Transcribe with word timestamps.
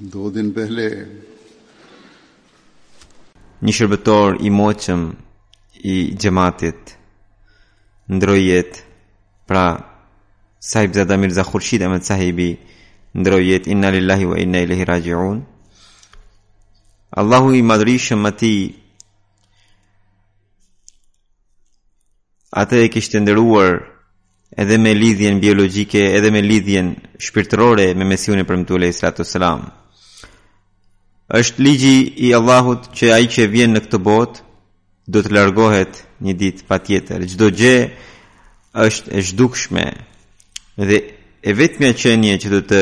Do 0.00 0.28
din 0.30 0.50
pehle 0.52 0.84
Një 3.64 3.72
shërbetor 3.74 4.36
i 4.46 4.52
moqëm 4.54 5.06
i 5.88 5.94
gjematit 6.20 6.92
ndroj 8.12 8.44
pra 9.48 9.64
sahib 10.70 10.92
zada 10.94 11.16
mirza 11.16 11.42
khurshid 11.48 11.82
sahibi 12.10 12.50
ndroj 13.20 13.48
inna 13.72 13.88
lillahi 13.94 14.26
wa 14.30 14.36
inna 14.44 14.58
ilahi 14.66 14.84
raji'un 14.92 15.38
Allahu 17.20 17.48
i 17.56 17.62
madrishëm 17.70 18.24
ti 18.40 18.54
atë 22.60 22.76
e 22.84 22.88
kishtë 22.92 23.18
ndëruar 23.24 23.97
edhe 24.58 24.78
me 24.78 24.92
lidhjen 25.00 25.40
biologjike, 25.42 26.00
edhe 26.18 26.30
me 26.34 26.40
lidhjen 26.42 26.88
shpirtërore 27.22 27.92
me 27.94 28.04
mesiun 28.04 28.42
e 28.42 28.44
premtuar 28.44 28.80
Lejhi 28.82 28.98
Sallatu 28.98 29.24
Është 31.38 31.60
ligji 31.60 31.98
i 32.24 32.30
Allahut 32.34 32.86
që 32.98 33.10
ai 33.14 33.26
që 33.28 33.44
vjen 33.52 33.74
në 33.76 33.82
këtë 33.86 33.98
botë 34.06 34.40
do 35.12 35.20
të 35.22 35.34
largohet 35.36 35.98
një 36.24 36.34
ditë 36.40 36.64
patjetër. 36.70 37.26
Çdo 37.28 37.50
gjë 37.52 37.74
është 38.84 39.12
e 39.18 39.22
zhdukshme 39.28 39.84
dhe 40.88 40.98
e 41.42 41.52
vetmja 41.58 41.92
qenje 42.00 42.38
që 42.42 42.52
do 42.54 42.62
të 42.72 42.80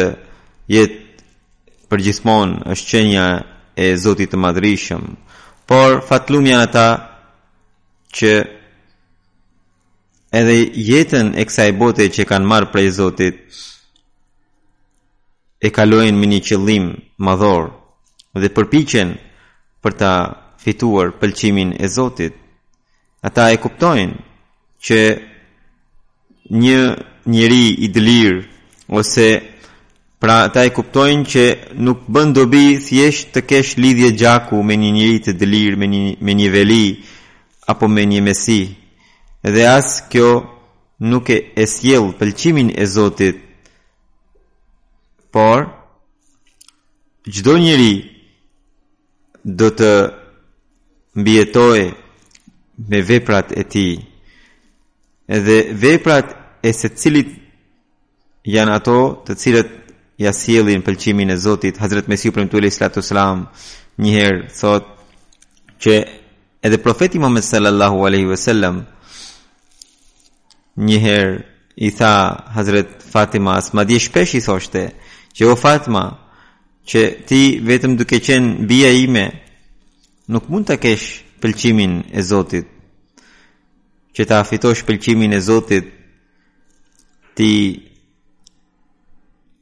jetë 0.72 1.24
përgjithmonë 1.90 2.70
është 2.72 2.92
qenja 2.92 3.26
e 3.82 3.90
Zotit 4.04 4.30
të 4.32 4.40
madrishëm, 4.44 5.04
Por 5.66 5.98
fatlumja 6.06 6.60
ata 6.68 6.86
që 8.14 8.30
edhe 10.38 10.56
jetën 10.90 11.28
e 11.40 11.44
kësaj 11.48 11.70
bote 11.80 12.04
që 12.14 12.26
kanë 12.30 12.48
marrë 12.50 12.68
prej 12.72 12.88
Zotit 12.98 13.36
e 15.66 15.72
kalojnë 15.78 16.18
me 16.20 16.28
një 16.32 16.40
qëllim 16.48 16.86
madhor 17.28 17.70
dhe 18.42 18.50
përpiqen 18.56 19.14
për 19.84 19.92
ta 20.00 20.12
fituar 20.64 21.08
pëlqimin 21.20 21.70
e 21.80 21.86
Zotit. 21.96 22.34
Ata 23.26 23.44
e 23.54 23.60
kuptojnë 23.64 24.16
që 24.86 25.00
një 26.62 26.78
njeri 27.36 27.66
i 27.84 27.88
dëlirë 27.94 28.40
ose 29.00 29.28
pra 30.22 30.36
ata 30.48 30.60
e 30.66 30.72
kuptojnë 30.76 31.24
që 31.32 31.44
nuk 31.86 31.98
bën 32.14 32.28
dobi 32.36 32.64
thjesht 32.86 33.32
të 33.34 33.40
kesh 33.50 33.72
lidhje 33.82 34.12
gjaku 34.20 34.56
me 34.66 34.74
një 34.82 34.90
njeri 34.98 35.18
të 35.26 35.32
dëlirë, 35.40 35.76
me 35.80 35.86
një 35.94 36.02
me 36.26 36.32
një 36.40 36.48
veli 36.56 36.84
apo 37.72 37.88
me 37.94 38.04
një 38.12 38.20
mesi 38.28 38.60
edhe 39.46 39.62
as 39.76 39.90
kjo 40.12 40.28
nuk 41.10 41.26
e 41.30 41.36
esjel 41.64 42.04
pëlqimin 42.18 42.68
e 42.74 42.84
Zotit, 42.94 43.36
por 45.34 45.60
gjdo 47.34 47.52
njeri 47.64 47.92
do 49.60 49.68
të 49.78 49.90
mbjetoj 51.20 51.80
me 52.90 53.00
veprat 53.10 53.48
e 53.60 53.62
ti, 53.72 53.88
edhe 55.36 55.58
veprat 55.84 56.26
e 56.68 56.72
se 56.80 56.88
cilit 57.00 57.30
janë 58.54 58.74
ato 58.80 58.96
të 59.26 59.32
cilët 59.42 59.70
ja 60.24 60.32
sjellin 60.32 60.82
pëlqimin 60.86 61.30
e 61.30 61.36
Zotit. 61.44 61.78
Hazrat 61.78 62.08
Mesiu 62.08 62.32
premtu 62.32 62.58
sallallahu 62.58 62.64
alaihi 62.64 63.14
wasallam 63.14 63.46
një 64.02 64.10
herë 64.18 64.42
thotë 64.58 64.92
që 65.82 65.94
edhe 66.66 66.78
profeti 66.84 67.20
Muhammed 67.20 67.44
sallallahu 67.44 67.98
alaihi 68.08 68.30
wasallam 68.32 68.76
një 70.78 71.18
i 71.76 71.90
tha 71.90 72.12
Hazret 72.54 73.02
Fatima 73.10 73.56
as 73.56 73.70
dje 73.86 73.98
shpesh 74.00 74.34
i 74.36 74.40
thoshte 74.40 74.82
që 75.36 75.44
o 75.50 75.56
Fatima 75.56 76.02
që 76.88 77.02
ti 77.26 77.40
vetëm 77.68 77.96
duke 77.98 78.18
qenë 78.24 78.66
bia 78.68 78.90
ime 79.04 79.26
nuk 80.32 80.48
mund 80.48 80.66
të 80.68 80.76
kesh 80.84 81.06
pëlqimin 81.40 82.00
e 82.18 82.22
Zotit 82.22 82.66
që 84.16 84.24
ta 84.28 84.42
fitosh 84.48 84.84
pëlqimin 84.88 85.32
e 85.36 85.40
Zotit 85.40 85.88
ti 87.36 87.52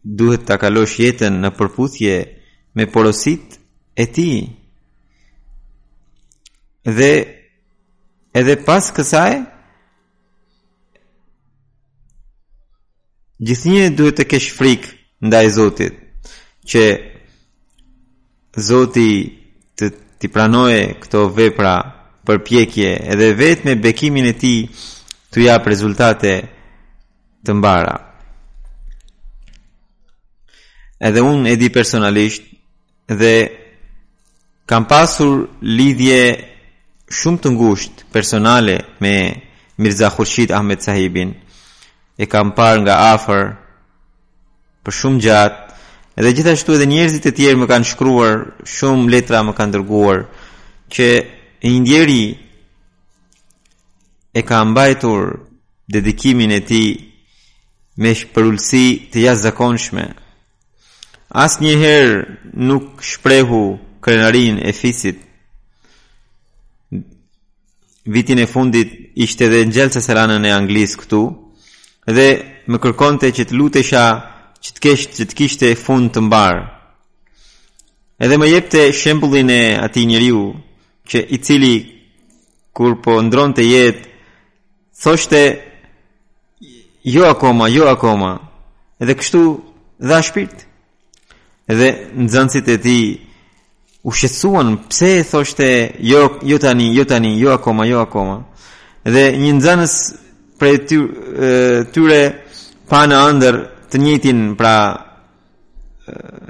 duhet 0.05 0.45
ta 0.47 0.59
kalosh 0.61 0.99
jetën 1.01 1.33
në 1.43 1.53
përputhje 1.57 2.15
me 2.77 2.87
porosit 2.93 3.59
e 3.97 4.05
ti 4.15 4.31
dhe 6.97 7.11
edhe 8.41 8.55
pas 8.67 8.91
kësaj 8.97 9.33
gjithnjëri 13.43 13.95
duhet 13.97 14.17
të 14.21 14.27
kesh 14.31 14.53
frikë 14.55 14.93
ndaj 15.27 15.47
Zotit 15.51 15.99
që 16.71 16.83
Zoti 18.63 19.09
të 19.79 19.89
ti 20.23 20.29
pranoje 20.33 20.85
këto 21.03 21.25
vepra 21.35 21.75
përpjekje 22.25 22.93
edhe 23.13 23.33
vetë 23.37 23.67
me 23.69 23.75
bekimin 23.83 24.27
e 24.31 24.37
ti 24.39 24.55
të 25.35 25.43
japë 25.49 25.69
rezultate 25.73 26.33
të 27.45 27.53
mbara. 27.59 27.97
Edhe 31.05 31.21
unë 31.27 31.51
e 31.53 31.57
di 31.61 31.69
personalisht 31.75 32.47
dhe 33.21 33.35
kam 34.67 34.87
pasur 34.89 35.47
lidhje 35.61 36.21
shumë 37.19 37.43
të 37.43 37.51
ngusht 37.59 38.07
personale 38.15 38.79
me 39.01 39.17
Mirza 39.77 40.09
Khurshid 40.15 40.55
Ahmed 40.55 40.81
Sahibin 40.83 41.35
e 42.19 42.27
kam 42.29 42.53
parë 42.57 42.81
nga 42.85 42.95
afër 43.15 43.45
për 44.87 44.95
shumë 45.01 45.23
gjatë 45.27 45.81
edhe 46.21 46.33
gjithashtu 46.39 46.77
edhe 46.77 46.87
njerëzit 46.89 47.25
e 47.31 47.35
tjerë 47.37 47.61
më 47.63 47.71
kanë 47.73 47.89
shkruar 47.91 48.45
shumë 48.75 49.11
letra 49.17 49.41
më 49.47 49.55
kanë 49.59 49.75
dërguar 49.75 50.21
që 50.95 51.09
e 51.67 51.73
ndjeri 51.81 52.25
e 54.39 54.43
ka 54.47 54.61
mbajtur 54.71 55.25
dedikimin 55.93 56.55
e 56.55 56.61
ti 56.69 56.85
me 58.03 58.15
shpërullësi 58.19 58.87
të 59.11 59.25
jasë 59.27 59.43
zakonshme 59.49 60.05
asë 61.45 61.59
njëherë 61.67 62.17
nuk 62.69 63.03
shprehu 63.11 63.63
krenarin 64.05 64.59
e 64.69 64.73
fisit 64.77 65.19
vitin 68.05 68.39
e 68.39 68.47
fundit 68.47 68.93
ishte 69.27 69.49
edhe 69.49 69.65
në 69.67 69.75
gjelë 69.75 69.99
e 69.99 70.03
seranën 70.05 70.45
e 70.45 70.51
anglisë 70.53 70.99
këtu, 71.01 71.21
Edhe 72.05 72.27
më 72.69 72.79
kërkonte 72.83 73.31
që 73.33 73.45
të 73.49 73.57
lutesha, 73.57 74.03
që 74.65 74.71
të 74.77 74.81
kesh, 74.85 75.05
që 75.17 75.25
të 75.29 75.37
kishte 75.39 75.71
fund 75.81 76.11
të 76.13 76.23
mbar. 76.27 76.59
Edhe 78.25 78.37
më 78.41 78.49
jepte 78.51 78.83
shembullin 78.95 79.51
e 79.51 79.63
atij 79.85 80.05
njeriu 80.09 80.43
që 81.09 81.19
i 81.35 81.41
cili 81.45 81.75
kur 82.77 82.93
po 83.05 83.13
ndronte 83.25 83.65
jetë, 83.65 84.03
thoshte 85.03 85.41
jo 87.15 87.25
akoma, 87.33 87.67
jo 87.73 87.89
akoma. 87.89 88.33
Edhe 89.03 89.17
kështu 89.21 89.43
dha 90.11 90.19
shpirt. 90.25 90.59
Edhe 91.73 91.89
nxënësit 92.23 92.67
e 92.69 92.77
tij 92.85 93.05
u 94.07 94.11
shqetësuan, 94.17 94.69
pse 94.93 95.11
thoshte 95.31 95.69
jo, 96.11 96.21
jo 96.51 96.57
tani, 96.63 96.91
jo 96.99 97.05
tani, 97.11 97.33
jo 97.41 97.53
akoma, 97.57 97.87
jo 97.89 97.99
akoma. 98.05 98.37
Edhe 99.09 99.25
një 99.43 99.53
nxënës 99.59 99.95
prej 100.59 100.79
tyre 101.95 102.21
pa 102.91 103.05
në 103.09 103.19
andër 103.29 103.59
të 103.91 104.01
njëtin 104.03 104.41
pra 104.59 104.75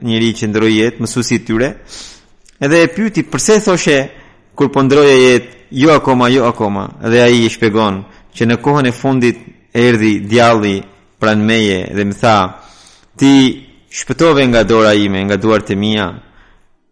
njëri 0.04 0.30
që 0.40 0.48
ndroi 0.50 0.74
jetë 0.80 1.02
mësusit 1.04 1.44
tyre. 1.46 1.68
Edhe 2.64 2.80
e 2.84 2.88
pyeti 2.94 3.22
pse 3.30 3.60
thoshe 3.64 3.98
kur 4.56 4.68
po 4.72 4.82
ndroje 4.84 5.14
jetë 5.26 5.52
jo 5.82 5.92
akoma, 5.94 6.28
jo 6.30 6.44
akoma. 6.48 6.84
Dhe 7.10 7.20
ai 7.22 7.38
i 7.44 7.48
shpjegon 7.52 8.02
që 8.36 8.44
në 8.48 8.56
kohën 8.64 8.88
e 8.88 8.92
fundit 8.92 9.38
erdhi 9.72 10.18
djalli 10.30 10.76
në 11.24 11.40
meje 11.50 11.76
dhe 11.96 12.04
më 12.04 12.14
tha: 12.20 12.36
"Ti 13.16 13.32
shpëtove 13.98 14.42
nga 14.52 14.60
dora 14.68 14.92
ime, 14.92 15.22
nga 15.24 15.36
duart 15.40 15.70
e 15.70 15.74
mia. 15.74 16.06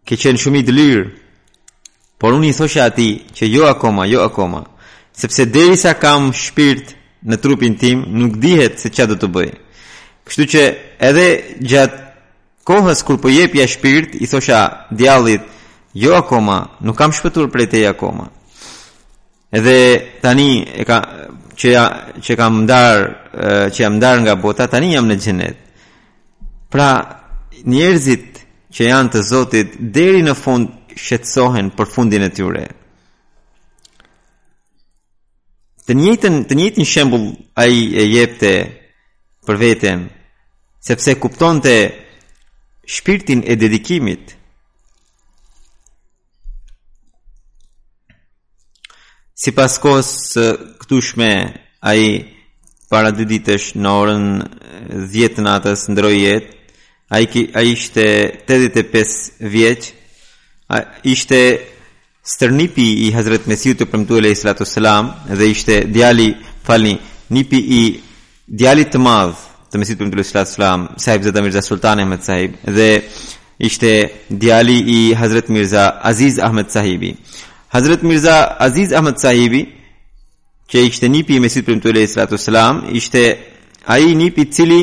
Ke 0.07 0.15
qenë 0.17 0.41
shumë 0.41 0.57
i 0.57 1.05
Por 2.17 2.33
unë 2.33 2.47
i 2.49 2.53
thoshe 2.53 2.81
atij 2.81 3.13
që 3.35 3.45
jo 3.51 3.65
akoma, 3.67 4.05
jo 4.07 4.23
akoma, 4.23 4.63
sepse 5.11 5.45
derisa 5.45 5.93
kam 5.93 6.33
shpirt 6.33 6.95
në 7.25 7.37
trupin 7.41 7.75
tim 7.79 8.03
nuk 8.19 8.37
dihet 8.43 8.79
se 8.79 8.89
çfarë 8.91 9.13
do 9.13 9.21
të 9.23 9.29
bëj. 9.35 9.49
Kështu 10.27 10.45
që 10.53 10.61
edhe 11.09 11.27
gjatë 11.69 11.97
kohës 12.67 13.03
kur 13.03 13.17
po 13.21 13.29
jep 13.31 13.55
ja 13.57 13.67
shpirt, 13.67 14.15
i 14.15 14.25
thosha 14.27 14.61
djallit, 14.91 15.43
jo 15.93 16.13
akoma, 16.15 16.57
nuk 16.81 16.97
kam 16.97 17.11
shpëtur 17.15 17.49
prej 17.51 17.69
teja 17.75 17.91
akoma. 17.95 18.29
Edhe 19.53 19.79
tani 20.21 20.63
e 20.73 20.83
ka 20.87 20.99
që 21.59 21.67
ja 21.73 21.85
që 22.23 22.35
kam 22.37 22.61
ndar 22.63 22.95
që 23.73 23.79
jam 23.81 23.93
ndar 23.99 24.19
nga 24.23 24.35
bota, 24.39 24.67
tani 24.67 24.93
jam 24.93 25.05
në 25.09 25.17
xhenet. 25.21 25.57
Pra 26.71 26.89
njerëzit 27.73 28.41
që 28.73 28.81
janë 28.89 29.11
të 29.13 29.19
Zotit 29.29 29.75
deri 29.95 30.23
në 30.25 30.33
fund 30.43 30.67
shetsohen 30.97 31.69
për 31.77 31.87
fundin 31.93 32.23
e 32.25 32.29
tyre. 32.33 32.65
Të 35.83 35.95
njëjtën, 35.99 36.35
të 36.47 36.55
njëjtin 36.55 36.85
shembull 36.87 37.25
ai 37.59 37.75
e 37.99 38.03
jepte 38.07 38.51
për 39.45 39.57
veten, 39.59 40.05
sepse 40.87 41.17
kuptonte 41.19 41.73
shpirtin 42.87 43.41
e 43.51 43.57
dedikimit. 43.59 44.31
Sipas 49.43 49.75
kohës 49.83 50.13
së 50.29 50.47
a 50.93 51.51
ai 51.91 52.05
para 52.87 53.11
dy 53.11 53.25
ditësh 53.27 53.73
në 53.83 53.91
orën 54.03 54.23
10 55.11 55.35
të 55.35 55.43
natës 55.49 55.89
ndroi 55.91 56.15
jetë. 56.15 56.55
Ai 57.13 57.27
ai 57.59 57.65
ishte 57.75 58.03
85 58.47 59.31
vjeç. 59.53 59.91
Ai 60.73 60.81
ishte 61.11 61.39
Stërnipi 62.23 62.83
i 63.05 63.09
Hazret 63.11 63.47
Mesiu 63.51 63.75
të 63.75 63.83
përmëtu 63.91 64.15
e 64.15 64.21
lejë 64.23 64.37
sëllatu 64.39 64.63
sëlam 64.67 65.09
dhe 65.35 65.47
ishte 65.51 65.75
djali, 65.91 66.29
falni, 66.63 66.93
nipi 67.35 67.59
i 67.59 67.79
djali 68.47 68.85
të 68.87 68.99
madhë 69.03 69.33
të 69.67 69.79
Mesiu 69.81 69.97
të 69.97 70.03
përmëtu 70.05 70.15
e 70.15 70.21
lejë 70.21 70.29
sëllatu 70.29 70.53
sëlam, 70.53 70.85
sahib 71.03 71.25
Zeta 71.27 71.41
Mirza 71.43 71.63
Sultan 71.65 71.99
Ahmed 72.05 72.23
sahib 72.23 72.55
dhe 72.77 72.87
ishte 73.67 73.91
djali 74.29 74.77
i 74.95 74.97
Hazret 75.19 75.49
Mirza 75.51 75.83
Aziz 76.11 76.39
Ahmed 76.39 76.71
sahibi. 76.71 77.11
Hazret 77.75 78.05
Mirza 78.07 78.37
Aziz 78.69 78.93
Ahmed 78.95 79.19
sahibi 79.19 79.61
që 80.71 80.85
ishte 80.87 81.09
nipi 81.11 81.35
i 81.35 81.43
Mesiu 81.43 81.59
të 81.61 81.67
përmëtu 81.73 81.91
e 81.91 81.97
lejë 81.97 82.13
sëllatu 82.13 82.39
sëlam, 82.39 82.85
ishte 83.01 83.25
aji 83.97 84.15
nipi 84.15 84.47
cili 84.51 84.79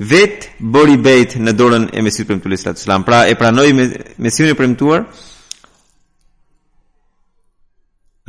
vetë 0.00 0.64
bori 0.64 0.96
bejt 0.96 1.36
në 1.44 1.52
dorën 1.60 1.90
e 1.92 2.00
Mesiu 2.08 2.24
të 2.24 2.30
përmëtu 2.38 2.48
e 2.48 2.54
lejë 2.54 2.64
sëllatu 2.64 2.86
sëlam. 2.86 3.04
Pra 3.04 3.26
e 3.28 3.36
pranoj 3.36 3.68
Mesiu 4.16 4.48
në 4.48 4.56
përmëtuar, 4.56 5.04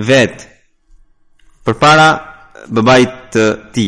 vet 0.07 0.47
përpara 1.65 2.07
babait 2.71 3.17
të 3.33 3.45
ti. 3.73 3.87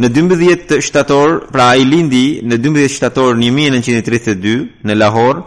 Në 0.00 0.08
12 0.16 0.78
shtator, 0.86 1.38
pra 1.52 1.66
ai 1.74 1.84
lindi 1.88 2.24
në 2.48 2.56
12 2.64 2.94
shtator 2.96 3.36
1932 3.42 4.54
në 4.86 4.96
Lahor 4.96 5.42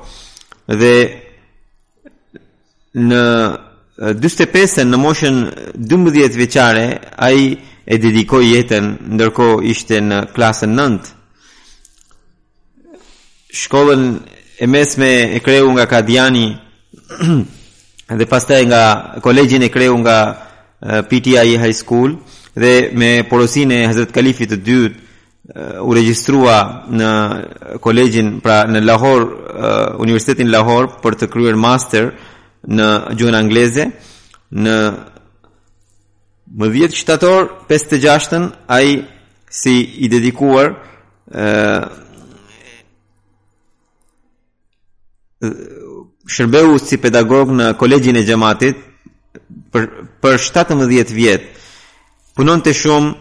dhe 0.82 0.96
në 3.10 3.24
45 3.98 4.84
në 4.92 5.00
moshën 5.00 5.38
12 5.90 6.38
vjeçare 6.42 6.86
ai 7.28 7.54
e 7.94 7.98
dedikoi 8.00 8.52
jetën 8.56 8.92
ndërkohë 9.18 9.64
ishte 9.72 10.00
në 10.04 10.20
klasën 10.36 10.76
9. 10.78 11.14
Shkollën 13.64 14.06
e 14.64 14.68
mesme 14.70 15.10
e 15.38 15.42
kreu 15.46 15.68
nga 15.74 15.86
Kadiani 15.90 16.48
dhe 18.10 18.26
pastaj 18.28 18.66
nga 18.68 18.84
kolegjin 19.24 19.64
e 19.64 19.70
kreu 19.72 19.96
nga 19.98 20.48
PTI 21.10 21.56
High 21.58 21.74
School 21.76 22.18
dhe 22.56 22.92
me 22.96 23.24
porosin 23.30 23.72
e 23.72 23.84
Hazret 23.88 24.12
Kalifit 24.12 24.50
të 24.54 24.58
dytë 24.68 25.70
u 25.84 25.94
regjistrua 25.96 26.58
në 26.92 27.10
kolegjin 27.84 28.38
pra 28.44 28.64
në 28.68 28.84
Lahore 28.84 29.96
Universitetin 30.04 30.52
Lahore 30.52 31.00
për 31.04 31.18
të 31.22 31.28
kryer 31.32 31.56
master 31.60 32.14
në 32.68 32.90
gjuhën 33.20 33.36
angleze 33.40 33.88
në 34.54 34.78
më 36.54 36.68
10 36.70 36.94
shtator 36.94 37.48
56 37.72 38.44
ai 38.70 39.00
si 39.50 39.76
i 40.06 40.10
dedikuar 40.12 40.76
ë 41.34 42.04
shërbeu 46.30 46.78
si 46.80 46.98
pedagog 47.02 47.52
në 47.52 47.74
kolegjin 47.80 48.16
e 48.16 48.24
gjematit 48.24 48.80
për, 49.74 49.88
për 50.24 50.38
17 50.40 51.14
vjetë. 51.18 51.48
Punon 52.38 52.64
të 52.64 52.74
shumë, 52.80 53.12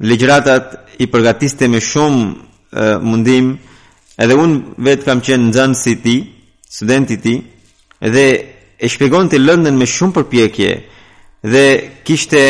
legjratat 0.00 0.74
i 1.02 1.06
përgatiste 1.10 1.68
me 1.68 1.80
shumë 1.80 2.94
mundim, 3.04 3.54
edhe 4.20 4.34
unë 4.36 4.82
vetë 4.84 5.04
kam 5.06 5.20
qenë 5.24 5.46
në 5.48 5.54
zanë 5.56 5.78
si 5.82 5.94
ti, 6.04 6.16
studenti 6.68 7.16
ti, 7.22 7.34
edhe 8.00 8.24
e 8.76 8.88
shpegon 8.90 9.28
të 9.30 9.38
lëndën 9.42 9.76
me 9.78 9.86
shumë 9.88 10.16
përpjekje, 10.18 10.70
dhe 11.52 11.66
kishte 12.04 12.40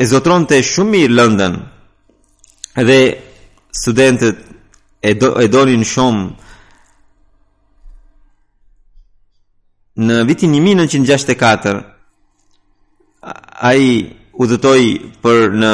e 0.00 0.04
zotron 0.08 0.46
të 0.48 0.62
shumë 0.64 0.90
mirë 0.94 1.16
lëndën, 1.20 1.54
edhe 2.82 2.98
studentët 3.76 4.38
e, 5.02 5.12
do, 5.20 5.34
e 5.42 5.46
dorin 5.52 5.84
shumë, 5.84 6.24
në 9.96 10.16
vitin 10.28 10.52
1964 10.52 11.78
ai 13.20 13.84
udhëtoi 14.36 14.88
për 15.24 15.54
në 15.56 15.70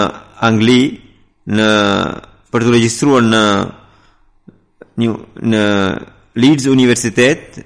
Angli 0.47 0.83
në 1.53 1.69
për 2.53 2.65
të 2.67 2.73
regjistruar 2.77 3.25
në 3.27 3.43
një 5.03 5.09
në 5.55 5.65
Leeds 6.43 6.67
Universitet 6.71 7.59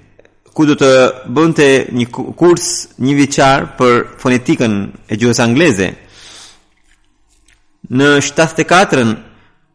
ku 0.57 0.65
do 0.67 0.77
të 0.81 0.91
bënte 1.37 1.67
një 1.93 2.07
kurs 2.13 2.71
një 3.05 3.15
vjeçar 3.21 3.67
për 3.79 4.01
fonetikën 4.23 4.73
e 5.13 5.19
gjuhës 5.21 5.41
angleze. 5.45 5.91
Në 7.93 8.07
74-ën, 8.25 9.11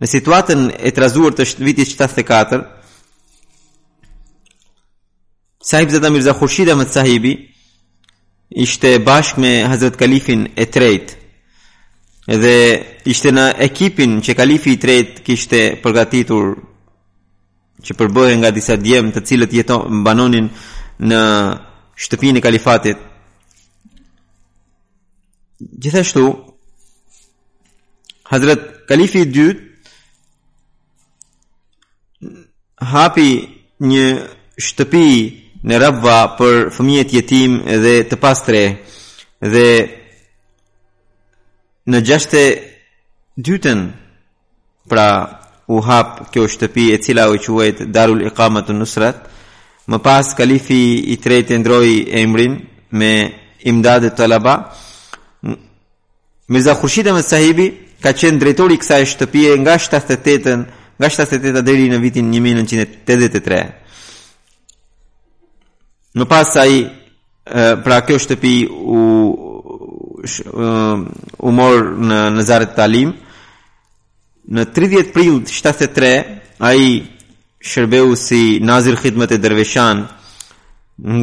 në 0.01 0.09
situatën 0.09 0.63
e 0.81 0.91
trazuar 0.95 1.35
të 1.37 1.45
vitit 1.63 1.85
74, 1.93 2.63
Sahib 5.61 5.89
Zeda 5.89 6.09
Mirza 6.09 6.33
Khurshid 6.33 6.67
Ahmed 6.71 6.87
Sahibi 6.87 7.51
ishte 8.51 8.99
bashk 9.05 9.37
me 9.37 9.61
Hazret 9.69 9.95
Kalifin 9.97 10.49
e 10.57 10.65
trejt 10.65 11.13
edhe 12.27 12.53
ishte 13.05 13.29
në 13.31 13.45
ekipin 13.69 14.17
që 14.25 14.35
Kalifi 14.37 14.73
i 14.73 14.79
trejt 14.81 15.19
kishte 15.27 15.59
përgatitur 15.83 16.55
që 17.85 17.95
përbëhe 17.99 18.35
nga 18.41 18.49
disa 18.53 18.75
djemë 18.77 19.13
të 19.15 19.21
cilët 19.29 19.53
jeton 19.57 20.01
banonin 20.05 20.47
në 21.09 21.19
shtëpin 21.95 22.39
e 22.41 22.43
Kalifatit 22.47 23.03
gjithashtu 25.85 26.25
Hazret 28.31 28.65
Kalifi 28.89 29.21
i 29.25 29.29
dyt 29.29 29.61
hapi 32.95 33.29
një 33.81 34.07
shtëpi 34.61 35.05
i 35.17 35.21
në 35.69 35.77
rabba 35.79 36.15
për 36.39 36.69
fëmijet 36.73 37.11
jetim 37.13 37.59
dhe 37.83 37.95
të 38.09 38.17
pastre 38.21 38.61
dhe 39.53 39.67
në 41.91 41.99
gjashte 42.07 42.41
dytën 43.45 43.83
pra 44.89 45.07
u 45.71 45.81
hap 45.87 46.31
kjo 46.33 46.47
shtëpi 46.49 46.87
e 46.95 46.97
cila 47.03 47.27
u 47.31 47.37
quajt 47.45 47.83
Darul 47.93 48.25
Iqamat 48.27 48.67
të 48.69 48.75
Nusrat 48.79 49.21
më 49.91 50.01
pas 50.05 50.33
kalifi 50.37 50.81
i 51.13 51.17
tretë 51.23 51.59
ndroi 51.61 51.95
emrin 52.23 52.57
me 52.99 53.13
imdad 53.71 54.01
të 54.09 54.15
talaba 54.17 54.55
Mirza 56.51 56.73
Khurshid 56.75 57.07
Ahmed 57.07 57.25
Sahibi 57.25 57.67
ka 58.01 58.11
qenë 58.17 58.41
drejtori 58.41 58.79
kësa 58.81 58.97
kësaj 58.97 59.11
shtëpie 59.13 59.53
nga 59.61 59.77
78-ën 59.77 60.65
nga 60.99 61.09
78-a 61.13 61.61
deri 61.65 61.85
në 61.93 62.01
vitin 62.03 62.33
1983 62.33 63.61
Në 66.19 66.25
pas 66.27 66.49
sa 66.51 66.65
i 66.67 66.81
pra 67.83 68.01
kjo 68.05 68.17
shtëpi 68.19 68.55
u 68.67 69.03
u 71.41 71.51
mor 71.57 71.87
në 72.07 72.17
në 72.35 72.43
zarrit 72.45 72.75
Talim 72.77 73.13
në 74.53 74.65
30 74.75 75.07
prill 75.15 75.39
73 75.49 76.11
ai 76.67 76.83
shërbeu 77.65 78.15
si 78.21 78.59
nazir 78.61 78.99
e 79.05 79.37
dervishan 79.37 80.05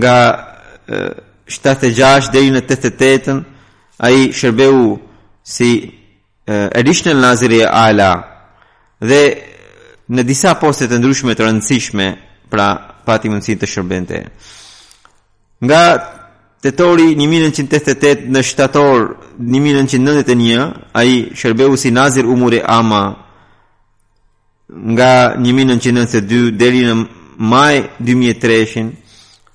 nga 0.01 0.17
76 1.47 2.33
deri 2.33 2.51
në 2.57 2.63
88 2.67 3.43
ai 3.99 4.33
shërbeu 4.35 4.99
si 5.45 5.71
additional 6.81 7.21
nazir 7.23 7.53
e 7.61 7.65
ala 7.65 8.13
dhe 9.01 9.23
në 10.11 10.23
disa 10.27 10.55
poste 10.59 10.89
të 10.89 10.99
ndryshme 10.99 11.35
të 11.35 11.45
rëndësishme 11.47 12.07
pra 12.51 12.67
pati 13.07 13.29
mundësi 13.29 13.57
të 13.61 13.67
shërbente 13.67 14.25
nga 15.65 15.83
tetori 16.63 17.15
1988 17.19 18.29
në 18.33 18.43
shtator 18.47 19.09
1991 19.39 20.69
ai 20.95 21.31
shërbehu 21.35 21.77
si 21.77 21.91
nazir 21.91 22.25
umure 22.27 22.61
ama 22.67 23.03
nga 24.69 25.35
1992 25.39 26.55
deri 26.59 26.83
në 26.87 26.95
maj 27.39 27.75
2003 27.99 28.91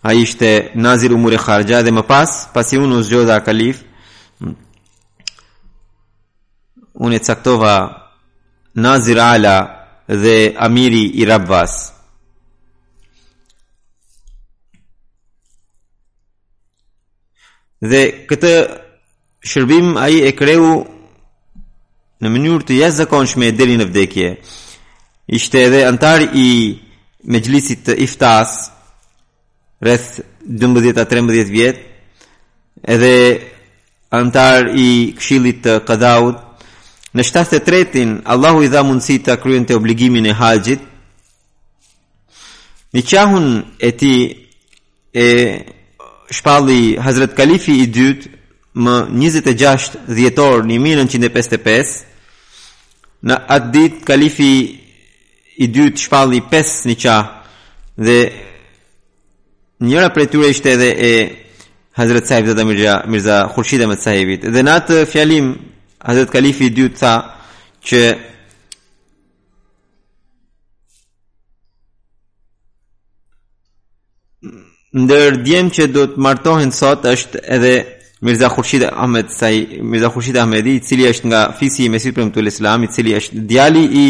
ai 0.08 0.18
ishte 0.22 0.50
nazir 0.76 1.12
umure 1.14 1.38
kharja 1.38 1.82
dhe 1.84 1.92
më 1.92 2.04
pas 2.08 2.30
pasi 2.54 2.78
unë 2.78 3.00
u 3.00 3.26
kalif 3.46 3.84
unë 7.00 7.16
e 7.16 7.20
caktova 7.20 7.76
nazir 8.76 9.20
ala 9.20 9.58
dhe 10.08 10.56
amiri 10.60 11.04
i 11.22 11.26
rabvas 11.26 11.94
Dhe 17.84 18.04
këtë 18.30 18.50
shërbim 19.52 19.98
a 20.00 20.06
i 20.16 20.22
e 20.24 20.32
kreu 20.40 20.68
në 22.24 22.30
mënyur 22.32 22.62
të 22.64 22.78
jashtëzakonshme 22.80 23.50
e 23.50 23.56
deri 23.60 23.76
në 23.82 23.90
vdekje. 23.90 24.30
Ishte 25.36 25.66
edhe 25.66 25.82
antar 25.90 26.24
i 26.44 26.48
me 27.32 27.42
të 27.44 27.98
iftas, 28.06 28.54
rreth 29.84 30.14
12-13 30.48 31.52
vjet, 31.58 31.82
edhe 32.96 33.12
antar 34.22 34.72
i 34.88 35.12
kshilit 35.20 35.60
të 35.68 35.76
këdaud. 35.88 36.40
Në 37.14 37.24
7-3, 37.32 38.06
Allahu 38.34 38.64
i 38.64 38.72
dha 38.74 38.86
mundësi 38.88 39.20
të 39.28 39.36
kryente 39.44 39.74
të 39.74 39.80
obligimin 39.82 40.26
e 40.32 40.40
haxhit. 40.40 40.80
Në 42.96 43.04
qahun 43.12 43.46
e 43.88 43.92
ti 44.00 44.14
e 45.12 45.28
shpalli 46.32 47.00
Hazret 47.02 47.36
Kalifi 47.36 47.76
i 47.84 47.88
dytë 47.92 48.30
më 48.74 48.94
26 49.14 50.02
dhjetor 50.08 50.64
1955 50.66 51.94
në 53.24 53.38
atë 53.56 53.72
ditë 53.76 54.02
kalifi 54.08 54.52
i 55.62 55.68
dytë 55.70 56.02
shpalli 56.08 56.40
5 56.52 56.72
një 56.90 56.96
qa 57.04 57.18
dhe 58.08 58.18
njëra 59.84 60.10
për 60.16 60.26
e 60.26 60.26
tyre 60.34 60.50
ishte 60.50 60.74
edhe 60.74 60.90
e 60.90 61.14
Hazret 61.94 62.26
Saib 62.28 62.50
dhe 62.50 62.64
Mirza, 62.66 63.04
Mirza 63.14 63.44
Khurshid 63.54 63.84
e 63.86 63.88
Mët 63.88 64.02
Saibit 64.02 64.48
dhe 64.50 64.64
në 64.66 64.78
atë 64.82 65.00
fjalim 65.12 65.54
Hazret 66.08 66.32
Kalifi 66.34 66.72
i 66.72 66.74
dytë 66.80 67.00
tha 67.04 67.14
që 67.84 68.02
ndër 74.94 75.38
djem 75.44 75.70
që 75.74 75.84
do 75.94 76.04
të 76.14 76.20
martohen 76.22 76.72
sot 76.72 77.06
është 77.10 77.40
edhe 77.58 77.74
Mirza 78.24 78.48
Khurshid 78.52 78.84
Ahmed 78.88 79.26
Sai, 79.34 79.80
Mirza 79.84 80.10
Khurshid 80.14 80.38
Ahmedi, 80.38 80.72
i 80.78 80.84
cili 80.86 81.08
është 81.10 81.28
nga 81.28 81.42
fisi 81.60 81.84
i 81.86 81.90
Mesih 81.92 82.14
Premtu 82.14 82.40
Islam, 82.40 82.84
i 82.84 82.88
cili 82.94 83.16
është 83.18 83.34
djali 83.50 83.84
i 84.00 84.06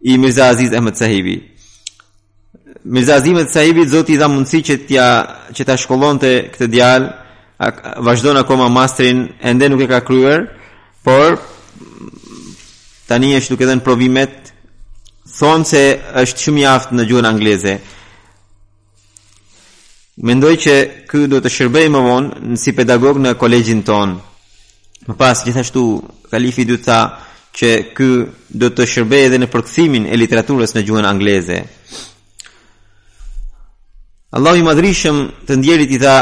i 0.00 0.16
Mirza 0.18 0.44
Aziz 0.48 0.72
Ahmed 0.72 0.96
Sahibi. 0.96 1.34
Mirza 2.84 3.14
Aziz 3.16 3.32
Ahmed 3.34 3.50
Sahibi 3.52 3.86
zoti 3.88 4.12
i 4.14 4.18
dha 4.18 4.28
mundësi 4.28 4.60
që 4.68 4.74
t'ja 4.88 5.08
që 5.56 5.62
ta 5.66 5.76
shkollonte 5.76 6.30
këtë 6.52 6.68
djalë, 6.74 7.08
vazhdon 8.06 8.36
akoma 8.40 8.68
masterin, 8.68 9.20
ende 9.48 9.68
nuk 9.68 9.82
e 9.82 9.86
ka 9.88 10.00
kryer, 10.04 10.40
por 11.04 11.32
tani 13.08 13.34
është 13.40 13.50
duke 13.56 13.66
dhënë 13.68 13.84
provimet 13.84 14.52
thonë 15.40 15.64
se 15.70 15.84
është 16.22 16.40
shumë 16.44 16.60
i 16.62 16.68
aftë 16.76 16.94
në 17.00 17.08
gjuhën 17.08 17.28
angleze. 17.28 17.74
Mendoj 20.20 20.56
që 20.60 20.72
ky 21.08 21.26
do 21.32 21.38
të 21.40 21.48
shërbej 21.48 21.86
më 21.94 22.00
vonë 22.04 22.56
si 22.60 22.74
pedagog 22.76 23.16
në 23.22 23.30
kolegjin 23.40 23.80
ton. 23.88 24.18
Më 25.08 25.14
pas 25.16 25.40
gjithashtu 25.46 25.84
Kalifi 26.30 26.66
dy 26.68 26.76
tha 26.76 26.98
që 27.56 27.70
ky 27.96 28.08
do 28.52 28.68
të 28.68 28.84
shërbej 28.94 29.24
edhe 29.26 29.38
në 29.40 29.48
përkthimin 29.54 30.04
e 30.12 30.18
literaturës 30.20 30.74
në 30.76 30.82
gjuhën 30.84 31.08
angleze. 31.08 31.56
Allahu 34.36 34.60
i 34.60 34.66
madhrishëm 34.68 35.22
të 35.48 35.56
ndjerit 35.58 35.96
i 35.96 36.02
tha 36.04 36.16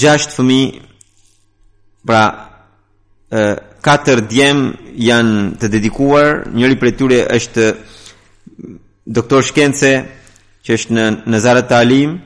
gjashtë 0.00 0.38
fëmi 0.38 0.60
pra 2.06 2.22
katër 3.90 4.22
djem 4.30 4.62
janë 5.10 5.42
të 5.60 5.72
dedikuar 5.74 6.44
njëri 6.54 6.78
për 6.80 6.94
tyre 7.02 7.18
është 7.36 7.66
doktor 9.18 9.42
shkence 9.50 9.92
që 10.64 10.70
është 10.78 10.94
në, 10.94 11.04
në 11.30 11.38
Zara 11.42 11.62
Talim 11.70 12.16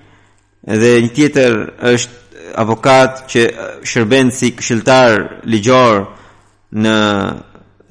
dhe 0.66 0.92
një 1.04 1.10
tjetër 1.14 1.52
është 1.92 2.52
avokat 2.62 3.10
që 3.30 3.42
shërben 3.84 4.30
si 4.32 4.50
këshilltar 4.56 5.10
ligjor 5.44 6.06
në 6.72 6.96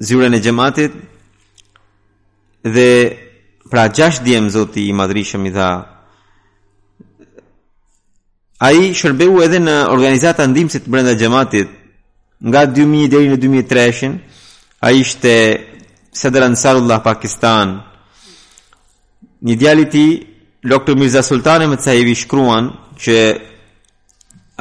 zyren 0.06 0.34
e 0.34 0.40
xhamatit 0.42 0.92
dhe 2.74 2.88
pra 3.70 3.86
6 3.88 4.22
djem 4.24 4.50
zoti 4.50 4.86
i 4.88 4.92
madhrishëm 4.96 5.46
i 5.46 5.52
tha 5.54 5.70
ai 8.66 8.90
shërbeu 8.96 9.42
edhe 9.44 9.58
në 9.62 9.76
organizata 9.94 10.46
ndihmëse 10.48 10.82
brenda 10.86 11.14
xhamatit 11.20 11.68
nga 12.48 12.62
2000 12.66 13.08
deri 13.10 13.30
në 13.32 13.38
2003 13.38 14.10
a 14.10 14.12
ai 14.88 14.98
ishte 15.00 15.34
Sadr 16.12 16.42
Ansarullah 16.44 17.02
Pakistan 17.04 17.78
një 19.46 19.54
djali 19.60 19.82
i 19.86 19.90
tij 19.94 20.10
Doktor 20.68 20.96
Mirza 20.96 21.20
Sultani 21.22 21.66
më 21.68 21.76
të 21.76 21.94
i 22.10 22.14
shkruan 22.16 22.70
që 22.96 23.14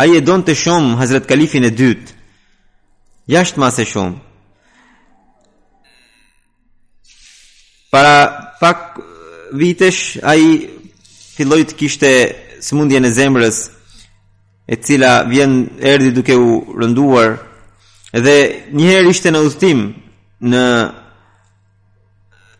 ai 0.03 0.17
e 0.17 0.21
donte 0.25 0.51
shumë 0.57 0.97
Hazrat 0.99 1.27
Kalifin 1.29 1.63
e 1.63 1.69
dytë. 1.71 2.11
Jashtë 3.31 3.59
më 3.61 3.67
së 3.71 3.83
shumë. 3.91 4.15
Para 7.93 8.15
pak 8.59 8.97
vitesh 9.55 10.17
ai 10.27 10.43
filloi 11.37 11.63
të 11.69 11.77
kishte 11.79 12.09
sëmundjen 12.65 13.07
e 13.07 13.11
zemrës 13.15 13.59
e 14.67 14.75
cila 14.83 15.21
vjen 15.31 15.55
erdi 15.79 16.11
duke 16.15 16.35
u 16.35 16.51
rënduar 16.81 17.37
dhe 18.25 18.35
një 18.75 18.89
herë 18.91 19.13
ishte 19.15 19.31
në 19.31 19.41
udhtim 19.47 19.85
në 20.51 20.65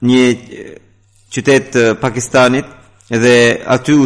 një 0.04 0.24
qytet 1.34 1.76
eh, 1.82 1.92
Pakistanit 2.02 2.72
dhe 3.12 3.62
aty 3.68 3.94
u 3.94 4.06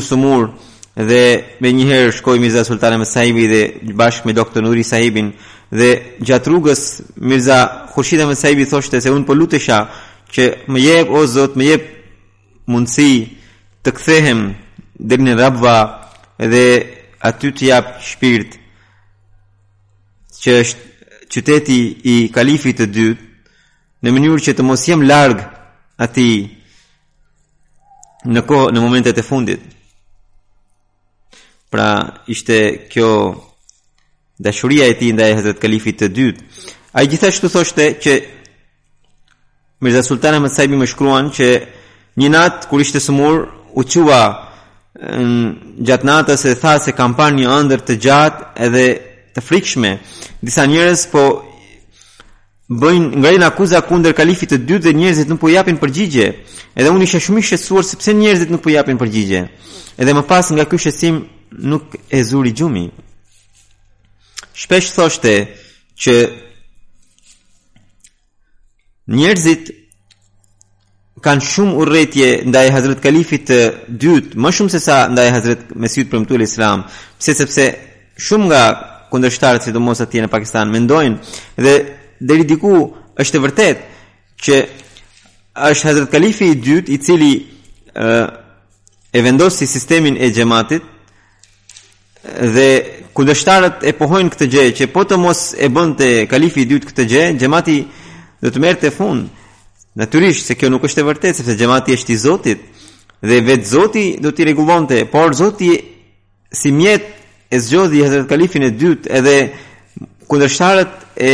dhe 0.97 1.23
me 1.59 1.69
njëherë 1.71 2.11
shkoj 2.13 2.39
Mirza 2.39 2.63
Sultan 2.65 3.01
e 3.01 3.03
dhe 3.03 3.93
bashkë 3.95 4.25
me 4.25 4.33
doktor 4.33 4.63
Nuri 4.63 4.83
Sahibin 4.83 5.31
dhe 5.69 5.89
gjatë 6.25 6.49
rrugës 6.49 7.01
Mirza 7.15 7.57
Khurshida 7.93 8.25
Mësahibi 8.25 8.65
thoshte 8.65 9.01
se 9.01 9.11
unë 9.11 9.21
për 9.21 9.27
po 9.27 9.33
lutësha 9.35 9.79
që 10.33 10.45
më 10.67 10.79
jebë 10.81 11.11
o 11.19 11.25
zotë 11.27 11.57
më 11.57 11.63
jebë 11.69 11.91
mundësi 12.71 13.13
të 13.85 13.91
këthehem 13.97 14.41
dhe 15.07 15.17
në 15.21 15.37
rabva 15.39 15.77
dhe 16.39 16.65
aty 17.29 17.51
të 17.53 17.67
japë 17.69 18.01
shpirt 18.09 18.57
që 20.41 20.59
është 20.61 21.25
qyteti 21.35 21.77
i 22.03 22.15
kalifit 22.33 22.81
të 22.81 22.89
dytë 22.89 23.25
në 24.03 24.13
mënyrë 24.17 24.41
që 24.47 24.57
të 24.57 24.65
mos 24.65 24.87
jem 24.89 25.05
largë 25.09 25.45
atij 26.05 26.33
në 28.35 28.41
kohë 28.47 28.71
në 28.75 28.81
momentet 28.83 29.17
e 29.17 29.23
fundit. 29.23 29.61
Pra, 31.71 31.87
ishte 32.31 32.57
kjo 32.91 33.09
dashuria 34.47 34.87
e 34.91 34.97
tij 34.99 35.13
ndaj 35.15 35.31
Hazrat 35.39 35.61
Kalifit 35.61 35.99
të 36.01 36.09
dytë. 36.15 36.43
Ai 36.97 37.07
gjithashtu 37.11 37.49
thoshte 37.51 37.87
që 38.03 38.13
Mirza 39.83 40.03
Sultan 40.07 40.37
Ahmed 40.39 40.53
Saibi 40.55 40.79
më 40.79 40.89
shkruan 40.93 41.31
që 41.37 41.47
një 42.17 42.29
natë 42.37 42.69
kur 42.71 42.81
ishte 42.85 43.01
sëmur 43.07 43.43
u 43.77 43.83
në 45.07 45.33
gjatë 45.85 46.07
natës 46.09 46.43
e 46.49 46.55
tha 46.57 46.71
se 46.81 46.91
kam 46.97 47.11
parë 47.17 47.35
një 47.35 47.49
ëndër 47.57 47.83
të 47.85 47.95
gjatë 48.01 48.47
edhe 48.67 48.85
të 49.35 49.43
frikshme. 49.45 49.91
Disa 50.41 50.63
njerëz 50.65 51.03
po 51.11 51.21
bëjnë 52.69 53.17
ngrejnë 53.21 53.45
akuza 53.47 53.79
kundër 53.87 54.13
kalifit 54.15 54.49
të 54.51 54.57
dytë 54.67 54.83
dhe 54.89 54.93
njerëzit 54.99 55.29
nuk 55.31 55.39
po 55.39 55.47
japin 55.49 55.77
përgjigje. 55.79 56.25
Edhe 56.75 56.89
unë 56.91 57.05
isha 57.07 57.19
shumë 57.23 57.39
i 57.39 57.45
shqetësuar 57.47 57.85
sepse 57.87 58.13
njerëzit 58.17 58.49
nuk 58.51 58.61
po 58.65 58.69
japin 58.73 58.99
përgjigje. 58.99 59.45
Edhe 59.97 60.13
më 60.17 60.23
pas 60.27 60.51
nga 60.51 60.65
ky 60.67 60.77
shqetësim 60.81 61.21
nuk 61.71 61.95
e 62.11 62.21
zuri 62.27 62.51
gjumi. 62.51 62.89
Shpesh 64.53 64.91
thoshte 64.97 65.33
që 65.95 66.15
njerëzit 69.15 69.71
kanë 71.23 71.47
shumë 71.47 71.77
urrëtie 71.81 72.27
ndaj 72.51 72.67
Hazrat 72.75 72.99
Kalifit 73.03 73.47
të 73.47 73.61
dytë, 73.87 74.35
më 74.37 74.51
shumë 74.59 74.73
se 74.75 74.79
sa 74.83 75.05
ndaj 75.09 75.29
Hazrat 75.39 75.69
Mesihut 75.75 76.11
Premtuel 76.11 76.43
Islam, 76.43 76.83
pse 77.19 77.33
sepse 77.39 77.71
shumë 78.21 78.45
nga 78.51 78.63
kundërshtarët 79.07 79.63
sidomos 79.65 80.01
atje 80.03 80.19
në 80.25 80.29
Pakistan 80.29 80.67
mendojnë 80.71 81.63
dhe 81.63 81.73
deri 82.21 82.43
diku 82.49 82.73
është 83.19 83.37
e 83.37 83.43
vërtet 83.45 83.77
që 84.43 84.55
është 85.69 85.87
Hazrat 85.89 86.11
Kalifi 86.13 86.45
i 86.53 86.59
dytë 86.61 86.91
i 86.93 86.97
cili 87.01 87.31
e 87.97 89.19
vendosi 89.25 89.65
sistemin 89.69 90.17
e 90.21 90.29
xhamatit 90.33 90.83
dhe 92.53 92.69
kundështarët 93.17 93.85
e 93.89 93.93
pohojnë 93.97 94.33
këtë 94.33 94.47
gjë 94.53 94.65
që 94.79 94.89
po 94.93 95.05
të 95.09 95.17
mos 95.21 95.41
e 95.57 95.69
bënte 95.73 96.07
kalifi 96.29 96.61
i 96.65 96.69
dytë 96.69 96.89
këtë 96.91 97.05
gjë, 97.11 97.23
xhamati 97.39 97.77
do 98.43 98.51
të 98.53 98.61
merrte 98.61 98.91
fund. 98.93 99.23
Natyrisht 99.97 100.45
se 100.45 100.55
kjo 100.59 100.69
nuk 100.69 100.85
është 100.85 101.01
e 101.01 101.07
vërtetë 101.07 101.39
sepse 101.39 101.55
xhamati 101.57 101.95
është 101.97 102.13
i 102.13 102.17
Zotit 102.25 102.59
dhe 103.25 103.39
vetë 103.47 103.65
Zoti 103.65 104.05
do 104.21 104.29
t'i 104.35 104.45
rregullonte, 104.45 104.99
por 105.09 105.33
Zoti 105.33 105.71
si 106.51 106.71
mjet 106.71 107.05
e 107.49 107.57
zgjodhi 107.63 108.03
Hazrat 108.05 108.29
Kalifin 108.29 108.67
e 108.67 108.73
dytë 108.77 109.09
edhe 109.17 109.35
kundërshtarët 110.29 110.93
e 111.17 111.33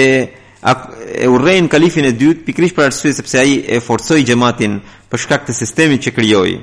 e 0.63 1.27
urrejnë 1.27 1.67
kalifin 1.72 2.05
e 2.08 2.13
dytë 2.15 2.46
pikrish 2.48 2.74
për 2.77 2.86
arsye 2.88 3.12
sepse 3.17 3.39
ai 3.41 3.58
e 3.75 3.79
forcoi 3.84 4.24
xhamatin 4.24 4.77
për 5.12 5.20
shkak 5.25 5.43
të 5.48 5.55
sistemit 5.58 6.03
që 6.05 6.13
krijoi. 6.15 6.53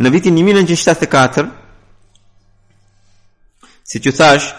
Në 0.00 0.10
vitin 0.12 0.36
1974, 0.36 1.46
si 3.90 4.00
që 4.04 4.12
thash, 4.16 4.50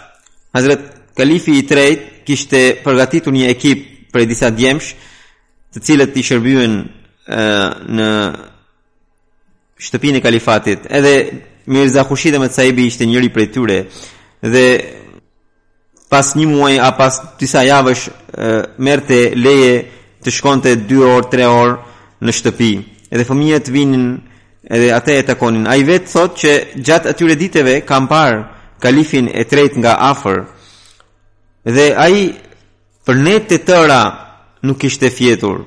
Hazret 0.54 0.84
Kalifi 1.16 1.54
i 1.60 1.66
Trejt 1.66 2.08
kishte 2.26 2.60
përgatitu 2.84 3.32
një 3.34 3.48
ekip 3.54 3.86
për 4.12 4.22
e 4.22 4.28
disa 4.28 4.50
djemsh 4.52 4.90
të 5.74 5.82
cilët 5.86 6.18
i 6.20 6.24
shërbyen 6.28 6.74
në 7.96 8.08
shtëpin 9.82 10.18
e 10.18 10.22
kalifatit. 10.24 10.84
Edhe 10.90 11.14
Mirza 11.70 12.02
Khushid 12.04 12.34
e 12.34 12.42
Mëtsaibi 12.42 12.86
ishte 12.90 13.06
njëri 13.06 13.30
për 13.34 13.44
e 13.44 13.46
tyre 13.56 13.78
dhe 14.54 14.66
pas 16.12 16.28
një 16.36 16.46
muaj 16.50 16.74
a 16.86 16.90
pas 16.92 17.14
disa 17.40 17.62
javësh 17.64 18.02
merrte 18.84 19.18
leje 19.44 19.72
të 20.24 20.30
shkonte 20.36 20.74
2 20.90 20.98
orë, 21.14 21.28
3 21.32 21.46
orë 21.62 21.78
në 22.26 22.34
shtëpi. 22.38 22.72
Edhe 23.12 23.24
fëmijët 23.28 23.70
vinin 23.72 24.04
edhe 24.76 24.90
atë 24.98 25.16
e 25.16 25.22
takonin. 25.30 25.64
Ai 25.72 25.80
vetë 25.88 26.12
thotë 26.12 26.38
që 26.42 26.52
gjatë 26.86 27.10
atyre 27.14 27.38
ditëve 27.40 27.78
kam 27.88 28.10
parë 28.12 28.44
kalifin 28.84 29.30
e 29.40 29.46
tretë 29.48 29.80
nga 29.80 29.96
afër. 30.12 30.42
Dhe 31.76 31.86
ai 32.04 32.18
për 33.06 33.22
ne 33.24 33.36
të 33.48 33.62
tëra 33.68 34.00
nuk 34.68 34.84
ishte 34.88 35.08
fjetur. 35.16 35.64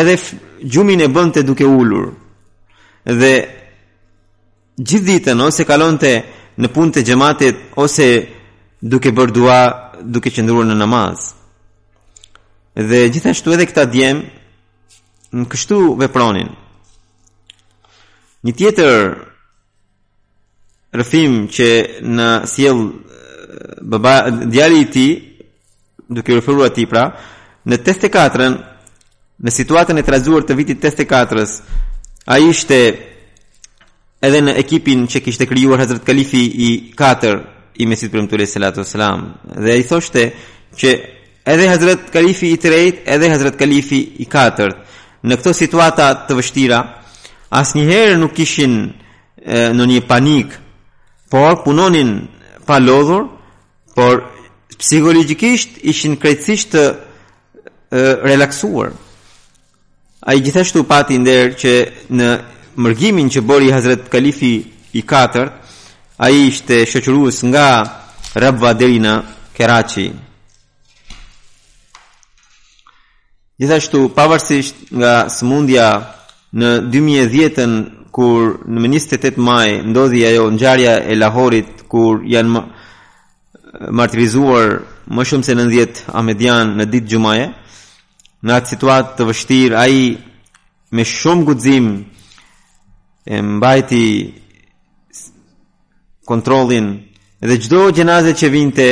Edhe 0.00 0.14
gjumin 0.72 1.02
e 1.02 1.10
bënte 1.16 1.42
duke 1.42 1.66
ulur. 1.66 2.06
Dhe 3.20 3.34
gjithë 4.86 5.08
ditën 5.12 5.44
ose 5.48 5.66
kalonte 5.66 6.14
në 6.60 6.68
punë 6.76 6.92
të 6.94 7.02
xhamatit 7.08 7.56
ose 7.82 8.08
duke 8.80 9.12
bërë 9.12 9.32
dua, 9.36 9.58
duke 10.02 10.30
qëndruar 10.32 10.66
në 10.68 10.76
namaz. 10.80 11.30
Dhe 12.74 13.08
gjithashtu 13.12 13.52
edhe 13.52 13.66
këta 13.68 13.84
djem 13.92 14.22
në 15.36 15.48
kështu 15.52 15.80
vepronin. 16.00 16.48
Një 18.46 18.54
tjetër 18.56 18.96
rëfim 20.96 21.42
që 21.52 21.68
në 22.16 22.28
sjell 22.50 22.80
baba 23.84 24.14
djali 24.30 24.80
i 24.80 24.88
tij 24.90 25.10
duke 26.10 26.34
referuar 26.38 26.70
atij 26.72 26.88
pra 26.90 27.04
në 27.68 27.78
84-ën 27.84 28.56
në 29.44 29.52
situatën 29.54 30.00
e 30.00 30.04
trazuar 30.06 30.42
të 30.46 30.56
vitit 30.58 30.80
84-s 30.82 31.58
ai 32.32 32.40
ishte 32.48 32.78
edhe 34.26 34.40
në 34.46 34.56
ekipin 34.62 35.04
që 35.10 35.20
kishte 35.24 35.46
krijuar 35.48 35.80
Hazrat 35.84 36.02
Kalifi 36.04 36.42
i 36.64 36.70
i 37.80 37.86
mesit 37.88 38.12
për 38.12 38.24
mëtule 38.26 38.46
salatu 38.48 38.82
salam 38.84 39.22
dhe 39.64 39.78
i 39.80 39.84
thoshte 39.88 40.26
që 40.80 40.90
edhe 41.52 41.68
Hazret 41.68 42.08
Kalifi 42.12 42.50
i 42.52 42.58
rejt, 42.70 43.02
edhe 43.08 43.30
Hazret 43.32 43.56
Kalifi 43.58 44.00
i 44.22 44.26
katërt 44.28 45.22
në 45.28 45.38
këto 45.40 45.52
situata 45.56 46.10
të 46.28 46.36
vështira 46.38 46.80
as 47.60 47.72
njëherë 47.76 48.18
nuk 48.22 48.36
ishin 48.44 48.76
në 49.76 49.86
një 49.92 50.02
panik 50.08 50.52
por 51.32 51.60
punonin 51.64 52.12
pa 52.68 52.78
lodhur 52.80 53.26
por 53.96 54.22
psikologikisht 54.80 55.80
ishin 55.92 56.18
krejtësisht 56.22 56.76
të 56.76 56.84
relaksuar 58.32 58.92
a 60.30 60.36
i 60.36 60.42
gjithashtu 60.44 60.84
pati 60.88 61.16
ndër 61.18 61.54
që 61.62 61.74
në 62.18 62.28
mërgimin 62.84 63.32
që 63.32 63.42
bori 63.44 63.72
Hazret 63.74 64.06
Kalifi 64.12 64.52
i 64.92 65.02
katërt 65.06 65.56
a 66.22 66.26
i 66.30 66.44
shte 66.56 66.76
shëqërus 66.90 67.36
nga 67.48 67.68
rëbva 68.42 68.70
dheri 68.78 68.98
në 69.00 69.12
Keraci. 69.56 70.06
Gjithashtu, 73.60 74.02
pavarësisht 74.16 74.90
nga 75.00 75.12
smundja 75.32 75.86
në 76.60 76.68
2010-ën, 76.92 77.72
kur 78.10 78.64
në 78.68 78.82
28 78.88 79.20
të 79.24 79.30
të 79.36 79.40
maj, 79.46 79.68
ndodhi 79.92 80.20
ajo 80.28 80.44
njarja 80.58 80.94
e 81.12 81.16
lahorit, 81.16 81.84
kur 81.92 82.22
janë 82.34 82.60
martirizuar 83.96 84.66
më 85.14 85.22
shumë 85.28 85.46
se 85.46 85.54
nëndjet 85.56 86.02
Ahmedian 86.18 86.74
në 86.80 86.88
ditë 86.92 87.10
gjumaje, 87.14 87.46
në 88.44 88.50
atë 88.58 88.70
situatë 88.74 89.16
të 89.16 89.28
vështirë, 89.30 89.78
a 89.78 89.84
i 90.00 90.04
me 90.96 91.04
shumë 91.06 91.46
gudzim 91.48 91.88
e 93.34 93.40
mbajti 93.56 94.04
kontrollin 96.30 96.88
dhe 97.48 97.56
çdo 97.64 97.82
gjenazë 97.96 98.32
që 98.38 98.46
vinte 98.54 98.88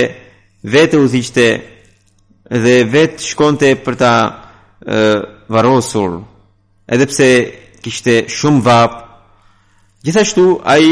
vetë 0.75 0.99
u 0.99 1.09
thiqte 1.13 1.47
dhe 2.65 2.77
vetë 2.95 3.23
shkonte 3.31 3.69
për 3.85 3.95
ta 4.01 4.13
uh, 4.25 5.19
varrosur 5.55 6.17
edhe 6.93 7.07
pse 7.13 7.29
kishte 7.85 8.15
shumë 8.37 8.65
vap 8.67 8.97
gjithashtu 10.05 10.49
ai 10.75 10.87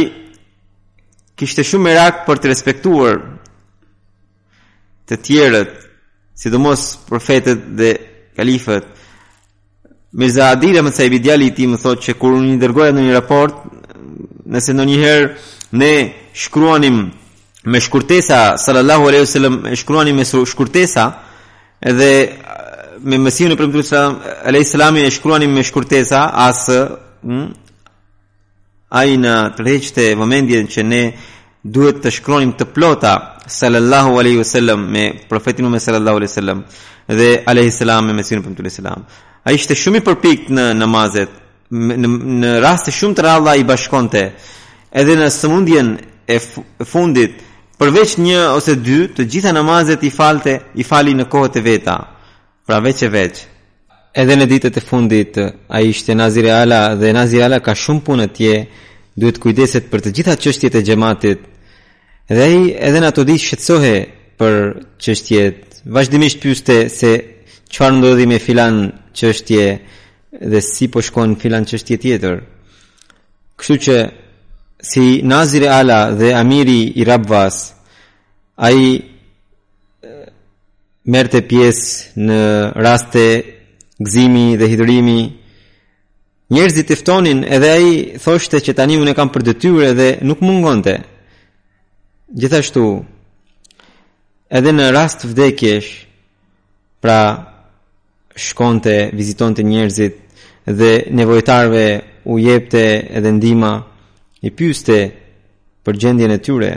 kishte 1.39 1.67
shumë 1.67 1.87
merak 1.91 2.23
për 2.29 2.41
të 2.43 2.53
respektuar 2.53 3.19
të 5.11 5.19
tjerët 5.29 5.75
sidomos 6.43 6.87
profetët 7.11 7.67
dhe 7.81 7.91
kalifët 8.39 8.87
Mirza 10.17 10.47
Adira 10.55 10.81
më 10.87 10.95
sa 10.95 11.05
i 11.05 11.11
vidjali 11.13 11.51
ti 11.57 11.67
më 11.69 11.81
thot 11.83 12.05
që 12.07 12.15
kur 12.21 12.39
unë 12.39 12.55
i 12.55 12.57
në 12.57 13.03
një 13.05 13.15
raport, 13.19 13.57
nëse 14.55 14.73
në 14.73 14.85
njëherë 14.89 15.27
ne 15.73 16.15
shkruanim 16.35 17.13
me 17.65 17.81
shkurtesa 17.81 18.59
sallallahu 18.59 19.09
alaihi 19.09 19.23
wasallam 19.27 19.77
shkruani 19.77 20.13
me 20.13 20.25
shkurtesa 20.25 21.13
dhe 21.83 22.33
me 23.01 23.19
mesin 23.19 23.51
e 23.51 23.57
premtues 23.57 23.93
alaihi 23.93 24.65
salam 24.65 24.97
e 24.97 25.11
shkruani 25.11 25.47
me 25.49 25.63
shkurtesa 25.63 26.19
as 26.33 26.71
aina 28.91 29.55
drejtë 29.59 30.15
momentin 30.17 30.67
që 30.71 30.83
ne 30.83 31.03
duhet 31.65 31.97
të 32.03 32.11
shkruanim 32.11 32.53
të 32.55 32.65
plota 32.75 33.15
sallallahu 33.51 34.19
alaihi 34.19 34.39
wasallam 34.39 34.87
me 34.93 35.15
profetin 35.29 35.65
ume 35.67 35.81
sallallahu 35.81 36.17
alaihi 36.17 36.31
wasallam 36.31 36.63
dhe 37.09 37.43
alaihi 37.47 37.71
salam 37.71 38.07
me 38.07 38.13
mesin 38.13 38.39
e 38.39 38.43
premtues 38.43 38.63
alaihi 38.63 38.77
salam 38.77 39.07
ai 39.45 39.55
ishte 39.55 39.75
shumë 39.75 39.97
i 40.01 40.05
përpikt 40.07 40.51
në 40.55 40.71
namazet 40.79 41.29
në, 41.73 42.07
në 42.43 42.61
rast 42.63 42.87
të 42.87 42.95
shumë 42.99 43.17
të 43.19 43.27
rralla 43.27 43.57
i 43.59 43.65
bashkonte 43.67 44.25
edhe 44.97 45.17
në 45.21 45.27
sëmundjen 45.33 45.89
e 46.33 46.39
fundit 46.89 47.37
përveç 47.77 48.15
një 48.25 48.39
ose 48.57 48.79
dy 48.81 49.03
të 49.17 49.27
gjitha 49.35 49.53
namazet 49.53 50.05
i 50.09 50.13
falte 50.15 50.55
i 50.81 50.87
fali 50.89 51.13
në 51.19 51.27
kohët 51.35 51.59
e 51.61 51.65
veta 51.67 51.97
pra 52.67 52.79
veç 52.85 53.03
e 53.07 53.11
veç 53.13 53.43
edhe 54.23 54.39
në 54.41 54.47
ditët 54.53 54.79
e 54.81 54.85
fundit 54.89 55.37
a 55.77 55.83
ishte 55.85 56.17
Nazire 56.17 56.55
Ala 56.63 56.81
dhe 56.97 57.13
Nazire 57.13 57.45
Ala 57.49 57.59
ka 57.61 57.75
shumë 57.77 58.05
punë 58.09 58.29
tje 58.39 58.55
duhet 59.21 59.39
kujdeset 59.45 59.91
për 59.93 60.07
të 60.07 60.15
gjitha 60.19 60.39
qështjet 60.41 60.81
e 60.81 60.85
gjematit 60.89 61.45
dhe 62.33 62.49
i 62.57 62.63
edhe 62.89 62.99
në 63.05 63.13
ato 63.13 63.27
ditë 63.29 63.45
shqetsohe 63.47 63.95
për 64.41 64.57
qështjet 65.05 65.81
vazhdimisht 65.97 66.41
pyste 66.43 66.81
se 67.01 67.13
qëfar 67.71 67.99
ndodhi 68.01 68.25
me 68.33 68.41
filan 68.43 68.81
qështje 69.17 69.65
dhe 70.53 70.61
si 70.71 70.89
po 70.93 71.05
shkon 71.07 71.37
filan 71.41 71.69
qështje 71.69 71.99
tjetër 72.03 72.41
kështu 73.57 73.79
që 73.87 74.01
si 74.81 75.23
Nazir 75.29 75.63
Ala 75.69 76.11
dhe 76.11 76.35
Amiri 76.35 76.93
i 77.01 77.05
Rabvas, 77.07 77.75
a 78.57 78.71
i 78.71 79.01
merte 81.07 81.43
pjesë 81.49 82.15
në 82.21 82.39
raste 82.83 83.23
gzimi 84.01 84.57
dhe 84.61 84.67
hidrimi, 84.69 85.21
njerëzit 86.53 86.87
tiftonin 86.91 87.43
edhe 87.45 87.71
a 87.73 87.79
i 87.81 87.95
thoshte 88.23 88.61
që 88.63 88.75
tani 88.77 88.97
unë 89.01 89.11
e 89.15 89.19
kam 89.19 89.31
për 89.35 89.43
dëtyre 89.51 89.93
dhe 89.97 90.09
nuk 90.27 90.41
mungonte. 90.45 90.97
Gjithashtu, 92.35 92.85
edhe 94.51 94.73
në 94.77 94.91
rast 94.95 95.25
vdekjesh, 95.29 95.93
pra 97.01 97.21
shkonte, 98.35 99.11
vizitonte 99.15 99.63
njerëzit 99.65 100.19
dhe 100.67 100.91
nevojtarve 101.15 101.85
u 102.25 102.39
jepte 102.43 102.83
edhe 103.15 103.31
ndima 103.33 103.75
njerëzit, 103.77 103.95
Një 104.45 104.51
pyste 104.53 104.97
për 105.87 105.97
gjendjen 106.03 106.33
e 106.35 106.41
tyre. 106.45 106.73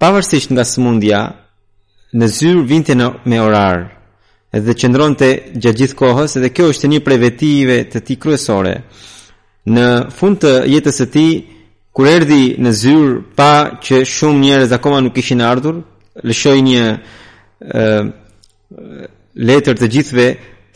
Pavarësisht 0.00 0.50
nga 0.52 0.64
sëmundja, 0.68 1.20
në 2.14 2.26
zyrë 2.36 2.64
vinte 2.68 2.96
në, 2.98 3.06
me 3.30 3.38
orar, 3.40 3.86
edhe 4.54 4.74
qëndron 4.78 5.14
të 5.18 5.30
gjatë 5.56 5.78
gjithë 5.80 5.96
kohës, 6.02 6.36
edhe 6.38 6.50
kjo 6.54 6.68
është 6.74 6.90
një 6.92 7.00
prevetive 7.06 7.78
të 7.90 8.02
ti 8.06 8.18
kryesore. 8.22 8.74
Në 9.72 9.86
fund 10.12 10.42
të 10.42 10.52
jetës 10.68 11.00
e 11.00 11.06
ti, 11.14 11.26
kur 11.94 12.10
erdi 12.10 12.56
në 12.60 12.72
zyrë 12.82 13.14
pa 13.38 13.52
që 13.80 14.02
shumë 14.10 14.44
njerëz 14.44 14.74
akoma 14.76 15.00
nuk 15.06 15.16
ishin 15.22 15.40
ardhur, 15.46 15.80
lëshoj 16.28 16.58
një 16.66 16.82
e, 16.92 17.86
letër 19.48 19.80
të 19.80 19.88
gjithve, 19.96 20.28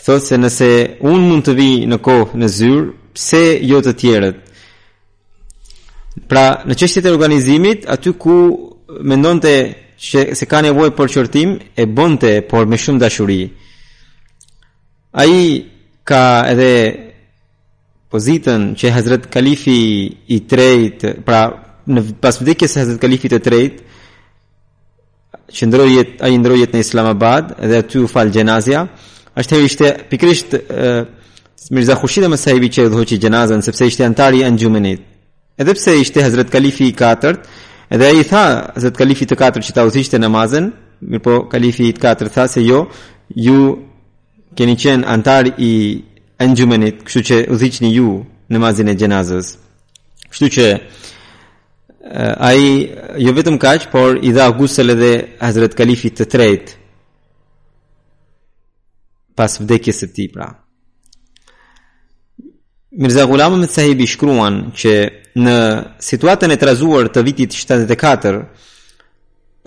thotë 0.06 0.26
se 0.30 0.40
nëse 0.40 0.70
unë 1.04 1.26
mund 1.28 1.44
të 1.46 1.56
vi 1.58 1.70
në 1.90 2.00
kohë 2.06 2.40
në 2.42 2.48
zyrë, 2.56 2.88
pse 3.18 3.42
jo 3.66 3.80
të 3.82 3.92
tjerët. 4.00 4.38
Pra, 6.30 6.44
në 6.66 6.74
çështjet 6.78 7.06
e 7.06 7.12
organizimit, 7.14 7.86
aty 7.94 8.10
ku 8.22 8.38
mendonte 9.06 9.52
se 10.38 10.46
ka 10.50 10.60
nevojë 10.64 10.94
për 10.98 11.10
qërtim, 11.14 11.48
e 11.74 11.82
bonte, 11.96 12.30
por 12.50 12.66
me 12.70 12.78
shumë 12.78 13.02
dashuri. 13.02 13.42
Ai 15.18 15.66
ka 16.08 16.22
edhe 16.52 16.72
pozitën 18.12 18.60
që 18.78 18.86
Hazret 18.94 19.24
Kalifi 19.34 19.78
i 20.34 20.38
trejt, 20.50 21.00
pra, 21.26 21.40
në 21.88 22.00
pas 22.22 22.38
vdekjes 22.42 22.76
e 22.76 22.82
Hazret 22.84 23.02
Kalifi 23.02 23.30
të 23.34 23.42
trejt, 23.46 23.76
që 25.58 25.64
jetë, 25.66 26.18
ai 26.24 26.34
i 26.34 26.60
jetën 26.60 26.76
në 26.76 26.80
Islamabad, 26.84 27.54
edhe 27.64 27.78
aty 27.82 28.02
u 28.04 28.08
falë 28.12 28.34
gjenazja, 28.38 28.82
ashtë 29.38 29.56
e 29.56 29.64
ishte 29.66 29.86
pikrisht 30.10 30.54
Mirza 31.70 31.94
Khushid 31.94 32.22
Ahmed 32.24 32.38
Sahibi 32.40 32.70
që 32.72 32.84
e 32.88 32.90
dhoqi 32.92 33.18
gjenazën 33.20 33.62
sepse 33.66 33.86
ishte 33.90 34.04
antari 34.04 34.38
i 34.42 34.46
Anjumenit. 34.46 35.02
Edhe 35.60 35.74
pse 35.76 35.92
ishte 36.00 36.22
Hazrat 36.24 36.50
Kalifi 36.54 36.86
i 36.88 36.94
katërt, 36.96 37.42
edhe 37.94 38.06
ai 38.08 38.22
tha 38.30 38.42
Hazret 38.76 38.96
Kalifi 38.98 39.26
i 39.26 39.34
katërt 39.42 39.64
që 39.66 39.74
ta 39.76 39.84
udhëhiqte 39.88 40.20
namazën, 40.22 40.68
mirëpo 41.10 41.34
Kalifi 41.52 41.88
i 41.90 41.96
katërt 42.04 42.32
tha 42.36 42.44
se 42.52 42.62
jo, 42.64 42.78
ju 43.44 43.58
keni 44.56 44.76
qenë 44.82 45.04
antari 45.16 45.50
i 45.70 45.72
Anjumenit, 46.44 47.02
kështu 47.06 47.20
që 47.28 47.36
udhëhiqni 47.56 47.90
ju 47.98 48.08
namazin 48.54 48.88
e 48.88 48.94
gjenazës. 49.02 49.52
Kështu 50.30 50.50
që 50.56 50.66
ai 52.50 52.62
jo 53.26 53.34
vetëm 53.38 53.58
kaq, 53.66 53.90
por 53.92 54.22
i 54.24 54.30
dha 54.36 54.46
gusel 54.60 54.94
edhe 54.94 55.12
Hazrat 55.42 55.74
Kalifi 55.78 56.14
të 56.14 56.30
tretë 56.36 56.78
pas 59.38 59.54
vdekjes 59.62 60.00
së 60.02 60.06
tij 60.16 60.30
pra 60.34 60.48
Mirza 62.90 63.24
Ghulam 63.26 63.52
Ahmed 63.52 63.68
Sahibi 63.68 64.06
shkruan 64.08 64.70
që 64.72 64.92
në 65.36 65.56
situatën 66.00 66.52
e 66.54 66.56
trazuar 66.56 67.10
të 67.12 67.20
vitit 67.26 67.52
74 67.52 68.38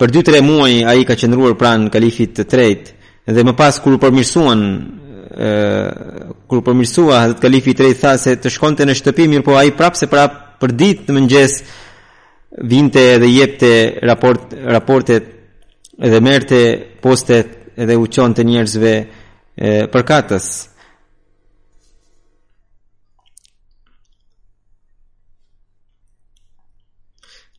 për 0.02 0.10
2-3 0.16 0.40
muaj 0.42 0.72
a 0.90 0.94
i 0.98 1.04
ka 1.06 1.14
qëndruar 1.20 1.54
pranë 1.58 1.86
kalifit 1.94 2.32
të 2.40 2.44
trejt 2.50 2.90
dhe 3.36 3.44
më 3.46 3.54
pas 3.60 3.78
kërë 3.84 4.00
përmirësuan 4.02 4.64
kërë 5.38 6.64
përmirësua 6.66 7.20
dhe 7.30 7.36
të 7.38 7.44
kalifit 7.46 7.78
të 7.78 7.82
trejt 7.84 8.02
tha 8.02 8.16
se 8.18 8.34
të 8.42 8.52
shkonte 8.56 8.88
në 8.90 8.98
shtëpi 8.98 9.28
mirë 9.30 9.46
po 9.46 9.54
a 9.56 9.62
i 9.70 9.70
prapë 9.78 10.02
se 10.02 10.10
prapë 10.10 10.42
për 10.64 10.74
ditë 10.82 11.06
në 11.06 11.16
mëngjes 11.20 11.56
vinte 12.74 13.06
dhe 13.22 13.30
jepte 13.30 13.70
raport, 14.10 14.50
raportet 14.74 15.30
dhe 16.02 16.20
merte 16.20 16.60
postet 17.02 17.54
dhe 17.78 18.00
uqon 18.02 18.34
të 18.34 18.48
njerëzve 18.50 18.94
për 19.62 19.86
përkatës. 19.94 20.04
katës 20.10 20.52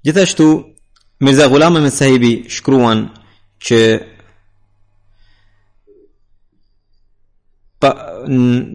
Gjithashtu, 0.03 0.63
Mirza 1.21 1.47
Ghulam 1.47 1.77
Ahmed 1.77 1.93
Sahibi 1.93 2.49
shkruan 2.51 2.99
që 3.65 3.77
pa, 7.79 7.91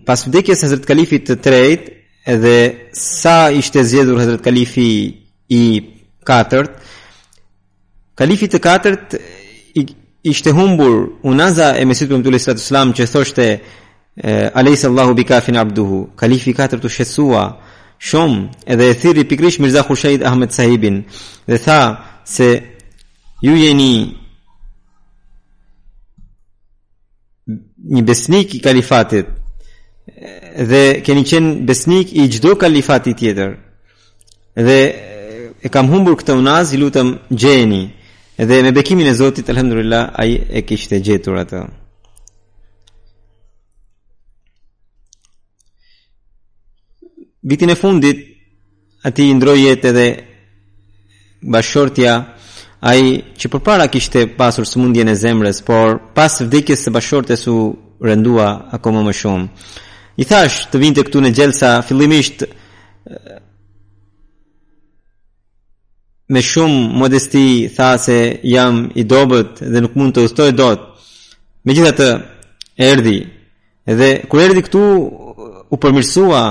pas 0.09 0.21
vdekjes 0.27 0.63
Hazret 0.65 0.87
Kalifi 0.89 1.19
të 1.29 1.37
trejt 1.45 1.91
edhe 2.33 2.55
sa 3.03 3.37
ishte 3.61 3.85
zjedhur 3.91 4.19
Hazrat 4.23 4.41
Kalifi 4.45 4.89
i 5.53 5.63
katërt 6.29 6.81
Kalifi 8.19 8.49
të 8.53 8.63
katërt 8.69 9.19
i, 9.81 9.85
ishte 10.33 10.57
humbur 10.57 10.97
unaza 11.29 11.75
e 11.81 11.85
mesit 11.87 12.09
për 12.09 12.23
mëtullis 12.23 12.49
që 12.97 13.11
thoshte 13.13 13.47
e, 13.53 13.61
Alejsa 14.61 14.89
Allahu 14.89 15.13
abduhu 15.63 16.07
Kalifi 16.17 16.57
katërt 16.61 16.85
u 16.89 16.89
shesua 16.89 17.45
shumë 17.99 18.47
edhe 18.67 18.87
e 18.91 18.95
thiri 18.95 19.25
pikrish 19.29 19.59
Mirza 19.61 19.83
Khushaid 19.83 20.21
Ahmed 20.23 20.51
Sahibin 20.51 21.03
dhe 21.49 21.59
tha 21.59 22.05
se 22.25 22.49
ju 23.43 23.55
jeni 23.57 23.93
një 27.95 28.03
besnik 28.07 28.55
i 28.55 28.61
kalifatit 28.63 29.27
dhe 30.71 30.85
keni 31.07 31.23
qenë 31.27 31.67
besnik 31.69 32.13
i 32.15 32.29
gjdo 32.31 32.55
kalifati 32.59 33.15
tjetër 33.15 33.57
dhe 34.59 34.81
e 35.63 35.69
kam 35.69 35.89
humbur 35.91 36.15
këtë 36.21 36.39
unaz 36.39 36.73
i 36.73 36.81
lutëm 36.81 37.17
gjeni 37.31 37.83
dhe 38.39 38.63
me 38.63 38.73
bekimin 38.73 39.07
e 39.11 39.15
Zotit 39.19 39.51
alhamdulillah 39.51 40.11
ai 40.15 40.39
e 40.51 40.63
kishte 40.63 41.01
gjetur 41.03 41.41
atë 41.43 41.65
vitin 47.49 47.69
e 47.69 47.75
fundit 47.75 48.19
ati 49.07 49.23
i 49.31 49.35
ndrojjet 49.37 49.71
jetë 49.79 49.89
edhe 49.93 50.07
bashortja 51.55 52.15
ai 52.91 53.03
që 53.41 53.51
përpara 53.53 53.87
kishte 53.93 54.27
pasur 54.39 54.67
sëmundjen 54.69 55.09
e 55.09 55.15
zemrës, 55.17 55.63
por 55.67 55.97
pas 56.15 56.41
vdekjes 56.45 56.85
së 56.85 56.93
bashortes 56.95 57.47
u 57.51 57.57
rëndua 58.05 58.49
akoma 58.77 59.01
më 59.07 59.15
shumë. 59.19 59.47
I 60.23 60.27
thash 60.29 60.67
të 60.71 60.81
vinte 60.83 61.05
këtu 61.07 61.23
në 61.25 61.33
gjelsa 61.39 61.71
fillimisht 61.89 62.45
me 66.29 66.43
shumë 66.43 66.83
modesti 67.01 67.45
tha 67.77 67.91
se 68.03 68.19
jam 68.53 68.87
i 69.01 69.07
dobët 69.11 69.63
dhe 69.73 69.81
nuk 69.81 69.95
mund 69.97 70.15
të 70.15 70.27
ustoj 70.29 70.51
dot. 70.59 70.85
Megjithatë 71.67 72.11
erdhi 72.93 73.19
edhe 73.91 74.09
kur 74.29 74.43
erdhi 74.45 74.63
këtu 74.67 74.85
u 75.75 75.79
përmirsua, 75.81 76.43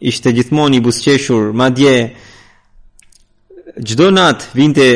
ishte 0.00 0.32
gjithmoni 0.32 0.80
busqeshur, 0.82 1.52
ma 1.52 1.70
dje, 1.70 2.12
gjdo 3.78 4.08
vinte 4.54 4.86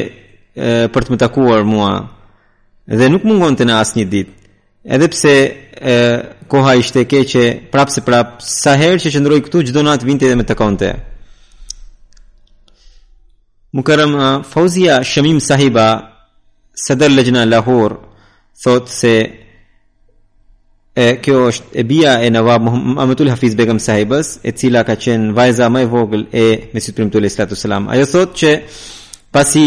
e, 0.55 0.89
për 0.93 1.03
të 1.05 1.13
më 1.13 1.19
takuar 1.21 1.65
mua, 1.65 1.93
dhe 2.89 3.09
nuk 3.09 3.25
mungon 3.25 3.57
të 3.57 3.65
në 3.67 3.75
asë 3.81 3.99
një 3.99 4.09
dit, 4.11 4.29
edhe 4.85 5.09
pse 5.09 5.35
e, 5.39 5.95
koha 6.49 6.75
ishte 6.81 7.05
keqe, 7.05 7.45
prapë 7.71 7.93
se 7.93 8.01
prapë, 8.03 8.41
sa 8.43 8.75
herë 8.77 8.99
që 9.03 9.13
qëndroj 9.15 9.41
këtu, 9.47 9.63
gjdo 9.69 9.83
natë 9.87 10.07
vinte 10.09 10.27
dhe 10.29 10.37
më 10.41 10.47
të 10.49 10.59
konte. 10.59 10.93
Më 13.73 13.83
kërëm, 13.85 14.15
fauzia 14.49 15.01
shëmim 15.05 15.41
sahiba, 15.45 15.89
së 16.75 16.97
dërë 16.99 17.17
legjna 17.21 17.45
lahur, 17.47 18.01
Thot 18.59 18.89
se, 18.91 19.11
e 20.99 21.19
kjo 21.23 21.43
është 21.53 21.79
e 21.79 21.83
bia 21.87 22.13
e 22.27 22.31
Nawab 22.35 22.63
Muhammadul 22.67 23.31
Hafiz 23.31 23.55
Begum 23.59 23.79
sahibës 23.83 24.29
e 24.43 24.51
cila 24.59 24.81
ka 24.89 24.97
qenë 24.99 25.31
vajza 25.37 25.69
më 25.71 25.81
e 25.85 25.89
vogël 25.93 26.25
e 26.43 26.47
Mesit 26.75 26.95
Primtul 26.97 27.27
Islatu 27.29 27.55
Selam 27.59 27.85
ajo 27.95 28.07
thot 28.13 28.33
që 28.41 28.51
pasi 29.35 29.65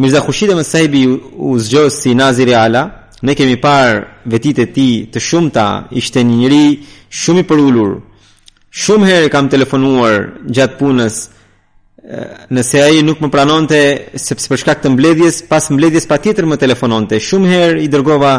Mirza 0.00 0.22
Khushida 0.24 0.54
Ahmed 0.54 0.66
Sahibi 0.72 1.02
u, 1.46 1.52
zgjohës 1.66 1.98
si 2.04 2.14
naziri 2.16 2.54
ala 2.56 2.82
ne 3.22 3.34
kemi 3.36 3.58
par 3.60 3.92
vetit 4.32 4.58
e 4.64 4.66
ti 4.76 4.88
të 5.12 5.20
ta 5.56 5.66
ishte 6.00 6.22
një 6.24 6.36
njëri 6.40 6.64
shumë 7.20 7.42
i 7.44 7.48
përullur 7.50 7.92
shumë 8.82 9.06
herë 9.12 9.28
kam 9.34 9.50
telefonuar 9.52 10.16
gjatë 10.56 10.78
punës 10.80 11.14
nëse 12.56 12.80
ai 12.86 13.04
nuk 13.04 13.20
më 13.20 13.28
pranonte 13.34 13.82
sepse 14.28 14.48
për 14.48 14.60
shkak 14.62 14.78
të 14.82 14.88
mbledhjes 14.94 15.42
pas 15.52 15.68
mbledhjes 15.70 16.08
patjetër 16.12 16.48
më 16.48 16.62
telefononte 16.64 17.20
shumë 17.28 17.52
herë 17.56 17.84
i 17.84 17.92
dërgova 17.96 18.32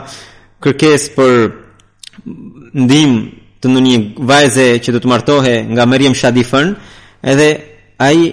kërkes 0.63 1.09
për 1.15 1.33
ndim 2.77 3.13
të 3.61 3.71
në 3.73 3.81
një 3.87 3.97
vajze 4.29 4.65
që 4.85 4.93
të 4.95 5.01
të 5.03 5.11
martohe 5.11 5.55
nga 5.73 5.85
Meriem 5.89 6.15
Shadifën 6.17 6.73
edhe 7.33 7.47
aji 8.07 8.27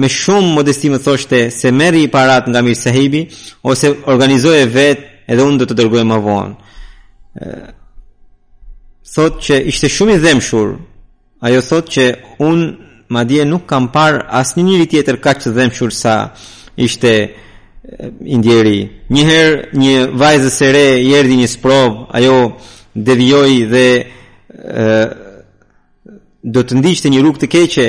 me 0.00 0.08
shumë 0.12 0.52
modestime 0.58 0.98
thoshte 1.00 1.48
se 1.52 1.72
meri 1.72 2.02
i 2.04 2.08
parat 2.12 2.48
nga 2.48 2.62
Mir 2.62 2.76
sahibi 2.76 3.22
ose 3.64 3.94
organizoje 4.06 4.66
vet 4.72 5.00
edhe 5.28 5.42
unë 5.44 5.60
dhe 5.62 5.68
të 5.70 5.78
dërgoj 5.80 6.04
më 6.10 6.18
vonë 6.28 7.48
thot 9.14 9.38
që 9.46 9.62
ishte 9.72 9.88
shumë 9.88 10.16
i 10.18 10.22
dhemshur 10.24 10.74
ajo 11.48 11.60
thot 11.64 11.88
që 11.96 12.04
unë 12.48 12.66
ma 13.16 13.22
dje 13.24 13.44
nuk 13.48 13.64
kam 13.70 13.88
par 13.92 14.20
asë 14.40 14.60
njëri 14.66 14.86
tjetër 14.92 15.16
ka 15.24 15.32
që 15.40 15.54
dhemshur 15.56 15.90
sa 16.02 16.14
ishte 16.76 17.14
indjeri. 18.24 18.82
Njëherë 19.12 19.78
një 19.80 19.94
vajzë 20.20 20.50
së 20.56 20.68
re 20.74 20.84
i 21.06 21.12
erdhi 21.16 21.36
një 21.40 21.48
sprov, 21.50 22.04
ajo 22.14 22.34
devijoi 22.94 23.56
dhe 23.70 23.84
ë 24.52 24.92
do 26.54 26.62
të 26.64 26.78
ndiqte 26.78 27.10
një 27.12 27.20
rrugë 27.22 27.42
të 27.44 27.50
keqe. 27.54 27.86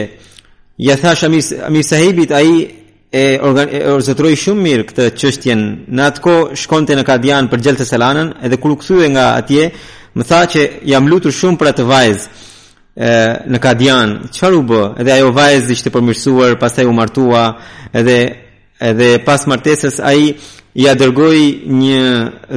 Ja 0.82 0.96
thash 0.98 1.26
Amir, 1.28 1.44
Amir 1.68 1.84
Sahibit, 1.84 2.32
ai 2.32 2.68
e 3.12 3.26
organizoi 3.42 4.36
shumë 4.38 4.64
mirë 4.66 4.88
këtë 4.90 5.08
çështje. 5.20 5.56
Në 5.96 6.02
atë 6.10 6.24
kohë 6.24 6.60
shkonte 6.64 6.96
në 6.98 7.06
Kadian 7.08 7.50
për 7.50 7.80
e 7.80 7.86
selanën 7.94 8.34
edhe 8.44 8.58
kur 8.58 8.72
u 8.72 8.78
kthye 8.80 9.10
nga 9.14 9.28
atje, 9.38 9.72
më 10.16 10.24
tha 10.26 10.42
që 10.52 10.62
jam 10.92 11.08
lutur 11.08 11.32
shumë 11.32 11.58
për 11.58 11.68
atë 11.74 11.84
vajzë 11.94 12.28
në 13.52 13.60
Kadian, 13.64 14.10
qëfar 14.34 14.54
u 14.58 14.62
bë, 14.70 14.82
edhe 15.02 15.12
ajo 15.12 15.32
vajzë 15.32 15.72
ishte 15.72 15.90
përmirësuar, 15.94 16.58
pasaj 16.60 16.86
u 16.86 16.92
martua, 16.94 17.46
edhe 17.94 18.18
edhe 18.80 19.18
pas 19.28 19.44
martesës 19.52 20.00
ai 20.00 20.38
ja 20.78 20.96
dërgoi 20.98 21.68
një 21.68 22.04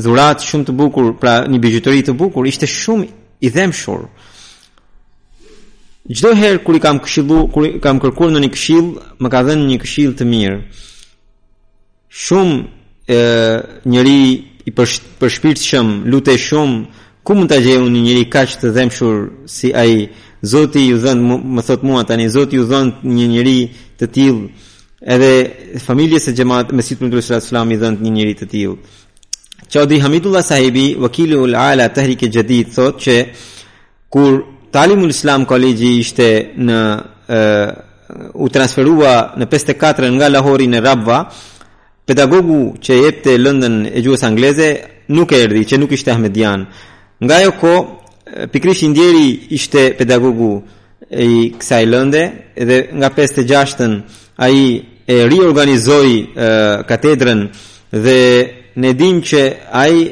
dhurat 0.05 0.45
shumë 0.47 0.67
të 0.69 0.75
bukur, 0.79 1.11
pra 1.21 1.43
një 1.51 1.59
bijuteri 1.63 2.03
të 2.07 2.15
bukur, 2.19 2.47
ishte 2.47 2.67
shumë 2.71 3.09
i 3.43 3.49
dhemshur. 3.51 4.03
Çdo 6.17 6.33
herë 6.39 6.63
kur 6.67 6.75
i 6.79 6.83
kam 6.83 6.99
këshillu, 7.03 7.39
kur 7.55 7.65
kam 7.83 8.01
kërkuar 8.03 8.33
në 8.35 8.41
një 8.45 8.51
këshill, 8.55 8.89
më 9.23 9.29
ka 9.33 9.41
dhënë 9.49 9.67
një 9.71 9.79
këshill 9.83 10.13
të 10.19 10.25
mirë. 10.33 10.59
Shumë 12.23 12.57
ë 13.11 13.87
njëri 13.91 14.19
i 14.63 14.71
përshpirtshëm, 15.21 15.87
lutej 16.11 16.39
shumë, 16.47 16.83
ku 17.27 17.35
mund 17.39 17.49
ta 17.51 17.59
gjej 17.63 17.79
unë 17.81 17.93
një 17.97 18.03
njëri 18.07 18.25
kaq 18.35 18.51
të 18.63 18.73
dhemshur 18.77 19.17
si 19.51 19.75
ai? 19.75 20.11
Zoti 20.43 20.83
ju 20.89 20.97
dhën, 20.99 21.21
më 21.55 21.63
thot 21.67 21.83
mua 21.87 22.03
tani, 22.05 22.27
Zoti 22.29 22.57
ju 22.59 22.65
dhën 22.67 22.89
një 23.15 23.27
njëri 23.31 23.59
të 23.99 24.07
tillë 24.15 24.45
edhe 25.05 25.55
familjes 25.85 26.29
së 26.29 26.33
xhamat 26.33 26.73
me 26.73 26.83
sitrin 26.83 27.13
e 27.13 27.17
Resulullah 27.19 27.71
i 27.73 27.77
dhëndë 27.79 28.05
një 28.05 28.11
njerëz 28.17 28.39
të 28.41 28.47
tillë. 28.55 28.77
Qadi 29.73 29.99
Hamidullah 30.03 30.43
sahibi, 30.45 30.97
wakili 30.99 31.35
ul 31.39 31.55
ala 31.57 31.89
tahrike 31.89 32.29
jadid, 32.31 32.73
thot 32.75 33.01
që 33.01 33.17
kur 34.09 34.43
Talimul 34.73 35.11
Islam 35.11 35.45
Kolegji 35.49 35.99
ishte 36.01 36.27
në 36.57 36.79
uh, 37.29 37.71
u 38.45 38.49
transferua 38.53 39.15
në 39.41 39.47
54 39.49 40.11
nga 40.19 40.29
Lahori 40.29 40.67
në 40.69 40.83
Rabva, 40.85 41.23
pedagogu 42.07 42.75
që 42.81 42.99
jepte 43.05 43.35
lëndën 43.39 43.77
e 43.93 44.03
gjuhës 44.05 44.25
angleze 44.29 44.69
nuk 45.09 45.33
e 45.33 45.43
erdi, 45.47 45.65
që 45.71 45.79
nuk 45.81 45.93
ishte 45.97 46.13
Ahmedian. 46.13 46.67
Nga 47.23 47.41
jo 47.47 47.53
ko, 47.61 47.75
pikrish 48.53 48.83
indjeri 48.85 49.27
ishte 49.57 49.93
pedagogu 49.99 50.55
i 51.11 51.53
kësaj 51.57 51.85
lënde, 51.89 52.23
edhe 52.57 52.83
nga 52.93 53.11
56-ën 53.17 53.99
a 54.43 54.49
i 54.51 54.65
e 55.09 55.15
riorganizoi 55.31 56.31
katedrën 56.91 57.51
dhe 57.93 58.51
ne 58.77 58.93
dim 58.99 59.21
që 59.23 59.43
ai 59.75 60.09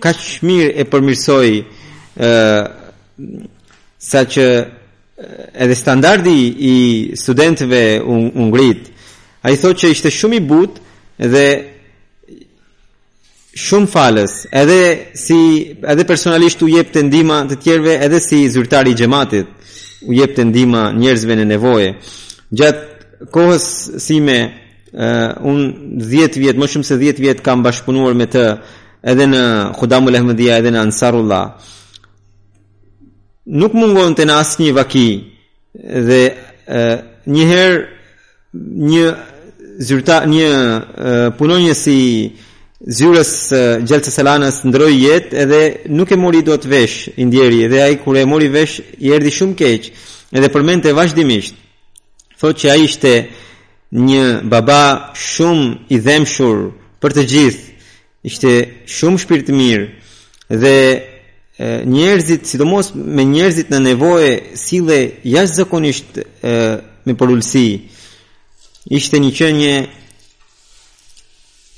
kaq 0.00 0.20
mirë 0.46 0.70
e 0.82 0.86
përmirësoi 0.92 1.54
ë 2.20 2.32
saqë 4.08 4.48
edhe 5.56 5.76
standardi 5.78 6.36
i 6.68 6.76
studentëve 7.16 7.82
u 8.04 8.46
ngrit. 8.50 8.90
Ai 9.44 9.56
thotë 9.60 9.80
që 9.82 9.90
ishte 9.94 10.12
shumë 10.12 10.36
i 10.40 10.44
butë 10.44 11.28
dhe 11.34 11.46
shumë 13.56 13.88
falës. 13.92 14.34
Edhe 14.52 14.80
si 15.24 15.38
edhe 15.92 16.04
personalisht 16.04 16.62
u 16.66 16.68
jep 16.68 16.92
ndihma 17.02 17.38
të 17.50 17.56
tjerëve, 17.62 17.94
edhe 18.04 18.20
si 18.20 18.42
zyrtari 18.50 18.90
i 18.92 18.98
xhamatit 19.00 19.46
u 20.06 20.12
jep 20.12 20.36
ndihma 20.38 20.90
njerëzve 20.92 21.34
në 21.40 21.44
nevojë. 21.54 21.90
Gjatë 22.54 22.92
kohës 23.32 23.90
si 23.98 24.20
me 24.20 24.54
un 24.94 25.60
10 25.98 26.38
vjet 26.38 26.58
më 26.58 26.68
shumë 26.72 26.86
se 26.88 26.96
10 27.00 27.20
vjet 27.22 27.40
kam 27.44 27.64
bashkëpunuar 27.64 28.14
me 28.14 28.26
të 28.30 28.44
edhe 29.10 29.26
në 29.28 29.42
Khudamul 29.78 30.14
Ahmedia 30.16 30.56
edhe 30.60 30.70
në 30.70 30.80
Ansarullah 30.86 31.64
nuk 33.44 33.74
mungon 33.76 34.14
të 34.16 34.26
në 34.30 34.36
asë 34.42 34.62
një 34.62 34.74
vaki 34.76 35.08
dhe 36.06 36.20
e, 36.30 36.82
njëherë 37.26 37.80
një 38.92 39.06
zyrta 39.88 40.20
një 40.30 40.46
e, 40.46 41.16
punonjë 41.42 41.74
si 41.74 41.98
zyrës 42.84 43.34
gjelë 43.88 44.06
të 44.06 44.14
selanës 44.14 44.62
jetë 44.62 45.42
edhe 45.44 45.60
nuk 45.90 46.12
e 46.12 46.16
mori 46.16 46.42
do 46.46 46.54
të 46.56 46.70
veshë 46.72 47.16
indjeri 47.16 47.64
edhe 47.66 47.82
ai 47.82 47.96
kure 47.98 48.22
e 48.22 48.30
mori 48.30 48.46
vesh 48.48 48.78
i 48.98 49.10
erdi 49.12 49.32
shumë 49.34 49.58
keq 49.58 49.90
edhe 50.32 50.48
përmente 50.54 50.92
vazhdimisht 50.94 51.58
thot 52.40 52.58
që 52.60 52.66
a 52.74 52.76
ishte 52.84 53.12
një 54.08 54.24
baba 54.50 54.82
shumë 55.14 55.66
i 55.94 55.98
dhemshur 56.06 56.58
për 57.02 57.12
të 57.16 57.24
gjithë, 57.32 57.66
ishte 58.26 58.52
shumë 58.96 59.20
shpirtë 59.22 59.54
mirë 59.54 60.58
dhe 60.62 60.76
njerëzit, 61.94 62.48
sidomos 62.50 62.90
me 62.96 63.24
njerëzit 63.30 63.70
në 63.70 63.78
nevoje, 63.86 64.32
dhe 64.88 64.98
jashtë 65.34 65.58
zakonisht 65.60 66.16
e, 66.18 66.22
me 67.06 67.12
përullësi, 67.20 67.68
ishte 68.96 69.20
një 69.22 69.30
qënje 69.38 69.74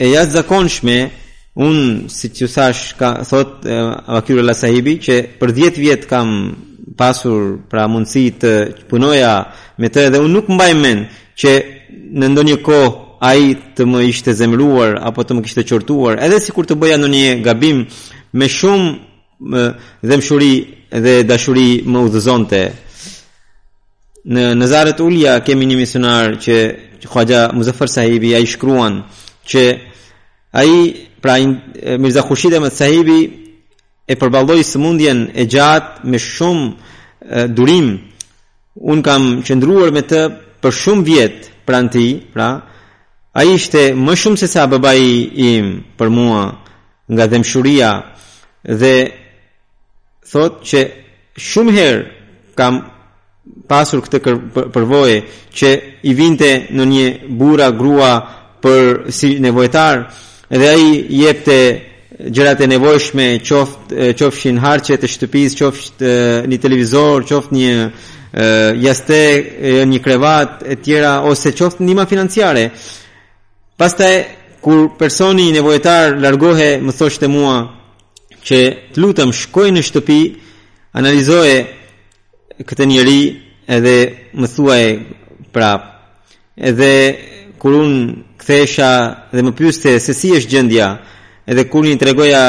e 0.04 0.08
jashtë 0.14 0.36
zakonshme, 0.38 0.96
unë, 1.68 2.08
si 2.14 2.30
që 2.40 2.48
thash, 2.54 2.94
ka, 2.98 3.10
thot 3.28 3.66
e, 3.68 4.40
la 4.40 4.54
Sahibi, 4.56 4.96
që 5.04 5.20
për 5.40 5.52
10 5.60 5.82
vjetë 5.84 6.08
kam 6.10 6.32
pasur 6.94 7.56
pra 7.68 7.86
mundësi 7.90 8.26
të 8.40 8.52
punoja 8.90 9.32
me 9.80 9.88
të 9.90 10.08
dhe 10.14 10.18
unë 10.22 10.32
nuk 10.36 10.48
mbaj 10.54 10.70
mend 10.78 11.06
që 11.38 11.52
në 12.18 12.28
ndonjë 12.32 12.60
kohë 12.66 12.94
ai 13.26 13.54
të 13.74 13.82
më 13.88 14.02
ishte 14.10 14.34
zemëruar 14.38 14.96
apo 15.08 15.24
të 15.24 15.32
më 15.38 15.42
kishte 15.46 15.64
qortuar 15.68 16.20
edhe 16.24 16.38
sikur 16.44 16.66
të 16.68 16.76
bëja 16.78 16.98
ndonjë 17.00 17.32
gabim 17.44 17.86
me 18.38 18.48
shumë 18.52 20.06
dëmshuri 20.08 20.54
dhe 21.02 21.14
dashuri 21.28 21.70
më 21.90 21.98
udhëzonte 22.06 22.62
në 24.32 24.42
Nazaret 24.58 25.00
Ulja 25.02 25.40
kemi 25.46 25.66
një 25.68 25.76
misionar 25.80 26.36
që 26.42 26.56
Xhaja 27.10 27.48
Muzaffar 27.54 27.88
Sahibi 27.90 28.32
ai 28.36 28.46
shkruan 28.48 29.00
që 29.48 29.62
ai 30.60 30.70
pra 31.22 31.36
Mirza 31.98 32.22
Khurshid 32.26 32.54
Ahmed 32.58 32.72
Sahibi 32.74 33.45
e 34.06 34.14
përballoi 34.20 34.62
sëmundjen 34.66 35.20
e 35.34 35.42
gjatë 35.50 36.06
me 36.10 36.18
shumë 36.22 37.44
durim. 37.56 37.88
Un 38.92 39.00
kam 39.02 39.26
qëndruar 39.46 39.90
me 39.96 40.02
të 40.06 40.20
për 40.62 40.74
shumë 40.82 41.06
vjet 41.08 41.46
pranë 41.66 41.92
tij, 41.94 42.10
pra 42.32 42.48
ai 43.36 43.48
pra, 43.48 43.54
ishte 43.56 43.82
më 44.04 44.14
shumë 44.20 44.38
se 44.40 44.48
sa 44.54 44.66
babai 44.70 45.00
im 45.48 45.66
për 45.98 46.08
mua 46.16 46.44
nga 47.12 47.24
dëmshuria 47.32 47.90
dhe 48.80 48.94
thot 50.30 50.54
që 50.68 50.80
shumë 51.48 51.74
herë 51.78 52.04
kam 52.58 52.74
pasur 53.70 54.00
këtë 54.04 54.18
përvojë 54.74 55.18
që 55.58 55.70
i 56.06 56.12
vinte 56.18 56.50
në 56.76 56.84
një 56.94 57.06
bura 57.38 57.68
grua 57.80 58.12
për 58.62 59.10
si 59.10 59.36
nevojtar 59.42 59.94
dhe 60.58 60.66
ai 60.74 60.86
jepte 61.22 61.58
gjërat 62.18 62.60
e 62.64 62.66
nevojshme 62.70 63.24
qoftë 63.44 64.12
qofshin 64.18 64.58
harçe 64.62 64.96
të 65.00 65.08
shtëpisë, 65.12 65.56
qoftë 65.60 66.12
në 66.48 66.58
televizor, 66.62 67.24
qoftë 67.28 67.54
një 67.56 68.76
jashtë 68.86 69.20
një 69.88 70.00
krevat 70.04 70.64
e 70.72 70.76
tjera 70.84 71.18
ose 71.28 71.52
qoftë 71.56 71.84
ndihma 71.84 72.06
financiare. 72.08 72.70
Pastaj 73.78 74.14
kur 74.64 74.88
personi 74.98 75.50
i 75.50 75.54
nevojtar 75.54 76.16
largohet, 76.22 76.80
më 76.84 76.94
thoshte 76.98 77.28
mua 77.28 77.56
që 78.46 78.58
të 78.94 78.98
lutem 79.02 79.30
shkoj 79.34 79.70
në 79.74 79.82
shtëpi, 79.88 80.20
analizoje 80.96 81.56
këtë 82.64 82.84
njeri 82.88 83.20
edhe 83.76 83.96
më 84.40 84.48
thuaj 84.54 84.84
prap. 85.52 85.82
Edhe 86.56 86.92
kur 87.60 87.72
un 87.82 87.92
kthesha 88.40 88.90
dhe 89.34 89.42
më 89.44 89.52
pyeste 89.58 89.98
se 90.00 90.14
si 90.16 90.32
është 90.38 90.50
gjendja, 90.54 90.88
edhe 91.46 91.66
kur 91.70 91.84
një 91.86 91.98
tregoja 92.00 92.46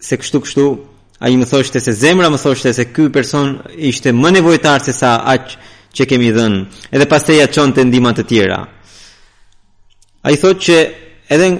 se 0.00 0.16
kështu 0.18 0.40
kështu, 0.44 0.66
a 1.20 1.28
më 1.36 1.44
thoshte 1.46 1.80
se 1.84 1.92
zemra 1.92 2.30
më 2.32 2.38
thoshte 2.42 2.70
se 2.74 2.86
ky 2.96 3.10
person 3.12 3.58
ishte 3.76 4.12
më 4.16 4.30
nevojtar 4.38 4.80
se 4.82 4.92
sa 4.96 5.10
aq 5.34 5.50
që 5.92 6.06
kemi 6.08 6.30
dhënë, 6.34 6.60
edhe 6.96 7.06
pas 7.10 7.22
të 7.26 7.36
ja 7.38 7.48
qonë 7.52 7.74
të 7.76 7.84
ndimat 7.86 8.20
të 8.20 8.24
tjera. 8.30 8.60
A 10.24 10.32
i 10.32 10.38
thot 10.40 10.58
që 10.64 10.78
edhe 11.32 11.50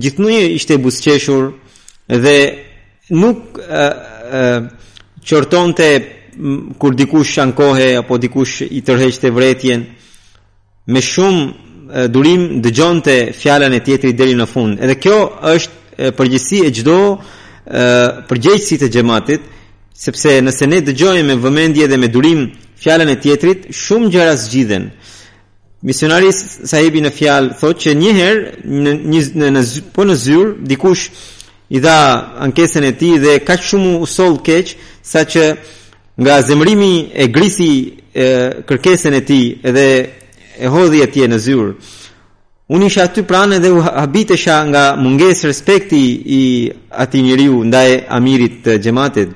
gjithmonë 0.00 0.40
ishte 0.56 0.78
busqeshur 0.80 1.50
dhe 2.08 2.34
nuk 3.20 3.60
çortonte 5.22 5.24
qërton 5.28 5.74
të 5.76 5.90
kur 6.80 6.94
dikush 6.96 7.34
shankohe 7.36 7.88
apo 8.00 8.16
dikush 8.22 8.62
i 8.70 8.80
tërheqte 8.86 9.28
vretjen 9.36 9.82
me 10.88 11.02
shumë 11.02 12.06
durim 12.14 12.46
dëgjonte 12.64 13.16
fjalën 13.36 13.74
e 13.76 13.82
tjetrit 13.84 14.16
deri 14.16 14.36
në 14.38 14.46
fund. 14.48 14.78
Edhe 14.80 14.94
kjo 15.02 15.18
është 15.52 15.78
përgjësi 16.18 16.60
e 16.68 16.72
çdo 16.76 17.00
përgjegjësi 18.28 18.76
të 18.80 18.88
xhamatit, 18.94 19.42
sepse 20.04 20.38
nëse 20.42 20.66
ne 20.70 20.78
dëgjojmë 20.86 21.26
me 21.28 21.36
vëmendje 21.42 21.86
dhe 21.90 21.98
me 22.02 22.08
durim 22.12 22.40
fjalën 22.82 23.10
e 23.12 23.16
tjetrit, 23.22 23.60
shumë 23.82 24.08
gjëra 24.14 24.34
zgjidhen. 24.42 24.86
Misionari 25.88 26.30
sahibi 26.70 27.00
në 27.04 27.12
fjalë 27.18 27.58
thotë 27.60 27.82
që 27.84 27.92
një 28.00 28.12
herë 28.18 28.48
në 28.64 28.94
në 29.40 29.50
në 29.56 29.62
po 29.94 30.02
në 30.08 30.16
zyr 30.24 30.48
dikush 30.72 31.04
i 31.70 31.78
dha 31.84 31.98
ankesën 32.48 32.84
e 32.88 32.92
tij 33.00 33.16
dhe 33.22 33.34
kaq 33.48 33.60
shumë 33.70 33.92
u 34.02 34.06
soll 34.16 34.38
keq 34.46 34.74
saqë 35.12 35.46
nga 36.22 36.40
zemrimi 36.48 36.94
e 37.22 37.26
grisi 37.36 37.70
e, 38.12 38.64
kërkesën 38.68 39.14
e 39.16 39.22
tij 39.28 39.44
edhe 39.68 39.86
e 40.58 40.66
hodhi 40.68 41.00
atje 41.04 41.28
në 41.30 41.38
zyrë. 41.44 41.70
Unë 42.70 42.86
isha 42.86 43.02
aty 43.08 43.24
pranë 43.26 43.56
dhe 43.64 43.70
u 43.74 43.80
habitesha 43.82 44.60
nga 44.68 44.82
mungesë 45.02 45.48
respekti 45.50 45.98
i 46.36 46.40
ati 47.02 47.18
njëriu 47.24 47.64
ndaj 47.66 47.88
amirit 48.16 48.60
të 48.64 48.76
gjematit. 48.84 49.30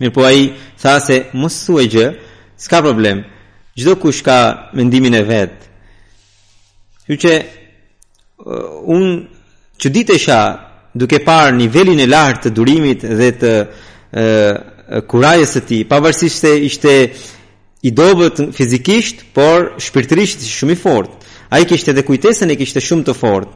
Mirë 0.00 0.12
po 0.14 0.26
a 0.28 0.32
i 0.36 0.44
tha 0.82 0.92
se 1.06 1.16
mos 1.40 1.56
thu 1.64 1.78
e 1.80 1.86
gjë, 1.94 2.08
s'ka 2.64 2.82
problem, 2.84 3.22
gjdo 3.80 3.94
kush 4.02 4.20
ka 4.26 4.38
mendimin 4.76 5.14
e 5.16 5.22
vetë. 5.30 5.64
Që 7.08 7.14
që 7.22 7.32
uh, 7.40 8.92
unë 8.94 9.12
që 9.80 9.88
ditesha 9.96 10.40
duke 10.92 11.22
parë 11.24 11.56
nivelin 11.62 12.00
e 12.04 12.08
lartë 12.12 12.44
të 12.44 12.54
durimit 12.58 13.00
dhe 13.18 13.30
të 13.40 13.52
e, 13.56 13.66
uh, 14.20 15.06
kurajës 15.10 15.52
e 15.62 15.64
ti, 15.68 15.78
pavarësisht 15.88 16.38
se 16.44 16.52
ishte 16.64 16.94
i 17.80 17.90
dobet 17.92 18.40
fizikisht, 18.56 19.26
por 19.36 19.72
shpirtërisht 19.84 20.44
shumë 20.48 20.76
i 20.76 20.80
fortë. 20.82 21.16
A 21.50 21.58
i 21.62 21.66
kishtë 21.68 21.92
edhe 21.92 22.02
kujtesën 22.06 22.50
e 22.50 22.56
kishtë 22.58 22.82
shumë 22.82 23.06
të 23.06 23.14
fort 23.16 23.52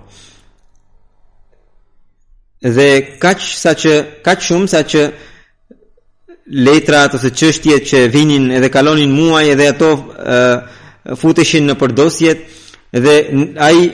Dhe 2.61 2.87
kaq 3.22 3.40
sa 3.57 3.72
që 3.81 3.92
kaq 4.24 4.42
shumë 4.46 4.68
sa 4.70 4.83
që 4.85 5.05
letrat 6.66 7.14
ose 7.16 7.31
çështjet 7.38 7.87
që 7.88 8.00
vinin 8.12 8.50
edhe 8.59 8.68
kalonin 8.74 9.12
muaj 9.16 9.46
edhe 9.55 9.68
ato 9.70 9.90
uh, 9.96 10.57
futeshin 11.16 11.68
në 11.70 11.76
përdosjet 11.81 12.42
dhe 13.05 13.14
ai 13.64 13.87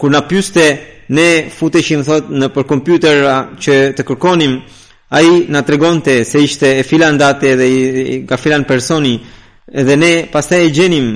kur 0.00 0.10
na 0.10 0.20
pyste 0.28 0.64
ne 1.16 1.28
futeshim 1.54 2.02
thot 2.04 2.28
në 2.34 2.50
për 2.52 2.66
kompjuter 2.68 3.22
që 3.62 3.76
të 3.96 4.04
kërkonim 4.08 4.58
ai 5.16 5.28
na 5.48 5.62
tregonte 5.64 6.18
se 6.28 6.42
ishte 6.44 6.74
e 6.80 6.84
filan 6.84 7.16
date 7.18 7.54
dhe 7.56 7.68
i, 7.70 7.78
ka 8.28 8.36
filan 8.36 8.66
personi 8.68 9.14
edhe 9.72 9.96
ne 9.96 10.12
pastaj 10.32 10.66
e 10.66 10.74
gjenim 10.76 11.08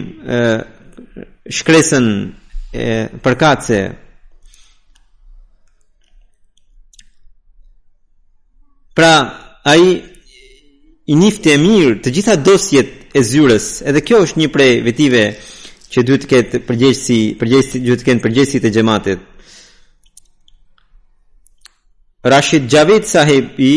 shkresën 1.51 2.07
e 2.73 2.87
përkatse 3.23 3.81
pra 8.97 9.15
ai 9.65 10.03
i 11.07 11.17
nifte 11.19 11.51
e 11.55 11.59
mirë 11.59 11.99
të 12.05 12.13
gjitha 12.15 12.37
dosjet 12.39 12.93
e 13.19 13.23
zyres 13.27 13.83
edhe 13.83 14.01
kjo 14.07 14.21
është 14.27 14.39
një 14.43 14.49
prej 14.55 14.71
vetive 14.87 15.23
që 15.93 16.05
duhet 16.07 16.23
të 16.25 16.31
ketë 16.31 16.63
përgjegjësi 16.71 17.19
përgjegjësi 17.43 17.83
duhet 17.89 18.01
të 18.05 18.09
kenë 18.09 18.25
përgjegjësi 18.29 18.63
të 18.63 18.73
xhamatit 18.79 19.29
Rashid 22.23 22.71
Javed 22.73 23.07
sahib 23.11 23.59
i 23.59 23.73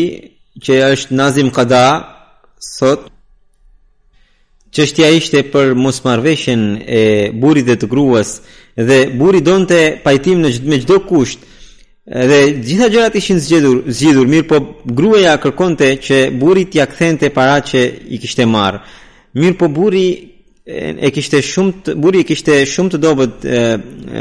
që 0.62 0.78
është 0.94 1.18
Nazim 1.18 1.50
Qada 1.50 1.84
sot 2.64 3.10
Qështja 4.76 5.06
ishte 5.16 5.40
për 5.54 5.70
mos 5.84 6.02
marveshen 6.04 6.62
e 7.00 7.04
burit 7.42 7.64
dhe 7.68 7.76
të 7.80 7.88
gruas 7.94 8.28
dhe 8.88 8.98
burri 9.18 9.40
donte 9.48 9.78
pajtim 10.04 10.38
në 10.44 10.50
me 10.68 10.76
çdo 10.82 10.98
kusht. 11.08 11.40
Dhe 12.30 12.40
gjitha 12.66 12.90
gjërat 12.92 13.16
ishin 13.18 13.40
zgjedhur, 13.46 13.76
zgjidhur 13.96 14.28
mirë, 14.32 14.46
po 14.50 14.58
gruaja 14.98 15.38
kërkonte 15.42 15.88
që 16.06 16.16
burri 16.40 16.66
t'i 16.70 16.84
kthente 16.92 17.30
paratë 17.36 17.66
që 17.70 17.80
i 18.14 18.20
kishte 18.22 18.44
marrë. 18.54 18.82
Mirë, 19.40 19.56
po 19.58 19.70
burri 19.76 20.04
e 20.66 21.08
kishte 21.14 21.40
shumë 21.52 21.72
të, 21.86 21.90
buri 22.02 22.26
kishte 22.28 22.58
shumë 22.72 22.92
të 22.92 23.00
dobët 23.06 23.34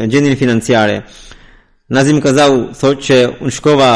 gjendjen 0.10 0.40
financiare. 0.40 0.98
Nazim 1.94 2.22
Kazau 2.24 2.56
thotë 2.80 3.04
që 3.10 3.18
unë 3.44 3.56
shkova 3.60 3.94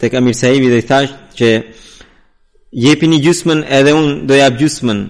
tek 0.00 0.16
Amir 0.18 0.34
Saibi 0.40 0.72
dhe 0.72 0.80
i 0.80 0.88
thash 0.90 1.12
që 1.38 1.48
jepini 2.88 3.18
gjysmën 3.24 3.58
edhe 3.78 3.92
unë 4.00 4.12
do 4.28 4.34
jap 4.44 4.56
gjysmën 4.60 5.00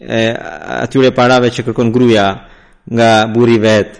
e, 0.00 0.32
atyre 0.82 1.10
parave 1.14 1.50
që 1.50 1.64
kërkon 1.66 1.90
gruja 1.92 2.26
nga 2.88 3.10
buri 3.34 3.58
vet. 3.62 3.98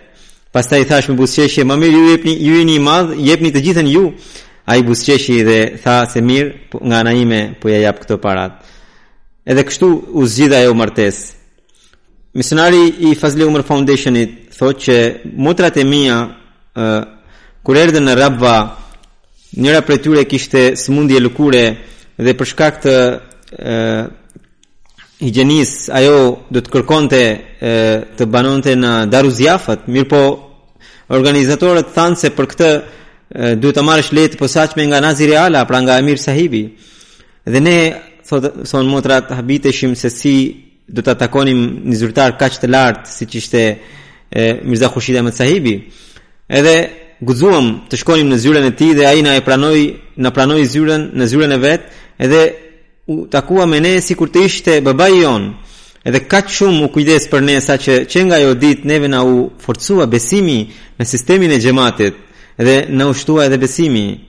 Pastaj 0.54 0.80
i 0.82 0.88
thash 0.88 1.08
me 1.08 1.16
buzëqeshje, 1.18 1.64
"Më 1.64 1.76
mirë 1.76 1.92
ju 1.98 2.04
jepni 2.12 2.32
ju 2.46 2.56
jeni 2.58 2.74
i 2.76 2.78
madh, 2.78 3.12
jepni 3.18 3.50
të 3.52 3.60
gjithën 3.64 3.88
ju." 3.92 4.12
Ai 4.66 4.82
buzëqeshi 4.82 5.42
dhe 5.48 5.58
tha 5.82 6.06
se 6.12 6.20
mirë, 6.20 6.50
po, 6.70 6.78
nga 6.82 6.96
ana 7.00 7.12
ime 7.12 7.54
po 7.60 7.68
ja 7.68 7.78
jap 7.80 7.98
këto 8.00 8.16
parat. 8.18 8.52
Edhe 9.46 9.62
kështu 9.62 9.88
u 10.12 10.22
zgjidha 10.26 10.56
ajo 10.60 10.74
martesë. 10.74 11.34
Misionari 12.34 12.94
i 12.98 13.14
Fazli 13.14 13.44
Umar 13.44 13.62
Foundationit 13.62 14.30
thot 14.58 14.76
që 14.78 14.96
motrat 15.36 15.76
e 15.76 15.84
mia 15.84 16.36
ë 16.78 17.04
kur 17.64 17.74
erdhën 17.76 18.04
në 18.04 18.14
Rabba, 18.18 18.76
njëra 19.56 19.82
prej 19.82 19.98
tyre 19.98 20.24
kishte 20.24 20.72
sëmundje 20.82 21.18
lëkure 21.20 21.64
dhe 22.24 22.32
për 22.34 22.46
shkak 22.46 22.74
të 22.82 22.96
i 25.20 25.32
ajo 25.92 26.36
do 26.50 26.60
të 26.62 26.70
kërkonte 26.70 27.20
të 28.14 28.26
banonte 28.30 28.74
në 28.78 28.92
daru 29.10 29.30
zjafat 29.34 29.88
mirë 29.90 30.08
po 30.08 30.20
organizatorët 31.10 31.90
thanë 31.94 32.18
se 32.20 32.30
për 32.36 32.46
këtë 32.52 32.68
duhet 33.58 33.74
të 33.78 33.82
marrësh 33.84 34.12
letë 34.14 34.38
posaçme 34.38 34.84
nga 34.86 35.00
naziri 35.02 35.34
ala 35.36 35.64
pra 35.66 35.80
nga 35.82 35.96
emir 35.98 36.20
sahibi 36.22 36.62
dhe 37.46 37.60
ne 37.60 37.78
thotë 38.28 38.66
son 38.70 38.86
motrat 38.88 39.30
habiteshim 39.34 39.96
se 39.98 40.10
si 40.10 40.36
do 40.86 41.02
të 41.02 41.10
atakonim 41.16 41.66
një 41.90 41.96
zyrtar 41.98 42.36
kaq 42.38 42.60
të 42.62 42.70
lartë 42.70 43.10
si 43.16 43.24
që 43.26 43.36
ishte 43.42 43.62
Mirza 44.68 44.86
khushida 44.92 45.22
me 45.24 45.30
të 45.34 45.40
sahibi 45.40 45.74
edhe 46.60 46.74
guzuam 47.26 47.74
të 47.90 47.96
shkonim 48.04 48.28
në 48.30 48.38
zyren 48.38 48.64
e 48.70 48.74
ti 48.78 48.92
dhe 48.94 49.08
na 49.26 49.34
e 49.36 49.40
pranoi, 49.42 49.84
në 50.20 50.30
pranoi 50.36 50.62
zyren 50.68 51.10
në 51.16 51.24
zyren 51.32 51.52
e 51.58 51.62
vetë 51.66 51.86
edhe 52.24 52.40
u 53.08 53.26
takua 53.30 53.66
me 53.66 53.80
ne 53.80 53.96
si 54.00 54.14
kur 54.14 54.28
të 54.28 54.44
ishte 54.44 54.74
i 54.84 55.20
jonë, 55.24 55.50
edhe 56.04 56.20
ka 56.28 56.38
që 56.44 56.52
shumë 56.58 56.80
u 56.84 56.88
kujdes 56.92 57.24
për 57.32 57.40
ne 57.42 57.56
sa 57.64 57.72
që 57.80 58.04
që 58.10 58.20
nga 58.28 58.36
jo 58.44 58.52
dit 58.54 58.84
neve 58.84 59.08
na 59.08 59.24
u 59.24 59.48
forcua 59.60 60.06
besimi 60.06 60.68
në 60.98 61.04
sistemin 61.08 61.50
e 61.52 61.58
gjematit 61.58 62.14
edhe 62.60 62.76
në 62.96 63.04
ushtua 63.10 63.44
edhe 63.48 63.56
besimi. 63.58 64.20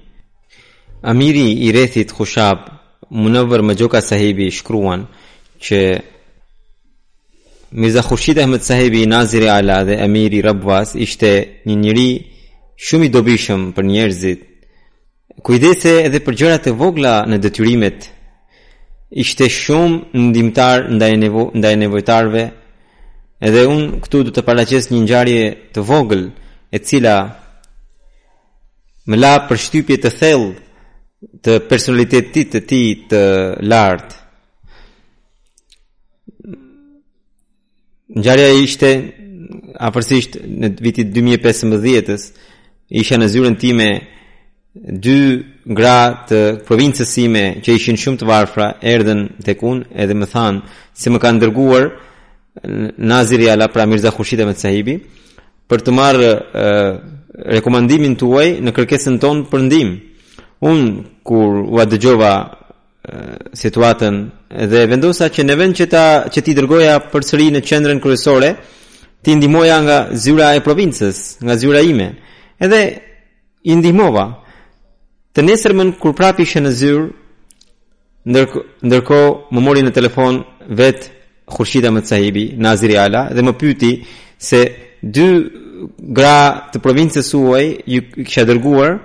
Amiri 1.04 1.52
i 1.68 1.72
rethit 1.76 2.12
Khushab, 2.16 2.58
Munavar 3.12 3.62
Majoka 3.68 4.00
sahibi 4.02 4.48
shkruan 4.52 5.04
që 5.60 5.80
Mirza 7.72 8.02
Khurshid 8.04 8.40
Ahmed 8.40 8.64
sahibi 8.64 9.04
Nazir 9.06 9.48
Ala 9.52 9.82
dhe 9.84 9.98
Amiri 10.04 10.40
Rabwas 10.42 10.96
ishte 10.96 11.30
një 11.68 11.76
njëri 11.84 12.10
shumë 12.86 13.08
i 13.10 13.12
dobishëm 13.14 13.68
për 13.76 13.88
njerëzit. 13.92 14.40
Kujdese 15.44 15.98
edhe 16.06 16.20
për 16.24 16.36
gjërat 16.40 16.68
e 16.72 16.76
vogla 16.80 17.26
në 17.28 17.38
detyrimet 17.44 18.10
ishte 19.12 19.50
shumë 19.50 20.14
ndimtar 20.14 20.90
ndaj 20.90 21.14
nevo, 21.18 21.50
ndaj 21.54 21.76
nevojtarve. 21.76 22.44
Edhe 23.42 23.66
un 23.68 23.86
këtu 24.04 24.24
do 24.28 24.32
të 24.34 24.42
paraqes 24.46 24.90
një 24.92 25.00
ngjarje 25.02 25.44
të 25.74 25.80
vogël 25.88 26.24
e 26.76 26.82
cila 26.84 27.16
më 29.10 29.18
la 29.18 29.34
shtypje 29.64 29.98
të 29.98 30.10
thellë 30.20 30.50
të 31.44 31.54
personalitetit 31.70 32.48
të 32.54 32.60
tij 32.70 32.88
të 33.10 33.22
lartë. 33.70 34.16
Ngjarja 38.18 38.50
ishte 38.62 38.90
afërsisht 39.90 40.38
në 40.44 40.72
vitin 40.86 41.12
2015-s, 41.14 42.24
isha 43.02 43.18
në 43.18 43.28
zyrën 43.32 43.58
time 43.62 43.88
dy 44.74 45.40
gra 45.66 46.26
të 46.30 46.40
provincës 46.68 47.10
sime 47.10 47.42
që 47.66 47.74
ishin 47.76 47.98
shumë 47.98 48.20
të 48.22 48.28
varfra 48.30 48.68
erdhen 48.86 49.24
tek 49.44 49.62
unë 49.66 49.90
edhe 50.04 50.14
më 50.14 50.28
than 50.30 50.60
se 50.94 51.10
më 51.10 51.20
kanë 51.24 51.42
dërguar 51.44 51.88
Naziri 52.98 53.50
Ala 53.50 53.68
pra 53.74 53.86
Mirza 53.88 54.12
Khushit 54.14 54.42
Ahmed 54.42 54.58
Sahibi 54.62 54.98
për 55.70 55.82
të 55.86 55.94
marrë 55.98 56.30
rekomandimin 57.58 58.14
tuaj 58.20 58.48
në 58.62 58.74
kërkesën 58.76 59.18
tonë 59.22 59.48
për 59.50 59.62
ndihmë. 59.70 59.96
Unë 60.66 60.88
kur 61.24 61.60
u 61.72 61.80
dëgjova 61.92 62.34
situatën 63.56 64.16
dhe 64.72 64.82
vendosa 64.92 65.30
që 65.34 65.46
në 65.46 65.56
vend 65.62 65.78
që 65.80 65.86
ta 65.94 66.04
që 66.34 66.44
ti 66.46 66.54
dërgoja 66.58 66.98
përsëri 67.14 67.48
në 67.56 67.62
qendrën 67.70 68.02
kryesore 68.04 68.52
ti 69.26 69.36
ndihmoja 69.36 69.78
nga 69.86 69.98
zyra 70.14 70.52
e 70.58 70.62
provincës, 70.66 71.38
nga 71.42 71.56
zyra 71.58 71.82
ime. 71.86 72.08
Edhe 72.62 72.82
i 73.64 73.76
ndihmova. 73.78 74.28
Të 75.36 75.44
nesërmën 75.46 75.92
kur 76.02 76.16
prap 76.18 76.40
ishe 76.42 76.58
në 76.64 76.70
zyrë, 76.74 77.02
ndërko, 78.30 78.62
ndërko 78.90 79.18
më 79.54 79.62
mori 79.66 79.84
në 79.86 79.92
telefon 79.94 80.40
vetë 80.76 81.10
Khurshida 81.50 81.92
më 81.94 82.02
të 82.04 82.10
sahibi, 82.12 82.44
Naziri 82.62 82.98
Ala, 83.02 83.28
dhe 83.34 83.42
më 83.46 83.54
pyti 83.58 83.92
se 84.42 84.62
dy 85.02 85.28
gra 86.18 86.38
të 86.74 86.82
provincës 86.84 87.26
suaj 87.32 87.64
ju 87.90 88.02
kisha 88.26 88.44
dërguar 88.46 88.98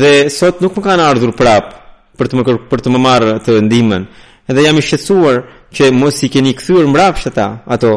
dhe 0.00 0.12
sot 0.32 0.60
nuk 0.62 0.76
më 0.76 0.84
kanë 0.86 1.04
ardhur 1.10 1.32
prapë 1.36 1.72
për 2.18 2.30
të 2.30 2.34
më 2.38 2.44
kër, 2.48 2.60
për 2.70 2.80
të 2.84 2.92
më 2.92 3.00
marrë 3.06 3.32
të 3.48 3.56
ndihmën. 3.68 4.04
Edhe 4.52 4.62
jam 4.68 4.76
i 4.78 4.84
shqetësuar 4.86 5.40
që 5.76 5.88
mos 5.96 6.20
i 6.22 6.30
keni 6.32 6.52
kthyer 6.56 6.86
mbrapsht 6.88 7.26
ata 7.32 7.48
ato. 7.74 7.92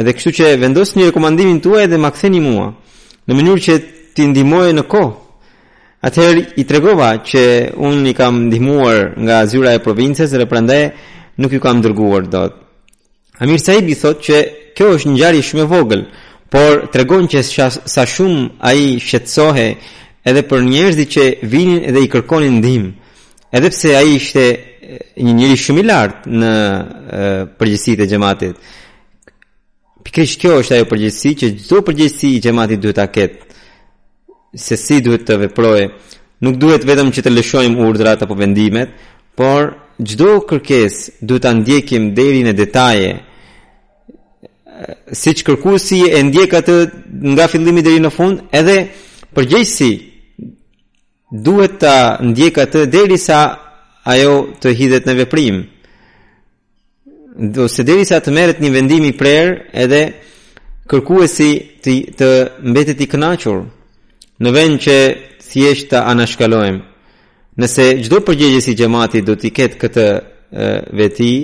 Edhe 0.00 0.14
kështu 0.16 0.32
që 0.38 0.54
vendosni 0.62 1.06
rekomandimin 1.10 1.60
tuaj 1.62 1.86
dhe 1.90 1.98
ma 2.00 2.10
ktheni 2.14 2.40
mua 2.46 2.70
në 3.26 3.32
mënyrë 3.36 3.62
që 3.66 3.74
ti 4.14 4.30
ndihmoje 4.32 4.72
në 4.78 4.84
kohë. 4.90 5.12
Atëherë 6.04 6.42
i 6.60 6.66
tregova 6.68 7.06
që 7.24 7.42
unë 7.80 8.10
i 8.10 8.12
kam 8.18 8.42
ndihmuar 8.50 8.98
nga 9.24 9.38
zyra 9.48 9.70
e 9.74 9.80
provincës 9.84 10.28
dhe 10.36 10.46
prandaj 10.50 10.82
nuk 11.40 11.54
ju 11.56 11.60
kam 11.64 11.78
dërguar 11.84 12.26
dot. 12.32 12.58
Amir 13.40 13.62
Said 13.64 13.88
i 13.88 13.96
thotë 13.98 14.22
që 14.26 14.38
kjo 14.76 14.90
është 14.98 15.08
një 15.08 15.14
ngjarje 15.14 15.44
shumë 15.48 15.62
e 15.64 15.70
vogël, 15.72 16.02
por 16.52 16.84
tregon 16.94 17.24
që 17.32 17.40
sa 17.94 18.04
shumë 18.04 18.44
ai 18.68 18.82
shqetësohej 19.00 19.72
edhe 20.28 20.44
për 20.50 20.62
njerëzit 20.68 21.08
që 21.14 21.24
vinin 21.54 21.80
dhe 21.96 22.04
i 22.04 22.10
kërkonin 22.12 22.60
ndihmë. 22.60 22.90
Edhe 23.56 23.70
pse 23.72 23.96
ai 23.96 24.12
ishte 24.20 24.44
një 25.24 25.32
njeri 25.40 25.56
shumë 25.64 25.82
i 25.82 25.86
lartë 25.88 26.34
në 26.42 26.52
përgjegjësitë 27.56 28.04
e 28.04 28.10
xhamatit. 28.12 28.60
Pikërisht 30.04 30.40
kjo 30.42 30.60
është 30.60 30.76
ajo 30.78 30.90
përgjegjësi 30.92 31.34
që 31.40 31.52
çdo 31.64 31.80
përgjegjësi 31.88 32.34
i 32.36 32.44
xhamatit 32.44 32.82
duhet 32.84 33.00
ta 33.00 33.08
ketë 33.16 33.40
se 34.54 34.76
si 34.78 35.00
duhet 35.02 35.24
të 35.26 35.36
veproj, 35.44 35.82
nuk 36.46 36.58
duhet 36.62 36.84
vetëm 36.86 37.08
që 37.14 37.24
të 37.24 37.32
lëshojmë 37.34 37.84
urdrat 37.88 38.22
apo 38.24 38.36
vendimet, 38.38 38.92
por 39.34 39.72
gjdo 39.98 40.36
kërkes 40.48 41.00
duhet 41.26 41.44
të 41.46 41.52
ndjekim 41.60 42.10
deri 42.14 42.42
në 42.46 42.54
detaje, 42.58 43.10
si 45.16 45.32
që 45.38 45.44
kërkusi 45.46 46.00
e 46.16 46.20
ndjek 46.28 46.54
atë 46.60 46.74
nga 47.34 47.46
fillimi 47.50 47.82
deri 47.82 48.00
në 48.02 48.10
fund, 48.14 48.46
edhe 48.52 48.78
përgjegjësi 49.34 49.90
duhet 51.46 51.76
të 51.82 51.94
ndjek 52.30 52.58
atë 52.64 52.86
deri 52.92 53.18
sa 53.18 53.40
ajo 54.14 54.36
të 54.60 54.74
hidhet 54.78 55.06
në 55.08 55.14
veprim. 55.24 55.62
Do 57.54 57.66
se 57.68 57.82
deri 57.82 58.04
sa 58.06 58.20
të 58.22 58.30
merret 58.30 58.60
një 58.62 58.70
vendim 58.70 59.04
i 59.08 59.14
prerë, 59.18 59.56
edhe 59.74 60.02
kërkuesi 60.90 61.50
të, 61.82 61.94
të 62.18 62.28
mbetet 62.70 63.00
i 63.00 63.08
kënaqur 63.10 63.62
në 64.42 64.50
vend 64.50 64.80
që 64.82 64.94
thjesht 65.50 65.90
ta 65.92 66.00
anashkalojmë. 66.10 66.80
Nëse 67.60 67.84
çdo 68.04 68.18
përgjegjësi 68.26 68.64
si 68.72 68.78
xhamati 68.78 69.20
do 69.22 69.34
t'i 69.38 69.50
ketë 69.54 69.78
këtë 69.82 70.06
veti, 70.98 71.34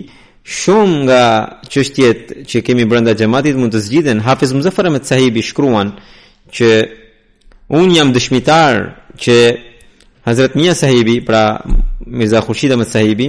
shumë 0.59 0.97
nga 1.05 1.23
çështjet 1.73 2.21
që 2.51 2.59
kemi 2.67 2.85
brenda 2.91 3.15
xhamatis 3.15 3.57
mund 3.59 3.73
të 3.77 3.83
zgjidhen. 3.87 4.21
Hafiz 4.27 4.53
Muzaffar 4.55 4.85
Ahmed 4.89 5.05
Sahibi 5.07 5.43
shkruan 5.43 5.89
që 6.57 6.69
un 7.79 7.95
jam 7.95 8.11
dëshmitar 8.15 8.75
që 9.23 9.37
Hazrat 10.27 10.55
Mia 10.59 10.75
Sahibi, 10.75 11.21
pra 11.25 11.63
Mirza 12.07 12.43
Khurshid 12.45 12.71
Ahmed 12.75 12.91
Sahibi, 12.91 13.29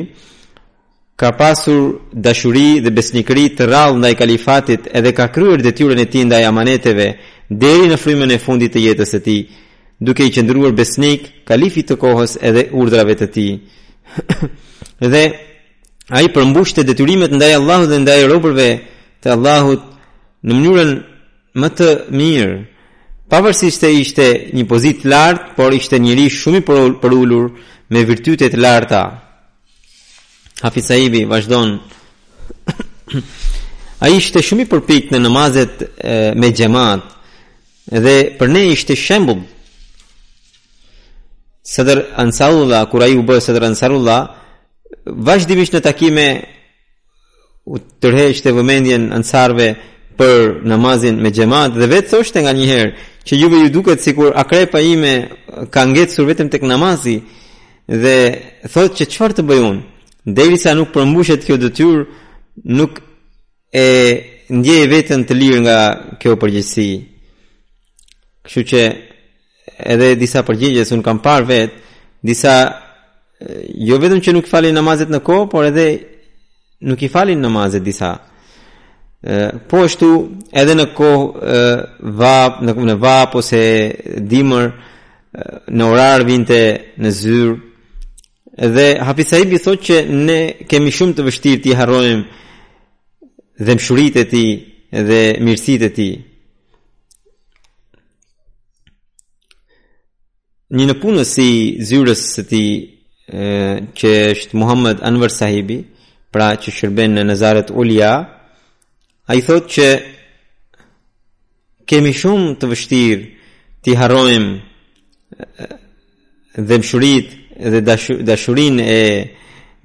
ka 1.17 1.31
pasur 1.37 2.01
dashuri 2.13 2.81
dhe 2.83 2.91
besnikëri 2.97 3.45
të 3.59 3.67
rrallë 3.69 3.99
ndaj 4.01 4.13
kalifatit 4.19 4.87
edhe 4.97 5.13
ka 5.17 5.27
kryer 5.33 5.61
detyrën 5.63 6.01
e 6.03 6.07
tij 6.11 6.25
ndaj 6.25 6.43
amaneteve 6.49 7.05
deri 7.51 7.89
në 7.91 7.97
frymën 7.99 8.31
e 8.31 8.37
fundit 8.39 8.71
të 8.73 8.83
jetës 8.85 9.11
së 9.15 9.19
tij, 9.25 9.39
duke 10.01 10.25
i 10.27 10.31
qëndruar 10.33 10.71
besnik 10.75 11.27
kalifit 11.49 11.89
të 11.91 11.97
kohës 11.99 12.37
edhe 12.47 12.67
urdhrave 12.79 13.15
të 13.19 13.27
tij. 13.33 13.51
dhe 15.13 15.23
ai 16.15 16.25
përmbushte 16.33 16.85
detyrimet 16.87 17.35
ndaj 17.35 17.57
Allahut 17.59 17.91
dhe 17.91 17.99
ndaj 18.05 18.23
robërve 18.31 18.69
të 19.23 19.33
Allahut 19.35 19.83
në 20.47 20.55
mënyrën 20.57 20.93
më 21.61 21.69
të 21.75 21.89
mirë. 22.17 22.53
Pavarësisht 23.31 23.83
se 23.85 23.91
ishte 23.95 24.25
një 24.57 24.65
pozitë 24.67 25.07
lartë, 25.11 25.53
por 25.55 25.75
ishte 25.75 25.99
njëri 26.03 26.25
shumë 26.39 26.61
i 26.63 26.65
përulur 27.03 27.51
me 27.91 28.01
virtyte 28.07 28.47
të 28.51 28.59
larta. 28.59 29.03
Hafiz 30.63 30.87
Saibi 30.89 31.25
vazhdon. 31.31 31.77
Ai 34.03 34.15
ishte 34.17 34.39
shumë 34.43 34.65
i 34.65 34.69
përpikt 34.71 35.13
në 35.13 35.19
namazet 35.23 35.81
me 36.41 36.49
xhamat, 36.57 37.07
dhe 37.89 38.17
për 38.39 38.47
ne 38.51 38.65
ishte 38.73 38.95
shembull 38.95 39.41
Sadr 41.65 42.01
ansarulla 42.17 42.83
kur 42.89 43.01
ai 43.03 43.15
u 43.17 43.23
bë 43.25 43.39
Sadr 43.41 43.65
ansarulla 43.65 44.17
vazhdimisht 45.05 45.73
në 45.73 45.81
takime 45.85 46.25
u 47.65 47.77
tërheqte 48.01 48.53
vëmendjen 48.53 49.11
ansarve 49.15 49.73
për 50.17 50.61
namazin 50.67 51.17
me 51.23 51.31
xhamat 51.31 51.77
dhe 51.79 51.87
vetë 51.93 52.09
thoshte 52.11 52.41
nga 52.43 52.53
një 52.53 52.65
herë 52.69 52.91
që 53.25 53.37
juve 53.37 53.59
ju 53.63 53.69
duket 53.73 54.01
sikur 54.01 54.31
akrepa 54.37 54.79
ime 54.81 55.13
ka 55.73 55.85
ngjecur 55.85 56.25
vetëm 56.29 56.49
tek 56.53 56.61
namazi 56.65 57.19
dhe 57.87 58.17
thotë 58.73 58.95
që 59.01 59.09
çfarë 59.13 59.35
të 59.39 59.45
bëj 59.49 59.61
unë 59.69 59.83
derisa 60.37 60.73
nuk 60.77 60.93
përmbushet 60.93 61.45
kjo 61.45 61.57
detyrë 61.61 62.03
nuk 62.77 63.01
e 63.73 63.87
ndjej 64.57 64.83
veten 64.91 65.23
të 65.25 65.33
lirë 65.39 65.61
nga 65.65 65.77
kjo 66.21 66.35
përgjegjësi 66.41 66.89
Kështu 68.45 68.61
që 68.71 68.79
edhe 69.93 70.15
disa 70.17 70.41
përgjigje 70.45 70.85
që 70.87 70.95
unë 70.97 71.05
kam 71.05 71.19
parë 71.21 71.47
vetë, 71.49 71.75
disa 72.25 72.53
jo 73.85 73.97
vetëm 74.01 74.21
që 74.21 74.33
nuk 74.35 74.47
i 74.49 74.49
falin 74.53 74.75
namazet 74.77 75.11
në 75.13 75.21
kohë, 75.25 75.47
por 75.51 75.67
edhe 75.67 75.85
nuk 76.89 77.01
i 77.05 77.09
falin 77.13 77.41
namazet 77.45 77.85
disa. 77.85 78.13
Po 79.69 79.83
ështëtu 79.85 80.11
edhe 80.57 80.75
në 80.79 80.87
kohë 80.97 82.07
vap, 82.21 82.61
në, 82.65 82.75
në 82.89 82.95
vap 83.03 83.35
ose 83.37 83.61
dimër, 84.33 84.71
në 85.77 85.85
orar 85.91 86.25
vinte 86.27 86.57
në 87.01 87.11
zyrë, 87.21 87.51
dhe 88.75 88.87
hafisa 89.05 89.37
i 89.39 89.45
bithot 89.47 89.79
që 89.87 90.01
ne 90.27 90.39
kemi 90.69 90.91
shumë 90.93 91.15
të 91.17 91.25
vështirë 91.29 91.61
ti 91.63 91.71
harrojmë 91.77 92.41
dhe 93.65 93.75
mshurit 93.79 94.17
e 94.19 94.25
ti 94.31 94.43
dhe 95.07 95.21
mirësit 95.45 95.85
e 95.87 95.89
ti. 95.95 96.09
një 100.77 100.85
në 100.87 100.93
punë 101.03 101.23
si 101.27 101.47
zyrës 101.83 102.21
së 102.33 102.41
ti 102.47 102.63
që 104.01 104.11
është 104.33 104.55
Muhammed 104.59 104.99
Anwar 105.07 105.31
sahibi, 105.31 105.77
pra 106.31 106.53
që 106.61 106.71
shërben 106.71 107.15
në 107.17 107.23
nëzaret 107.27 107.67
ulja, 107.81 108.11
a 109.29 109.35
i 109.35 109.41
thot 109.43 109.65
që 109.75 109.87
kemi 111.91 112.13
shumë 112.15 112.53
të 112.59 112.65
vështirë 112.71 113.25
të 113.83 113.91
harojmë 113.99 114.53
dhe 116.69 116.77
mshurit 116.81 117.35
dhe 117.75 117.81
dashurin 118.29 118.79
e 118.85 118.95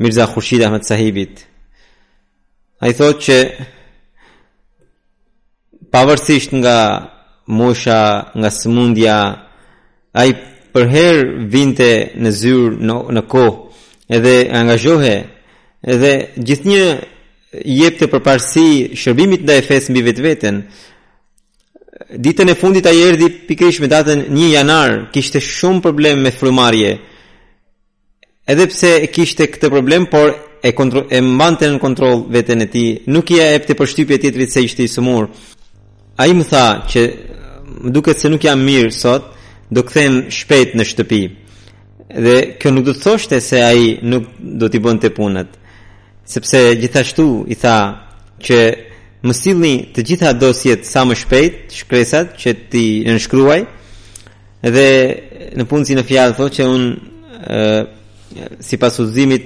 Mirza 0.03 0.27
Khushid 0.31 0.63
Ahmed 0.67 0.85
sahibit. 0.87 1.47
A 2.83 2.89
i 2.91 2.93
thot 2.95 3.19
që 3.27 3.39
pavërsisht 5.93 6.51
nga 6.61 6.79
mosha, 7.59 8.01
nga 8.39 8.51
sëmundja, 8.59 9.17
a 10.13 10.23
i 10.27 10.33
për 10.77 10.89
herë 10.93 11.45
vinte 11.55 11.87
në 12.21 12.31
zyrë 12.37 12.79
në, 12.85 12.95
në 13.17 13.23
kohë 13.33 14.17
edhe 14.17 14.35
angazhohe 14.61 15.15
edhe 15.87 16.13
gjithë 16.49 16.71
një 16.75 16.81
përparësi 17.57 17.95
të 17.99 18.07
përparsi 18.13 18.65
shërbimit 19.01 19.45
ndaj 19.47 19.61
e 19.63 19.65
fesë 19.65 19.93
mbi 19.93 20.01
vetë 20.11 20.23
vetën 20.27 20.57
ditën 22.25 22.51
e 22.53 22.57
fundit 22.61 22.87
a 22.87 22.93
erdhi 23.07 23.31
pikrish 23.49 23.79
me 23.81 23.89
datën 23.89 24.27
një 24.37 24.49
janar 24.53 24.97
kishte 25.15 25.41
shumë 25.41 25.81
problem 25.87 26.21
me 26.27 26.33
frumarje 26.39 26.91
edhe 28.53 28.67
pse 28.73 28.91
kishte 29.17 29.47
këtë 29.55 29.71
problem 29.73 30.05
por 30.13 30.29
e, 30.61 30.71
e 31.17 31.23
mbante 31.23 31.71
në 31.73 31.81
kontrol 31.87 32.27
vetën 32.35 32.67
e 32.67 32.69
ti 32.75 32.85
nuk 33.15 33.33
i 33.33 33.41
a 33.41 33.49
epte 33.57 33.79
për 33.79 33.95
shtypje 33.95 34.21
tjetërit 34.27 34.53
se 34.53 34.67
ishte 34.69 34.85
i 34.85 34.93
sëmur 34.93 35.31
a 36.21 36.29
i 36.29 36.37
më 36.37 36.51
tha 36.53 36.67
që 36.93 37.07
duket 37.97 38.21
se 38.21 38.29
nuk 38.35 38.45
jam 38.45 38.61
mirë 38.69 38.93
sot 39.01 39.33
do 39.71 39.83
kthehem 39.87 40.27
shpejt 40.31 40.75
në 40.79 40.87
shtëpi. 40.87 41.21
Dhe 42.09 42.35
kjo 42.61 42.71
nuk 42.75 42.87
do 42.87 42.93
të 42.95 43.03
thoshte 43.03 43.41
se 43.43 43.63
ai 43.65 43.97
nuk 44.07 44.25
do 44.61 44.69
t'i 44.71 44.79
bënte 44.83 45.11
punët, 45.15 45.49
sepse 46.27 46.61
gjithashtu 46.81 47.45
i 47.53 47.57
tha 47.63 47.77
që 48.47 48.59
më 49.27 49.35
sillni 49.35 49.75
të 49.95 50.01
gjitha 50.11 50.31
dosjet 50.41 50.87
sa 50.87 51.01
më 51.09 51.15
shpejt, 51.23 51.55
shkresat 51.83 52.29
që 52.41 52.51
ti 52.71 52.85
në 53.07 53.19
shkruaj. 53.25 53.61
Dhe 54.75 54.89
në 55.59 55.65
punë 55.69 55.85
si 55.87 55.95
në 55.99 56.05
fjalë 56.09 56.37
thotë 56.39 56.57
që 56.59 56.69
un 56.75 56.85
ë 57.47 57.69
sipas 58.69 58.99
udhëzimit 59.03 59.45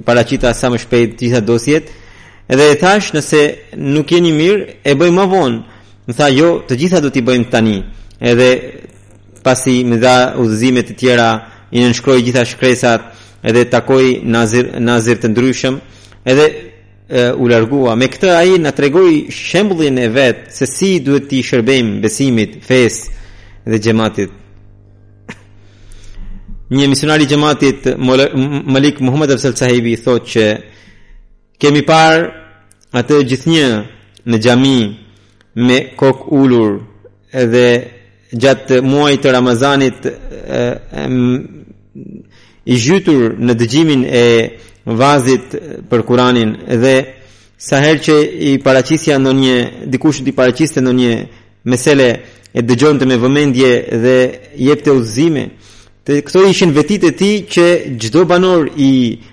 i 0.00 0.04
paraqita 0.06 0.52
sa 0.54 0.66
më 0.72 0.78
shpejt 0.82 1.14
të 1.14 1.22
gjitha 1.26 1.40
dosjet. 1.46 1.84
Edhe 2.50 2.66
e 2.72 2.78
thash 2.82 3.12
nëse 3.14 3.40
nuk 3.94 4.10
jeni 4.12 4.32
mirë, 4.34 4.64
e 4.82 4.92
bëjmë 4.98 5.16
më 5.20 5.26
vonë. 5.34 5.58
Më 6.10 6.16
tha 6.18 6.26
jo, 6.34 6.48
të 6.66 6.74
gjitha 6.80 6.98
do 7.04 7.10
t'i 7.14 7.22
bëjmë 7.22 7.50
tani 7.52 7.76
edhe 8.20 8.50
pasi 9.44 9.80
më 9.88 9.96
dha 10.02 10.16
udhëzime 10.42 10.82
të 10.84 10.94
tjera 11.00 11.28
i 11.72 11.80
nënshkroi 11.84 12.22
gjitha 12.26 12.44
shkresat 12.44 13.02
edhe 13.48 13.64
takoi 13.72 14.20
nazir 14.24 14.68
nazir 14.80 15.16
të 15.22 15.28
ndryshëm 15.32 15.78
edhe 16.30 16.46
e, 16.48 17.22
u 17.38 17.48
largua 17.48 17.94
me 17.96 18.08
këtë 18.12 18.30
ai 18.38 18.58
na 18.60 18.70
tregoi 18.76 19.30
shembullin 19.32 19.96
e 20.02 20.08
vet 20.12 20.42
se 20.56 20.66
si 20.68 20.98
duhet 21.04 21.30
të 21.30 21.40
shërbejmë 21.50 22.00
besimit 22.04 22.58
fes 22.66 23.06
dhe 23.70 23.78
xhamatit 23.80 24.30
një 26.76 26.88
misionari 26.92 27.24
i 27.24 27.30
xhamatit 27.30 27.88
Malik 28.68 29.00
Muhammad 29.00 29.30
Afsal 29.36 29.56
Sahibi 29.58 29.96
thotë 29.98 30.28
që 30.34 30.44
kemi 31.60 31.82
par 31.88 32.14
atë 32.92 33.22
gjithnjë 33.32 33.70
në 34.30 34.38
xhami 34.44 34.76
me 35.66 35.78
kok 35.98 36.28
ulur 36.40 36.76
edhe 37.40 37.66
gjatë 38.32 38.80
muaj 38.82 39.16
të 39.22 39.32
Ramazanit 39.34 40.04
e, 40.06 41.06
i 42.64 42.76
gjytur 42.78 43.36
në 43.40 43.56
dëgjimin 43.58 44.04
e 44.08 44.26
vazit 44.86 45.56
për 45.90 46.04
Kur'anin 46.06 46.52
dhe 46.82 46.94
sa 47.60 47.80
herë 47.82 48.02
që 48.06 48.16
i 48.50 48.52
paraqisja 48.64 49.18
ndonjë 49.20 49.56
dikush 49.92 50.22
i 50.26 50.32
paraqiste 50.36 50.80
ndonjë 50.82 51.14
mesele 51.70 52.10
e 52.54 52.62
dëgjonte 52.66 53.06
me 53.06 53.18
vëmendje 53.22 53.72
dhe 54.04 54.14
jepte 54.68 54.90
udhëzime 54.94 55.44
të 56.06 56.20
këto 56.26 56.46
ishin 56.50 56.72
vetit 56.74 57.04
e 57.04 57.10
ti 57.18 57.32
që 57.52 57.66
gjdo 58.00 58.22
banor 58.30 58.68
i 58.78 58.92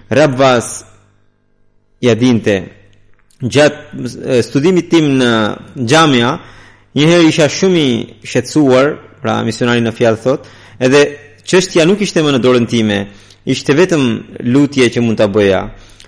rabvas 0.09 0.73
i 2.03 2.09
adinte 2.11 2.59
gjatë 3.41 4.41
studimit 4.43 4.89
tim 4.89 5.13
në 5.21 5.31
gjamja 5.89 6.37
Një 6.97 7.05
herë 7.05 7.27
isha 7.29 7.45
shumë 7.51 7.77
i 7.77 7.89
shqetësuar, 8.25 8.87
pra 9.21 9.35
misionari 9.45 9.83
në 9.85 9.91
fjalë 9.93 10.19
thot, 10.23 10.47
edhe 10.81 11.01
çështja 11.45 11.83
nuk 11.85 11.99
ishte 12.01 12.23
më 12.25 12.31
në 12.33 12.39
dorën 12.41 12.65
time, 12.71 12.97
ishte 13.45 13.75
vetëm 13.77 14.03
lutje 14.49 14.87
që 14.95 15.03
mund 15.05 15.19
ta 15.19 15.27
bëja. 15.29 15.61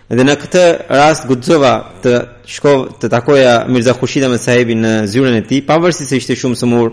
Edhe 0.10 0.24
në 0.26 0.36
këtë 0.42 0.64
rast 0.90 1.28
guxova 1.30 1.74
të 2.02 2.14
shkoj 2.50 2.76
të 3.04 3.10
takoja 3.14 3.52
Mirza 3.70 3.94
Khushida 4.00 4.32
me 4.34 4.40
sahibin 4.42 4.82
në 4.82 4.94
zyrën 5.12 5.38
e 5.38 5.44
tij, 5.46 5.62
pavarësisht 5.70 6.10
se 6.10 6.18
ishte 6.24 6.34
shumë 6.42 6.58
sëmur, 6.58 6.90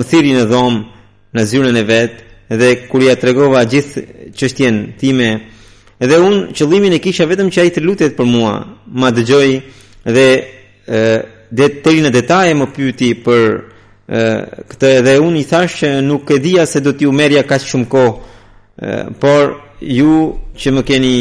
më 0.00 0.06
thiri 0.08 0.32
në 0.38 0.46
dhomë 0.48 0.80
në 1.36 1.44
zyrën 1.50 1.76
e 1.76 1.82
vet, 1.90 2.14
edhe 2.56 2.70
kur 2.88 3.04
ia 3.04 3.18
tregova 3.20 3.66
gjithë 3.68 4.00
çështjen 4.38 4.78
time, 5.02 5.28
edhe 6.02 6.22
unë 6.24 6.56
qëllimin 6.56 6.96
e 6.96 7.02
kisha 7.04 7.28
vetëm 7.28 7.52
që 7.52 7.66
ai 7.66 7.70
të 7.76 7.84
lutet 7.84 8.16
për 8.16 8.32
mua, 8.32 8.54
ma 9.00 9.12
dëgjoi 9.12 9.52
dhe 10.16 10.26
deri 11.50 12.02
në 12.04 12.10
detaje 12.14 12.54
më 12.54 12.66
pyeti 12.76 13.12
për 13.24 13.44
këtë 14.70 14.90
dhe 15.06 15.16
unë 15.22 15.40
i 15.40 15.46
thashë 15.46 15.78
që 15.78 15.90
nuk 16.02 16.30
e 16.34 16.38
dija 16.42 16.64
se 16.66 16.80
do 16.82 16.92
t'ju 16.94 17.10
merja 17.14 17.44
kaq 17.46 17.62
shumë 17.62 17.86
kohë, 17.90 19.22
por 19.22 19.52
ju 19.78 20.14
që 20.58 20.72
më 20.74 20.82
keni 20.88 21.18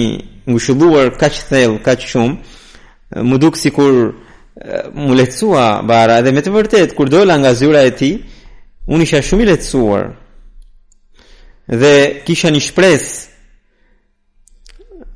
ngushëlluar 0.50 1.12
kaq 1.22 1.36
thellë, 1.50 1.82
kaq 1.86 2.08
shumë, 2.14 3.22
më 3.30 3.38
duk 3.42 3.58
sikur 3.58 3.92
më 4.98 5.16
lehtësua 5.22 5.68
bara 5.88 6.22
dhe 6.26 6.34
me 6.34 6.42
të 6.46 6.52
vërtet 6.54 6.96
kur 6.98 7.10
dola 7.10 7.38
nga 7.40 7.54
zyra 7.56 7.82
e 7.88 7.94
ti 7.96 8.10
unë 8.90 9.06
isha 9.06 9.22
shumë 9.22 9.44
i 9.46 9.50
lehtësuar. 9.52 10.06
Dhe 11.70 11.94
kisha 12.26 12.50
një 12.52 12.60
shpresë. 12.66 13.16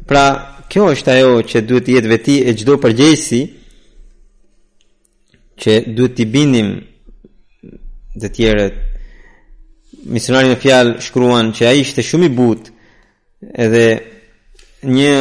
Pra, 0.07 0.24
kjo 0.70 0.88
është 0.93 1.16
ajo 1.16 1.34
që 1.49 1.64
duhet 1.66 1.86
të 1.89 1.97
jetë 1.97 2.11
veti 2.11 2.36
e 2.49 2.53
çdo 2.59 2.78
përgjesi 2.84 3.41
që 5.58 5.93
duhet 5.97 6.16
t'i 6.18 6.26
bindim 6.34 6.70
dhe 8.22 8.30
tjerët 8.34 8.78
misionari 10.10 10.51
në 10.51 10.60
fjal 10.62 10.89
shkruan 11.04 11.51
që 11.56 11.68
ai 11.70 11.82
ishte 11.84 12.04
shumë 12.06 12.28
i 12.28 12.34
but 12.38 12.70
edhe 13.66 13.86
një 14.89 15.14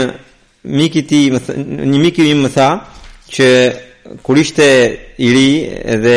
mik 0.76 0.96
i 0.98 1.04
tij 1.08 1.26
më 1.34 1.40
tha, 1.46 1.52
një 1.90 1.98
mik 2.02 2.18
i 2.18 2.30
imë 2.32 2.44
më 2.46 2.52
tha 2.54 2.70
që 3.32 3.48
kur 4.24 4.38
ishte 4.40 4.66
i 5.22 5.30
ri 5.34 5.48
edhe 5.94 6.16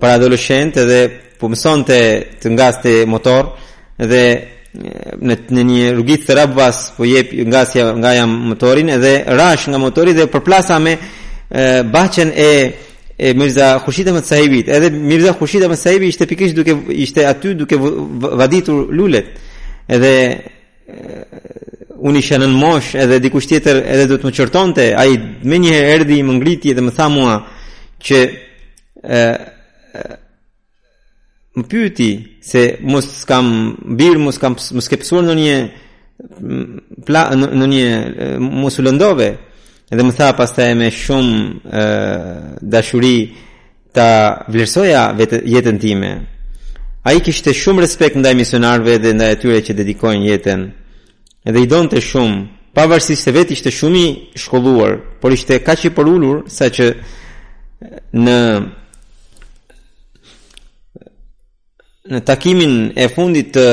para 0.00 0.16
adoleshent 0.18 0.76
edhe 0.82 1.02
po 1.38 1.50
mësonte 1.52 1.98
të 2.40 2.52
ngaste 2.54 2.90
motor 3.10 3.52
edhe 4.02 4.24
në 5.22 5.34
në 5.52 5.62
një 5.68 5.90
rrugë 5.98 6.20
të 6.24 6.36
Rabbas 6.38 6.78
po 6.96 7.04
jep 7.04 7.34
ngasja 7.50 7.90
nga 8.00 8.14
jam 8.16 8.30
motorin 8.52 8.88
edhe 8.94 9.16
rash 9.36 9.66
nga 9.68 9.78
motori 9.80 10.14
dhe 10.16 10.30
përplasa 10.32 10.78
me 10.80 10.94
bahçen 11.92 12.30
e 12.36 12.50
e 13.22 13.32
Mirza 13.34 13.78
Khushit 13.84 14.06
Ahmed 14.08 14.24
Sahibi. 14.24 14.60
Edhe 14.66 14.90
Mirza 14.90 15.32
Khushit 15.38 15.62
Ahmed 15.62 15.78
Sahibi 15.78 16.06
ishte 16.12 16.26
pikërisht 16.26 16.56
duke 16.58 16.72
ishte 17.04 17.22
aty 17.32 17.52
duke 17.58 17.78
vaditur 18.40 18.80
lulet. 18.98 19.28
Edhe 19.94 20.10
unë 22.08 22.18
isha 22.22 22.40
në 22.42 22.48
mosh 22.50 22.96
edhe 22.98 23.20
dikush 23.22 23.46
tjetër 23.52 23.78
edhe 23.94 24.08
do 24.10 24.18
të 24.18 24.26
më 24.28 24.34
çortonte. 24.40 24.88
Ai 25.02 25.12
më 25.50 25.56
një 25.66 25.76
erdhi 25.94 26.18
më 26.26 26.34
ngriti 26.40 26.74
dhe 26.74 26.82
më 26.88 26.96
tha 26.98 27.06
mua 27.14 27.36
që 28.02 28.18
e, 28.26 29.22
e, 30.02 30.02
më 31.62 31.64
pyeti 31.70 32.10
se 32.42 32.64
mos 32.90 33.12
kam 33.28 33.46
bir, 34.02 34.18
mos 34.18 34.42
kam 34.42 34.58
mos 34.58 34.90
ke 34.90 34.98
ndonjë 34.98 35.56
pla 37.06 37.22
në 37.38 37.66
një 37.76 37.86
mosulëndove 38.62 39.30
edhe 39.92 40.02
më 40.08 40.12
tha 40.16 40.28
e 40.66 40.74
me 40.74 40.86
shumë 40.88 41.80
dashuri 42.72 43.16
ta 43.94 44.08
vlerësoja 44.48 45.02
vetë 45.18 45.42
jetën 45.54 45.78
time. 45.78 46.10
A 47.06 47.12
i 47.12 47.20
kishte 47.20 47.52
shumë 47.52 47.82
respekt 47.84 48.16
ndaj 48.16 48.32
misionarve 48.34 48.96
dhe 49.02 49.12
ndaj 49.12 49.34
tyre 49.42 49.58
që 49.66 49.72
dedikojnë 49.80 50.26
jetën, 50.32 50.60
edhe 51.48 51.60
i 51.62 51.68
donë 51.72 51.90
të 51.92 52.00
shumë, 52.08 52.38
pavarësi 52.76 53.16
se 53.20 53.30
vetë 53.36 53.52
ishte 53.56 53.70
shumë 53.78 53.98
i 54.02 54.08
shkolluar, 54.38 54.92
por 55.20 55.32
ishte 55.32 55.58
ka 55.66 55.74
që 55.76 55.86
i 55.90 55.92
përullur, 55.96 56.38
sa 56.56 56.70
që 56.76 56.86
në 58.24 58.38
në 62.12 62.20
takimin 62.26 62.72
e 63.02 63.06
fundit 63.12 63.52
të 63.54 63.66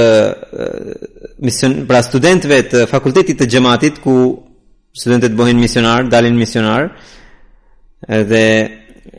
mision 1.43 1.79
pra 1.89 2.01
studentëve 2.05 2.59
të 2.71 2.83
fakultetit 2.91 3.39
të 3.39 3.47
xhamatit 3.51 3.95
ku 4.03 4.15
studentët 4.93 5.33
bëhen 5.37 5.59
misionar, 5.59 6.07
dalin 6.09 6.37
misionar. 6.37 6.89
Edhe 8.07 8.43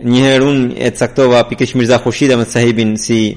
një 0.03 0.23
herë 0.27 0.47
unë 0.49 0.85
e 0.87 0.91
caktova 0.97 1.43
pikërisht 1.49 1.77
Mirza 1.79 1.99
Khushida 2.03 2.37
me 2.41 2.45
sahibin 2.49 2.97
si 2.99 3.35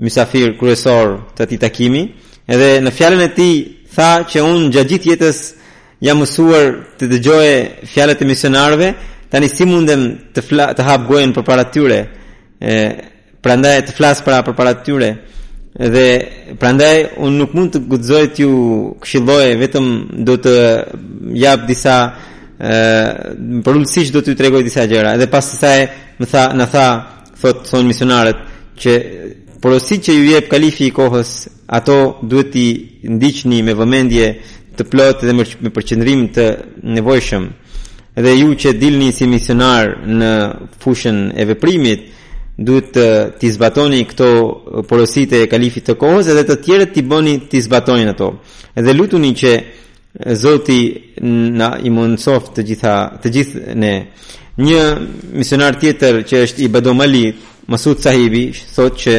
mysafir 0.00 0.56
kryesor 0.58 1.18
të 1.36 1.42
atij 1.46 1.60
takimi, 1.60 2.02
edhe 2.48 2.78
në 2.80 2.92
fjalën 2.96 3.24
e 3.26 3.30
tij 3.36 3.54
tha 3.94 4.10
që 4.30 4.44
un 4.46 4.68
gjatë 4.72 4.88
gjithë 4.94 5.10
jetës 5.12 5.40
jam 6.06 6.20
mësuar 6.22 6.70
të 7.00 7.10
dëgjoj 7.12 7.50
fjalët 7.92 8.22
e 8.22 8.28
misionarëve, 8.28 8.90
tani 9.30 9.48
si 9.52 9.66
mundem 9.68 10.06
të 10.34 10.40
fla, 10.46 10.70
të 10.76 10.82
hap 10.88 11.04
gojen 11.08 11.34
përpara 11.36 11.66
tyre. 11.74 12.00
Ë 12.64 12.74
prandaj 13.44 13.78
të 13.88 13.92
flas 13.96 14.20
para 14.24 14.42
përpara 14.44 14.72
tyre. 14.84 15.10
Për 15.10 15.39
Dhe 15.72 16.28
prandaj 16.58 17.04
un 17.22 17.36
nuk 17.38 17.52
mund 17.54 17.70
të 17.70 17.80
guxoj 17.86 18.24
t'ju 18.34 18.50
këshilloj 19.02 19.46
vetëm 19.60 19.84
do 20.26 20.34
të 20.42 20.54
jap 21.38 21.62
disa 21.68 21.98
ë 22.58 23.36
do 24.12 24.20
t'ju 24.20 24.34
tregoj 24.34 24.62
disa 24.66 24.82
gjëra. 24.90 25.14
Edhe 25.14 25.30
pas 25.30 25.46
kësaj 25.50 25.80
më 26.20 26.26
tha 26.30 26.44
na 26.58 26.66
tha 26.66 26.86
thot 27.40 27.62
thon 27.70 27.86
misionarët 27.86 28.36
që 28.82 28.92
porosit 29.62 30.00
që 30.10 30.12
ju 30.12 30.24
jep 30.34 30.48
kalifi 30.50 30.84
i 30.88 30.90
kohës, 30.90 31.46
ato 31.68 32.18
duhet 32.22 32.50
t'i 32.52 32.68
ndiqni 33.14 33.62
me 33.62 33.72
vëmendje 33.74 34.26
të 34.76 34.82
plotë 34.90 35.26
dhe 35.26 35.32
me 35.38 35.70
përqendrim 35.70 36.26
të 36.34 36.46
nevojshëm. 36.94 37.44
Edhe 38.18 38.34
ju 38.42 38.54
që 38.58 38.74
dilni 38.78 39.12
si 39.14 39.26
misionar 39.30 39.84
në 40.08 40.30
fushën 40.82 41.30
e 41.30 41.42
veprimit, 41.46 42.00
duhet 42.60 42.90
të 42.92 43.04
t'i 43.40 43.50
zbatoni 43.54 44.02
këto 44.04 44.26
porosite 44.88 45.38
e 45.42 45.46
kalifit 45.48 45.86
të 45.88 45.94
kohës 46.00 46.28
edhe 46.28 46.42
të 46.44 46.56
tjere 46.64 46.88
t'i 46.92 47.02
bëni 47.08 47.38
të 47.48 47.62
zbatojnë 47.64 48.12
ato. 48.12 48.30
Edhe 48.76 48.92
lutuni 48.94 49.32
që 49.40 49.52
Zoti 50.36 50.78
na 51.60 51.68
i 51.86 51.90
mundsof 51.94 52.48
të 52.56 52.64
gjitha 52.68 52.94
të 53.22 53.30
gjithë 53.36 53.60
ne. 53.80 53.92
Një 54.60 54.80
misionar 55.38 55.78
tjetër 55.80 56.18
që 56.28 56.40
është 56.46 56.64
i 56.66 56.68
Badomali, 56.68 57.22
Masud 57.70 58.02
Sahibi, 58.02 58.48
thotë 58.74 58.98
që 59.04 59.14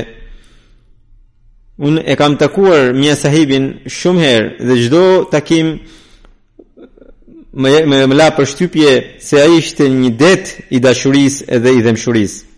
unë 1.87 2.03
e 2.11 2.17
kam 2.19 2.35
takuar 2.37 2.91
Mia 2.93 3.15
Sahibin 3.17 3.69
shumë 3.87 4.25
herë 4.27 4.67
dhe 4.69 4.77
çdo 4.83 5.03
takim 5.31 5.69
me 7.61 7.71
më, 7.73 8.05
më 8.11 8.19
la 8.21 8.27
për 8.35 8.51
shtypje 8.53 8.91
se 9.27 9.39
ai 9.41 9.55
ishte 9.61 9.87
një 9.89 10.11
det 10.19 10.43
i 10.75 10.83
dashurisë 10.83 11.47
edhe 11.57 11.71
i 11.79 11.85
dëmshurisë 11.87 12.50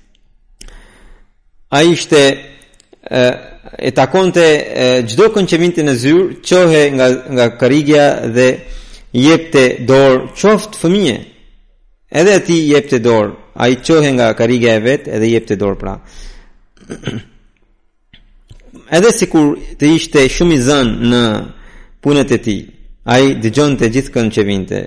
a 1.74 1.82
ishte 1.82 2.44
e 3.80 3.92
takonte 3.96 4.46
çdo 5.10 5.26
konçeminti 5.34 5.82
në 5.84 5.94
zyrë, 6.02 6.26
qohe 6.46 6.84
nga 6.96 7.08
nga 7.34 7.46
karigja 7.58 8.06
dhe 8.36 8.48
jepte 9.14 9.64
dorë 9.90 10.20
qoftë 10.40 10.78
fëmije. 10.82 11.18
Edhe 12.14 12.36
ti 12.46 12.58
jepte 12.70 13.00
dorë, 13.04 13.34
a 13.62 13.70
i 13.74 13.80
qohe 13.88 14.10
nga 14.16 14.28
karigja 14.40 14.76
e 14.78 14.84
vetë 14.88 15.10
edhe 15.18 15.32
jepte 15.34 15.56
dorë 15.64 15.80
pra. 15.82 15.94
edhe 18.98 19.12
si 19.18 19.26
kur 19.32 19.56
të 19.80 19.86
ishte 19.98 20.28
shumë 20.36 20.60
i 20.60 20.64
zënë 20.70 21.10
në 21.14 21.24
punët 22.06 22.32
e 22.38 22.42
ti, 22.50 22.58
a 23.14 23.18
i 23.26 23.34
dëgjon 23.44 23.80
të 23.82 23.90
gjithë 23.98 24.14
kënë 24.16 24.34
që 24.38 24.48
vinte. 24.52 24.84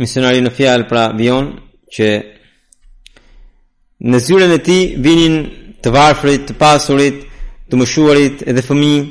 misionari 0.00 0.42
në 0.44 0.50
fjalë 0.52 0.86
pra 0.90 1.06
vion 1.16 1.50
që 1.96 2.08
në 4.10 4.18
zyren 4.20 4.52
e 4.52 4.60
tij 4.62 4.82
vinin 5.02 5.36
të 5.82 5.92
varfrit, 5.94 6.42
të 6.48 6.56
pasurit, 6.60 7.22
të 7.70 7.80
mshuarit 7.80 8.42
edhe 8.50 8.62
fëmijë. 8.66 9.04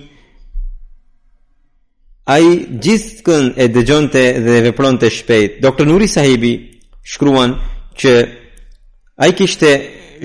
Ai 2.36 2.46
gjithkën 2.84 3.46
e 3.64 3.68
dëgjonte 3.74 4.24
dhe 4.44 4.54
e 4.60 4.62
vepronte 4.70 5.10
shpejt. 5.18 5.60
Doktor 5.64 5.86
Nuri 5.90 6.08
Sahibi 6.10 6.54
shkruan 7.12 7.54
që 8.00 8.14
ai 9.24 9.32
kishte 9.38 9.72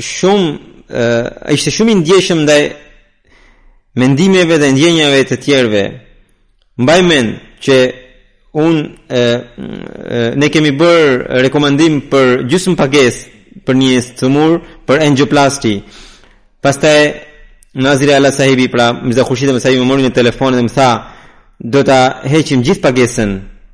shumë 0.05 1.49
ai 1.49 1.55
ishte 1.59 1.73
shumë 1.77 1.93
i 1.93 1.97
ndjeshëm 2.01 2.41
ndaj 2.45 2.65
mendimeve 4.01 4.57
dhe 4.61 4.69
ndjenjave 4.75 5.21
të 5.29 5.37
tjerëve. 5.45 5.85
Mbaj 6.83 7.01
mend 7.11 7.31
që 7.65 7.77
un 8.53 8.95
e, 9.09 9.19
e, 10.09 10.33
ne 10.37 10.49
kemi 10.51 10.73
bër 10.75 11.25
rekomandim 11.47 12.01
për 12.11 12.47
gjysmë 12.51 12.75
pagesë 12.81 13.63
për 13.67 13.77
një 13.79 13.91
thëmur 14.19 14.57
për 14.89 15.05
angioplasti. 15.07 15.75
Pastaj 16.63 17.03
Nazira 17.81 18.17
Ala 18.19 18.33
Sahibi 18.35 18.67
pra 18.71 18.89
Mirza 19.03 19.23
Khurshid 19.25 19.53
më 19.55 19.63
sa 19.63 19.71
i 19.71 19.79
më 19.79 19.87
mori 19.87 20.03
në 20.07 20.15
telefon 20.17 20.57
dhe 20.57 20.65
më 20.67 20.75
tha 20.75 20.91
do 21.73 21.83
ta 21.87 22.01
heqim 22.33 22.63
gjithë 22.67 22.83
pagesën 22.87 23.31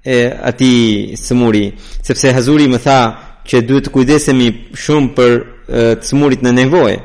e 0.06 0.18
atij 0.50 1.16
thëmuri 1.26 1.66
sepse 2.04 2.32
Hazuri 2.36 2.68
më 2.70 2.80
tha 2.84 2.98
që 3.46 3.62
duhet 3.66 3.88
të 3.88 3.94
kujdesemi 3.94 4.48
shumë 4.82 5.12
për 5.16 5.32
thëmurit 6.06 6.42
në 6.44 6.52
nevojë. 6.64 6.96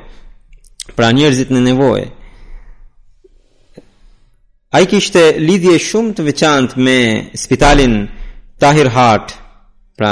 Pra 0.98 1.12
njerëzit 1.16 1.50
në 1.54 1.62
nevojë. 1.70 2.06
A 4.72 4.80
i 4.80 4.88
kishte 4.88 5.22
lidhje 5.36 5.74
shumë 5.84 6.14
të 6.16 6.24
veçant 6.24 6.74
me 6.80 6.94
spitalin 7.36 7.96
Tahir 8.64 8.88
Heart 8.96 9.34
pra 10.00 10.12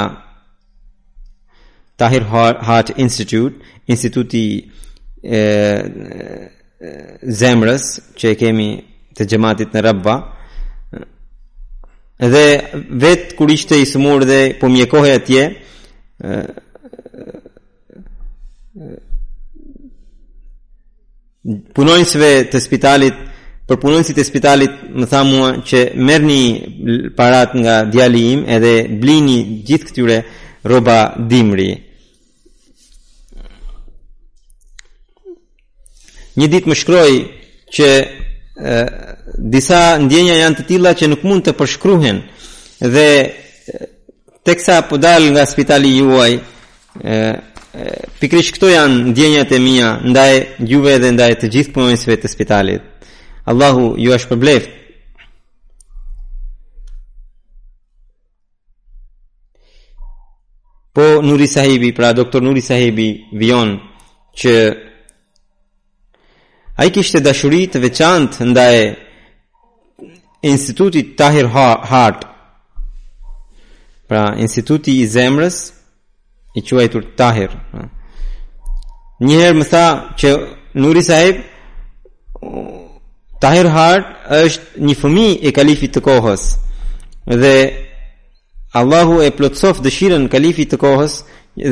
Tahir 1.96 2.26
Heart 2.32 2.90
Institute, 3.00 3.56
instituti 3.88 4.42
e, 4.60 5.40
e, 5.40 6.92
zemrës 7.40 7.86
që 8.20 8.34
e 8.34 8.38
kemi 8.42 8.68
të 9.16 9.26
gjematit 9.32 9.72
në 9.76 9.84
Rabba, 9.88 10.18
dhe 12.20 12.44
vetë 13.06 13.38
kur 13.40 13.48
ishte 13.56 13.80
i 13.80 13.88
sëmur 13.88 14.26
dhe 14.28 14.38
po 14.60 14.68
mjekohet 14.68 15.22
atje, 15.22 15.46
punojnësve 21.80 22.32
të 22.52 22.60
spitalit 22.64 23.26
për 23.70 23.78
punonësit 23.78 24.18
e 24.18 24.24
spitalit 24.26 24.78
më 24.98 25.06
tha 25.06 25.20
mua 25.24 25.50
që 25.70 25.80
merrni 25.94 27.12
parat 27.16 27.52
nga 27.54 27.74
djali 27.86 28.22
im 28.32 28.42
edhe 28.56 28.72
blini 29.00 29.36
gjithë 29.68 29.86
këtyre 29.90 30.16
rroba 30.66 30.96
dimri. 31.30 31.68
Një 36.38 36.50
ditë 36.52 36.70
më 36.72 36.80
shkroi 36.82 37.18
që 37.74 37.88
e, 38.00 38.04
disa 39.54 39.82
ndjenja 40.02 40.36
janë 40.40 40.58
të 40.60 40.66
tilla 40.70 40.94
që 40.98 41.08
nuk 41.12 41.22
mund 41.26 41.46
të 41.46 41.54
përshkruhen 41.58 42.22
dhe 42.94 43.08
teksa 44.50 44.80
po 44.90 44.98
dal 44.98 45.30
nga 45.32 45.46
spitali 45.46 45.94
juaj 46.00 46.32
e 47.10 47.18
pikrisht 48.18 48.50
këto 48.56 48.66
janë 48.74 49.04
ndjenjat 49.12 49.52
e 49.54 49.58
mia 49.62 49.92
ndaj 50.02 50.32
juve 50.72 50.96
dhe 51.02 51.12
ndaj 51.14 51.32
të 51.38 51.50
gjithë 51.56 51.74
punonjësve 51.76 52.16
të 52.18 52.30
spitalit. 52.32 52.86
Allahu 53.48 53.94
ju 53.98 54.10
është 54.12 54.28
përblef 54.34 54.66
Po 60.94 61.04
Nuri 61.22 61.46
sahibi, 61.46 61.92
pra 61.94 62.12
doktor 62.12 62.42
Nuri 62.42 62.60
sahibi 62.62 63.04
vion 63.38 63.76
që 64.38 64.54
a 66.80 66.84
i 66.86 66.90
kishte 66.92 67.20
dashurit 67.20 67.72
të 67.76 67.78
nda 67.78 68.08
ndaj 68.48 68.76
institutit 70.50 71.14
Tahir 71.18 71.46
Hart 71.90 72.24
pra 74.08 74.24
instituti 74.42 74.98
i 75.00 75.06
zemrës 75.06 75.72
i 76.56 76.62
quajtur 76.62 77.14
Tahir 77.16 77.54
njëherë 79.24 79.58
më 79.58 79.68
tha 79.70 79.84
që 80.18 80.30
Nuri 80.80 81.02
sahib 81.02 81.36
Tahir 83.40 83.66
Hart 83.72 84.06
është 84.36 84.82
një 84.84 84.94
fëmi 85.00 85.28
e 85.48 85.50
kalifit 85.56 85.94
të 85.96 86.00
kohës 86.04 86.42
dhe 87.42 87.52
Allahu 88.80 89.22
e 89.26 89.30
plotsof 89.38 89.80
dëshiren 89.84 90.26
kalifit 90.34 90.68
të 90.74 90.78
kohës 90.82 91.14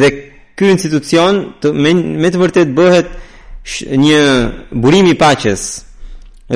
dhe 0.01 0.09
kërë 0.59 0.73
institucion 0.75 1.43
të 1.61 1.75
me, 1.77 1.93
me 2.23 2.31
të 2.33 2.41
vërtet 2.41 2.73
bëhet 2.79 3.13
një 4.05 4.23
burimi 4.85 5.13
paches 5.21 5.67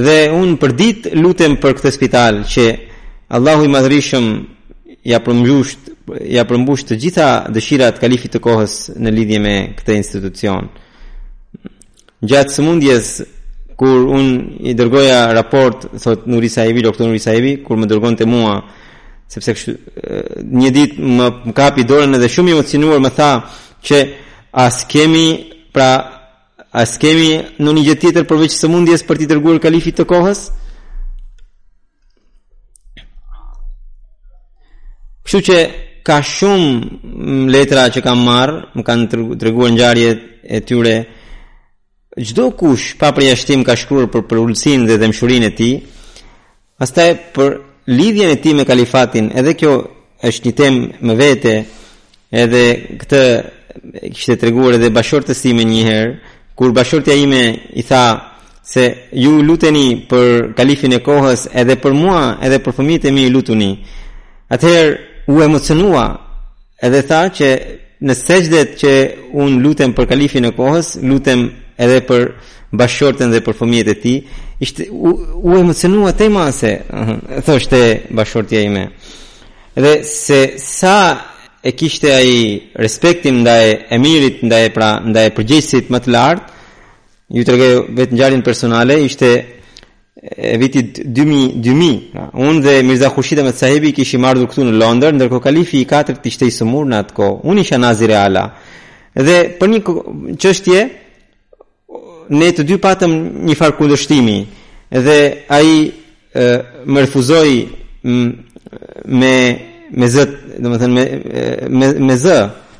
dhe 0.06 0.16
unë 0.40 0.56
për 0.62 0.74
dit 0.80 1.10
lutem 1.20 1.58
për 1.60 1.76
këtë 1.76 1.92
spital 1.98 2.40
që 2.54 2.64
Allahu 3.36 3.68
i 3.68 3.72
madrishëm 3.76 4.30
ja 5.12 5.20
përmbush 5.26 5.76
ja 6.36 6.46
përmbush 6.48 6.86
të 6.88 6.96
gjitha 7.04 7.28
dëshirat 7.52 8.00
kalifit 8.00 8.32
të 8.34 8.40
kohës 8.48 8.80
në 8.96 9.12
lidhje 9.18 9.42
me 9.44 9.54
këtë 9.76 10.00
institucion 10.00 10.72
gjatë 12.32 12.56
së 12.56 12.64
mundjes 12.66 13.14
kur 13.76 14.04
un 14.06 14.56
i 14.60 14.74
dërgoja 14.76 15.32
raport 15.32 15.86
thot 15.98 16.26
Nuri 16.30 16.48
Saevi 16.52 16.80
doktor 16.84 17.06
Nuri 17.06 17.20
Saevi 17.22 17.56
kur 17.64 17.76
më 17.80 17.86
dërgonte 17.90 18.26
mua 18.28 18.56
sepse 19.30 19.54
kështu 19.56 19.76
një 20.52 20.72
ditë 20.76 21.12
më 21.18 21.28
kapi 21.56 21.86
dorën 21.88 22.14
edhe 22.18 22.28
shumë 22.32 22.50
i 22.52 22.56
emocionuar 22.56 23.00
më 23.02 23.10
tha 23.18 23.30
që 23.84 24.00
as 24.64 24.82
kemi 24.88 25.26
pra 25.72 25.90
as 26.82 26.96
kemi 27.00 27.30
në 27.60 27.72
një 27.76 27.84
gjë 27.88 27.96
tjetër 28.02 28.26
përveç 28.30 28.56
sëmundjes 28.60 29.06
për 29.08 29.18
ti 29.22 29.30
dërguar 29.32 29.60
kalifit 29.64 29.96
të 30.00 30.06
kohës 30.12 30.44
kështu 35.24 35.40
që 35.48 35.58
ka 36.04 36.18
shumë 36.26 37.48
letra 37.54 37.88
që 37.94 38.02
kam 38.04 38.24
marr 38.26 38.64
më 38.76 38.82
kanë 38.84 39.12
treguar 39.40 39.72
ngjarjet 39.72 40.28
e 40.42 40.60
tyre 40.66 40.96
të 41.02 41.21
gjdo 42.16 42.50
kush 42.56 42.94
pa 43.00 43.08
për 43.16 43.24
jashtim 43.30 43.62
ka 43.64 43.76
shkruar 43.76 44.08
për 44.12 44.22
për 44.28 44.54
dhe 44.86 44.98
dëmshurinë 45.00 45.46
e 45.46 45.54
ti, 45.56 45.70
pastaj 46.78 47.14
për 47.34 47.56
lidhjen 47.86 48.30
e 48.30 48.36
ti 48.36 48.54
me 48.54 48.64
kalifatin, 48.64 49.30
edhe 49.34 49.54
kjo 49.54 49.70
është 50.22 50.46
një 50.46 50.54
tem 50.54 50.74
më 51.06 51.14
vete, 51.18 51.54
edhe 52.30 52.62
këtë 53.00 53.22
kështë 54.12 54.36
të 54.38 54.46
reguar 54.46 54.74
edhe 54.76 54.90
bashortës 54.92 55.40
më 55.46 55.52
një 55.64 55.70
njëherë, 55.72 56.12
kur 56.56 56.72
bashortja 56.76 57.14
ime 57.14 57.42
i 57.72 57.82
tha 57.82 58.02
se 58.72 58.84
ju 59.10 59.42
luteni 59.42 60.04
për 60.10 60.52
kalifin 60.56 60.92
e 60.92 61.00
kohës 61.04 61.48
edhe 61.52 61.78
për 61.82 61.92
mua 61.94 62.20
edhe 62.44 62.60
për 62.62 62.74
fëmijët 62.76 63.08
e 63.08 63.12
mi 63.12 63.24
lutuni. 63.30 63.70
Atëherë 64.52 65.32
u 65.32 65.40
emocionua 65.42 66.04
edhe 66.84 67.00
tha 67.08 67.22
që 67.38 67.48
në 68.04 68.14
sejdet 68.16 68.78
që 68.82 68.92
unë 69.32 69.58
lutem 69.64 69.94
për 69.94 70.06
kalifin 70.12 70.44
e 70.44 70.52
kohës, 70.54 70.94
lutem 71.02 71.48
edhe 71.82 72.02
për 72.08 72.28
bashkëshorten 72.80 73.32
dhe 73.34 73.42
për 73.44 73.56
fëmijët 73.58 73.90
e 73.92 73.96
tij, 74.02 74.18
ishte 74.64 74.86
u, 74.94 75.12
u 75.42 75.56
emocionua 75.60 76.14
te 76.16 76.28
mase, 76.32 76.72
thoshte 77.46 77.80
bashkëshortja 78.16 78.62
ime. 78.68 78.86
Dhe 79.76 79.94
se 80.14 80.40
sa 80.62 80.96
e 81.62 81.70
kishte 81.78 82.10
ai 82.16 82.34
respektim 82.82 83.40
ndaj 83.44 83.66
emirit, 83.96 84.40
ndaj 84.46 84.70
pra 84.74 84.90
ndaj 85.10 85.28
përgjegjësit 85.36 85.90
më 85.94 86.02
të 86.04 86.14
lartë, 86.16 86.50
ju 87.32 87.44
tregoj 87.48 87.74
vetë 87.98 88.16
ngjarjen 88.16 88.42
personale, 88.44 88.98
ishte 89.08 89.32
e 90.22 90.52
vitit 90.60 91.00
2000, 91.16 91.54
2000 91.64 91.94
pra, 92.12 92.26
unë 92.38 92.60
dhe 92.66 92.72
Mirza 92.86 93.08
Khushid 93.14 93.40
Ahmed 93.42 93.56
Sahibi 93.58 93.90
kishi 93.96 94.18
marrë 94.22 94.44
këtu 94.50 94.66
në 94.68 94.76
Londër, 94.82 95.16
ndërko 95.16 95.40
kalifi 95.44 95.80
i 95.82 95.88
katërt 95.90 96.26
ishte 96.30 96.46
i 96.46 96.52
sëmur 96.54 96.84
në 96.92 97.00
atë 97.02 97.16
kohë. 97.16 97.38
Unë 97.50 97.64
isha 97.64 97.78
nazir 97.80 98.12
ala. 98.20 98.44
Dhe 99.16 99.38
për 99.58 99.72
një 99.72 99.80
çështje, 100.42 100.82
ne 102.30 102.48
të 102.54 102.64
dy 102.68 102.76
patëm 102.82 103.14
një 103.48 103.56
farë 103.58 103.76
kundështimi 103.78 104.36
dhe 104.92 105.18
ai 105.50 105.76
më 106.92 107.00
refuzoi 107.00 107.56
me 109.14 109.34
me 109.92 110.08
zë, 110.08 110.22
domethënë 110.64 111.02
me 111.68 111.88
me 112.00 112.14
zë, 112.16 112.38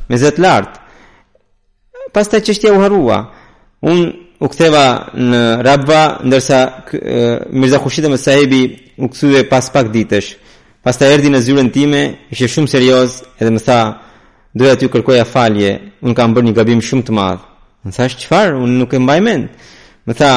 me 0.09 0.17
zë 0.19 0.31
të 0.33 0.41
lartë. 0.43 0.79
Pastaj 2.15 2.41
çështja 2.47 2.73
u 2.73 2.81
harua. 2.81 3.19
Un 3.85 4.01
u 4.43 4.49
ktheva 4.49 4.87
në 5.13 5.41
Rabba 5.63 6.01
ndërsa 6.25 6.61
kë, 6.89 6.99
Mirza 7.53 7.79
Khushid 7.83 8.09
me 8.11 8.17
sahibi 8.19 8.63
u 8.97 9.09
kthye 9.13 9.45
pas 9.51 9.69
pak 9.71 9.93
ditësh. 9.93 10.33
Pastaj 10.83 11.13
erdhi 11.15 11.29
në 11.33 11.43
zyren 11.45 11.69
time, 11.73 12.01
ishte 12.33 12.49
shumë 12.49 12.73
serioz 12.73 13.21
edhe 13.41 13.53
më 13.55 13.61
tha, 13.65 13.81
doja 14.57 14.77
t'ju 14.79 14.89
kërkoja 14.93 15.25
falje, 15.29 15.71
un 16.03 16.15
kam 16.17 16.33
bërë 16.35 16.47
një 16.49 16.57
gabim 16.57 16.81
shumë 16.83 17.05
të 17.11 17.21
madh. 17.21 17.43
Në 17.83 17.93
thash 17.97 18.17
qëfar, 18.21 18.53
unë 18.55 18.77
nuk 18.79 18.93
e 18.95 19.01
mbaj 19.03 19.19
mend. 19.27 19.49
Më 20.07 20.15
tha, 20.19 20.31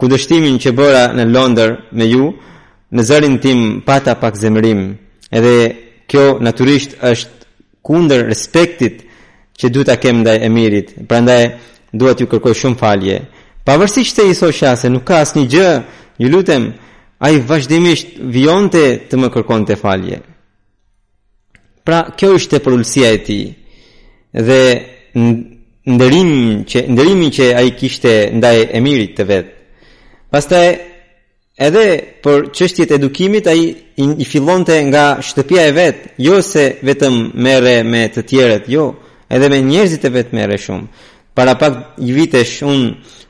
kudështimin 0.00 0.56
që 0.62 0.72
bëra 0.78 1.04
në 1.18 1.24
Londër 1.30 1.72
me 1.98 2.06
ju 2.06 2.26
Në 2.94 3.02
zërin 3.02 3.40
tim 3.42 3.62
pata 3.82 4.12
pak 4.14 4.36
zemërim 4.38 4.84
Edhe 5.34 5.54
kjo 6.06 6.36
naturisht 6.46 6.92
është 7.08 7.48
kunder 7.84 8.22
respektit 8.28 9.00
Që 9.58 9.72
du 9.74 9.82
të 9.88 9.96
kem 9.98 10.20
ndaj 10.22 10.36
emirit 10.46 10.92
Pra 11.10 11.18
ndaj 11.24 11.40
duhet 11.90 12.22
ju 12.22 12.28
kërkoj 12.30 12.54
shumë 12.60 12.78
falje 12.78 13.16
Pa 13.66 13.74
vërsi 13.82 14.04
që 14.06 14.14
të 14.20 14.28
iso 14.30 14.52
shase, 14.54 14.86
nuk 14.94 15.02
ka 15.10 15.18
asë 15.24 15.40
një 15.40 15.50
gjë 15.50 15.72
Një 16.22 16.30
lutem, 16.30 16.68
a 17.18 17.32
i 17.34 17.42
vazhdimisht 17.48 18.14
vionte 18.22 18.84
të 18.84 19.10
të 19.10 19.18
më 19.24 19.32
kërkon 19.34 19.66
të 19.66 19.78
falje 19.82 20.20
Pra 21.82 22.04
kjo 22.14 22.36
është 22.38 22.60
e 22.60 22.64
përullësia 22.68 23.10
e 23.18 23.20
ti 23.26 23.40
Dhe 24.46 24.62
ndërimin 25.86 26.64
që 26.64 26.80
ndërimin 26.88 27.30
që 27.36 27.48
ai 27.60 27.74
kishte 27.76 28.12
ndaj 28.32 28.56
emirit 28.78 29.14
të 29.18 29.24
vet. 29.28 29.50
Pastaj 30.32 30.68
edhe 31.66 31.84
për 32.24 32.46
çështjet 32.56 32.90
e 32.94 32.96
edukimit 32.98 33.46
ai 33.52 33.60
i, 34.00 34.04
i 34.24 34.24
fillonte 34.24 34.78
nga 34.88 35.04
shtëpia 35.22 35.66
e 35.68 35.74
vet, 35.76 35.98
jo 36.18 36.40
se 36.42 36.64
vetëm 36.88 37.14
merre 37.44 37.76
me 37.86 38.06
të 38.14 38.24
tjerët, 38.30 38.64
jo, 38.72 38.88
edhe 39.28 39.48
me 39.52 39.60
njerëzit 39.62 40.08
e 40.08 40.14
vet 40.16 40.32
merre 40.34 40.56
shumë. 40.58 40.88
Para 41.36 41.54
pak 41.60 42.00
i 42.00 42.12
vitesh 42.16 42.62
un 42.64 42.80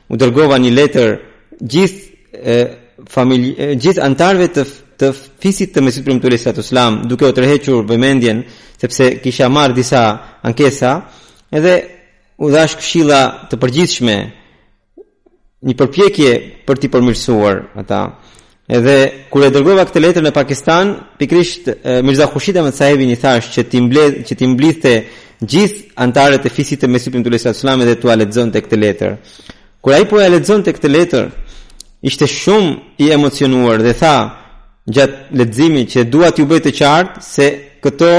u 0.07 0.15
dërgova 0.21 0.57
një 0.61 0.71
letër 0.79 1.11
gjithë 1.59 3.09
familje 3.11 3.73
gjithë 3.83 4.03
antarëve 4.05 4.47
të 4.55 4.63
të 4.95 5.09
fisit 5.43 5.73
të 5.75 5.81
Mesit 5.83 6.05
Premtuar 6.05 6.31
Sallallahu 6.39 6.71
Alaihi 6.95 7.07
duke 7.11 7.27
u 7.27 7.33
tërhequr 7.35 7.81
vëmendjen 7.89 8.37
sepse 8.79 9.09
kisha 9.23 9.49
marr 9.51 9.73
disa 9.75 10.03
ankesa 10.47 10.91
edhe 11.51 11.73
u 12.37 12.49
dhash 12.51 12.75
këshilla 12.81 13.19
të 13.51 13.59
përgjithshme 13.61 14.15
një 15.65 15.75
përpjekje 15.79 16.31
për 16.67 16.79
të 16.81 16.89
përmirësuar 16.93 17.61
ata. 17.79 18.01
Edhe 18.65 18.95
kur 19.29 19.45
e 19.45 19.51
dërgova 19.53 19.85
këtë 19.85 20.01
letër 20.01 20.23
në 20.25 20.31
Pakistan, 20.33 20.93
pikrisht 21.19 21.69
Mirza 22.03 22.25
Khushid 22.31 22.57
me 22.65 22.71
sahabin 22.73 23.11
i 23.13 23.17
thash 23.21 23.51
që 23.53 23.61
ti 23.71 23.81
mbled 23.85 24.21
që 24.27 24.33
ti 24.39 24.47
mblidhte 24.51 24.93
gjithë 25.41 25.91
anëtarët 26.03 26.47
e 26.47 26.51
fisit 26.53 26.81
të 26.81 26.87
Mesutit 26.89 27.23
Tullah 27.23 27.39
sallallahu 27.43 27.77
alajhi 27.77 27.93
dhe 27.93 28.01
tua 28.01 28.15
lexonte 28.17 28.59
këtë 28.65 28.79
letër. 28.83 29.11
Kur 29.81 29.93
ai 29.93 30.05
po 30.09 30.19
e 30.21 30.29
lexonte 30.31 30.73
këtë 30.75 30.91
letër, 30.95 31.25
ishte 32.09 32.25
shumë 32.27 32.73
i 33.03 33.11
emocionuar 33.15 33.81
dhe 33.85 33.93
tha 33.99 34.15
gjatë 34.95 35.37
leximit 35.39 35.87
që 35.93 36.07
dua 36.09 36.31
t'ju 36.33 36.45
bëj 36.49 36.61
të 36.65 36.75
qartë 36.81 37.19
se 37.25 37.47
këto 37.83 38.11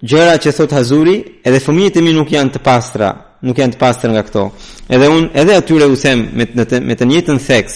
gjëra 0.00 0.36
që 0.42 0.50
thot 0.56 0.72
Hazuri, 0.74 1.14
edhe 1.46 1.60
fëmijët 1.62 1.96
e 2.00 2.04
mi 2.04 2.12
nuk 2.14 2.32
janë 2.34 2.52
të 2.56 2.60
pastra, 2.64 3.10
nuk 3.46 3.58
janë 3.60 3.76
të 3.76 3.80
pastra 3.80 4.10
nga 4.10 4.22
këto. 4.26 4.42
Edhe 4.90 5.08
un, 5.12 5.28
edhe 5.34 5.54
atyre 5.60 5.86
u 5.92 5.96
them 6.00 6.20
me 6.36 6.44
të, 6.66 6.80
me 6.88 6.94
të 6.98 7.06
njëjtën 7.08 7.38
theks. 7.46 7.74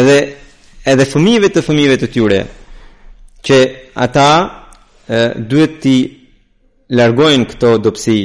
Edhe 0.00 0.16
edhe 0.92 1.06
fëmijëve 1.12 1.50
të 1.52 1.62
fëmijëve 1.66 1.98
të 2.00 2.08
tyre 2.14 2.40
që 3.46 3.58
ata 4.06 4.28
duhet 5.50 5.74
të 5.84 5.96
largojnë 6.96 7.46
këto 7.50 7.72
dobësi 7.84 8.20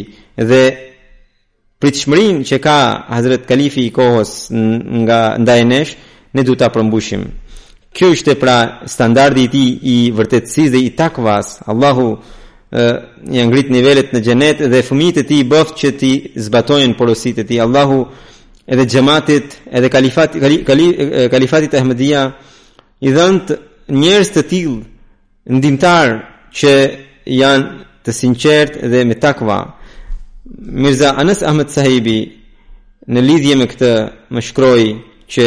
dhe 0.50 0.62
pritshmërinë 1.82 2.46
që 2.50 2.58
ka 2.64 2.78
Hazret 3.12 3.44
Kalifi 3.50 3.84
i 3.90 3.94
kohës 3.96 4.32
nga 5.04 5.20
ndaj 5.42 5.62
nesh, 5.72 5.94
ne 6.34 6.44
duhet 6.46 6.60
ta 6.62 6.68
përmbushim. 6.74 7.26
Kjo 7.96 8.14
ishte 8.16 8.38
pra 8.40 8.56
standardi 8.88 9.44
i 9.48 9.52
tij 9.52 9.72
i 9.84 9.96
vërtetësisë 10.16 10.72
dhe 10.72 10.82
i 10.88 10.94
takvas. 10.96 11.58
Allahu 11.72 12.08
uh, 12.72 12.98
janë 13.28 13.50
ngrit 13.50 13.70
nivelet 13.74 14.14
në 14.16 14.22
xhenet 14.26 14.62
dhe 14.72 14.82
fëmijët 14.88 15.20
e 15.22 15.26
tij 15.30 15.44
bëft 15.52 15.76
që 15.80 15.90
ti 16.00 16.12
zbatojnë 16.46 16.98
porositë 17.00 17.44
e 17.44 17.48
tij. 17.50 17.60
Allahu 17.64 18.02
edhe 18.72 18.86
xhamatit, 18.88 19.58
edhe 19.76 19.90
kalifat 19.92 20.38
kal, 20.40 20.56
kal, 20.68 20.82
kalifatit 21.34 21.74
Ahmedia 21.76 22.22
i 23.08 23.12
dhan 23.16 23.38
njerëz 24.02 24.30
të 24.34 24.44
tillë 24.52 24.78
ndimtar 25.60 26.08
që 26.58 26.72
janë 27.42 27.68
të 28.06 28.12
sinqertë 28.20 28.86
dhe 28.92 29.04
me 29.10 29.16
takva. 29.20 29.60
Mirza 30.58 31.12
Anas 31.22 31.44
Ahmed 31.44 31.70
Sahibi 31.72 32.20
në 33.12 33.20
lidhje 33.28 33.56
me 33.60 33.68
këtë 33.70 33.92
më 34.34 34.42
shkroi 34.48 34.88
që 35.34 35.46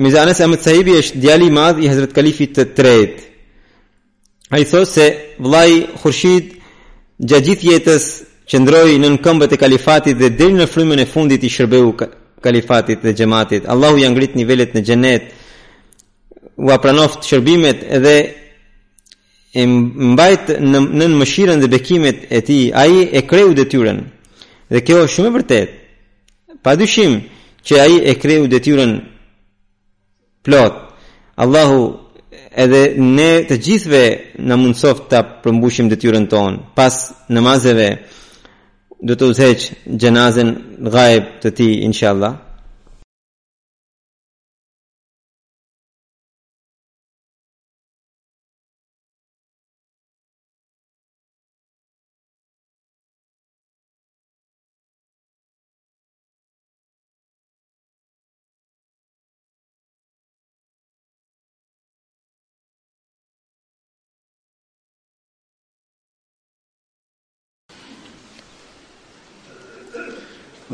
Mirza 0.00 0.22
Anas 0.24 0.40
Ahmed 0.44 0.62
Sahibi 0.64 0.96
është 1.00 1.20
djali 1.22 1.46
i 1.48 1.54
madh 1.58 1.82
i 1.84 1.88
Hazrat 1.90 2.14
Kalifit 2.16 2.54
të 2.56 2.64
tretë 2.76 3.22
A 4.48 4.56
i 4.62 4.64
thosë 4.64 4.88
se 4.88 5.04
vlaj 5.44 5.70
Khurshid 6.00 6.54
gjatë 7.20 7.56
jetës 7.68 8.04
qëndroj 8.48 8.94
në 8.96 9.10
në 9.12 9.18
këmbët 9.24 9.52
e 9.52 9.58
kalifatit 9.60 10.16
dhe 10.16 10.30
dhe 10.38 10.46
në 10.56 10.66
frymën 10.72 11.02
e 11.02 11.06
fundit 11.10 11.44
i 11.44 11.50
shërbehu 11.52 11.90
kalifatit 12.44 13.02
dhe 13.04 13.12
gjematit. 13.18 13.66
Allahu 13.68 14.00
janë 14.00 14.14
ngrit 14.16 14.38
nivellet 14.40 14.72
në 14.74 14.84
xhenet, 14.86 15.26
u 16.64 16.70
apranoft 16.72 17.28
shërbimet 17.28 17.84
edhe 17.98 18.14
e 19.52 19.66
mbajt 19.68 20.54
në, 20.64 20.80
nën 20.80 21.12
në 21.12 21.20
mëshiren 21.20 21.60
dhe 21.62 21.68
bekimet 21.72 22.24
e 22.32 22.40
ti, 22.44 22.58
a 22.72 22.86
i 22.88 23.02
e 23.18 23.22
kreu 23.28 23.52
dhe 23.54 23.68
tyren. 23.70 24.00
Dhe 24.72 24.80
kjo 24.84 25.02
është 25.04 25.16
shumë 25.18 25.28
e 25.28 25.36
vërtet. 25.36 25.76
Pa 26.64 26.72
dyshim 26.76 27.20
që 27.66 27.82
a 27.84 27.86
i 27.88 28.00
e 28.10 28.16
kreu 28.20 28.48
dhe 28.48 28.62
tyren 28.64 28.96
plot. 30.44 30.84
Allahu 31.44 32.07
edhe 32.56 32.92
ne 32.98 33.28
të 33.48 33.56
gjithve 33.66 34.00
në 34.48 34.56
mundësof 34.60 35.04
të 35.12 35.20
përmbushim 35.44 35.88
dhe 35.90 35.96
tjurën 36.00 36.26
tonë 36.30 36.60
pas 36.76 36.98
namazeve 37.28 37.88
do 39.08 39.14
të 39.14 39.28
uzheqë 39.32 39.96
gjenazen 40.04 40.54
gajb 40.92 41.32
të 41.42 41.52
ti 41.60 41.70
inshallah 41.88 42.34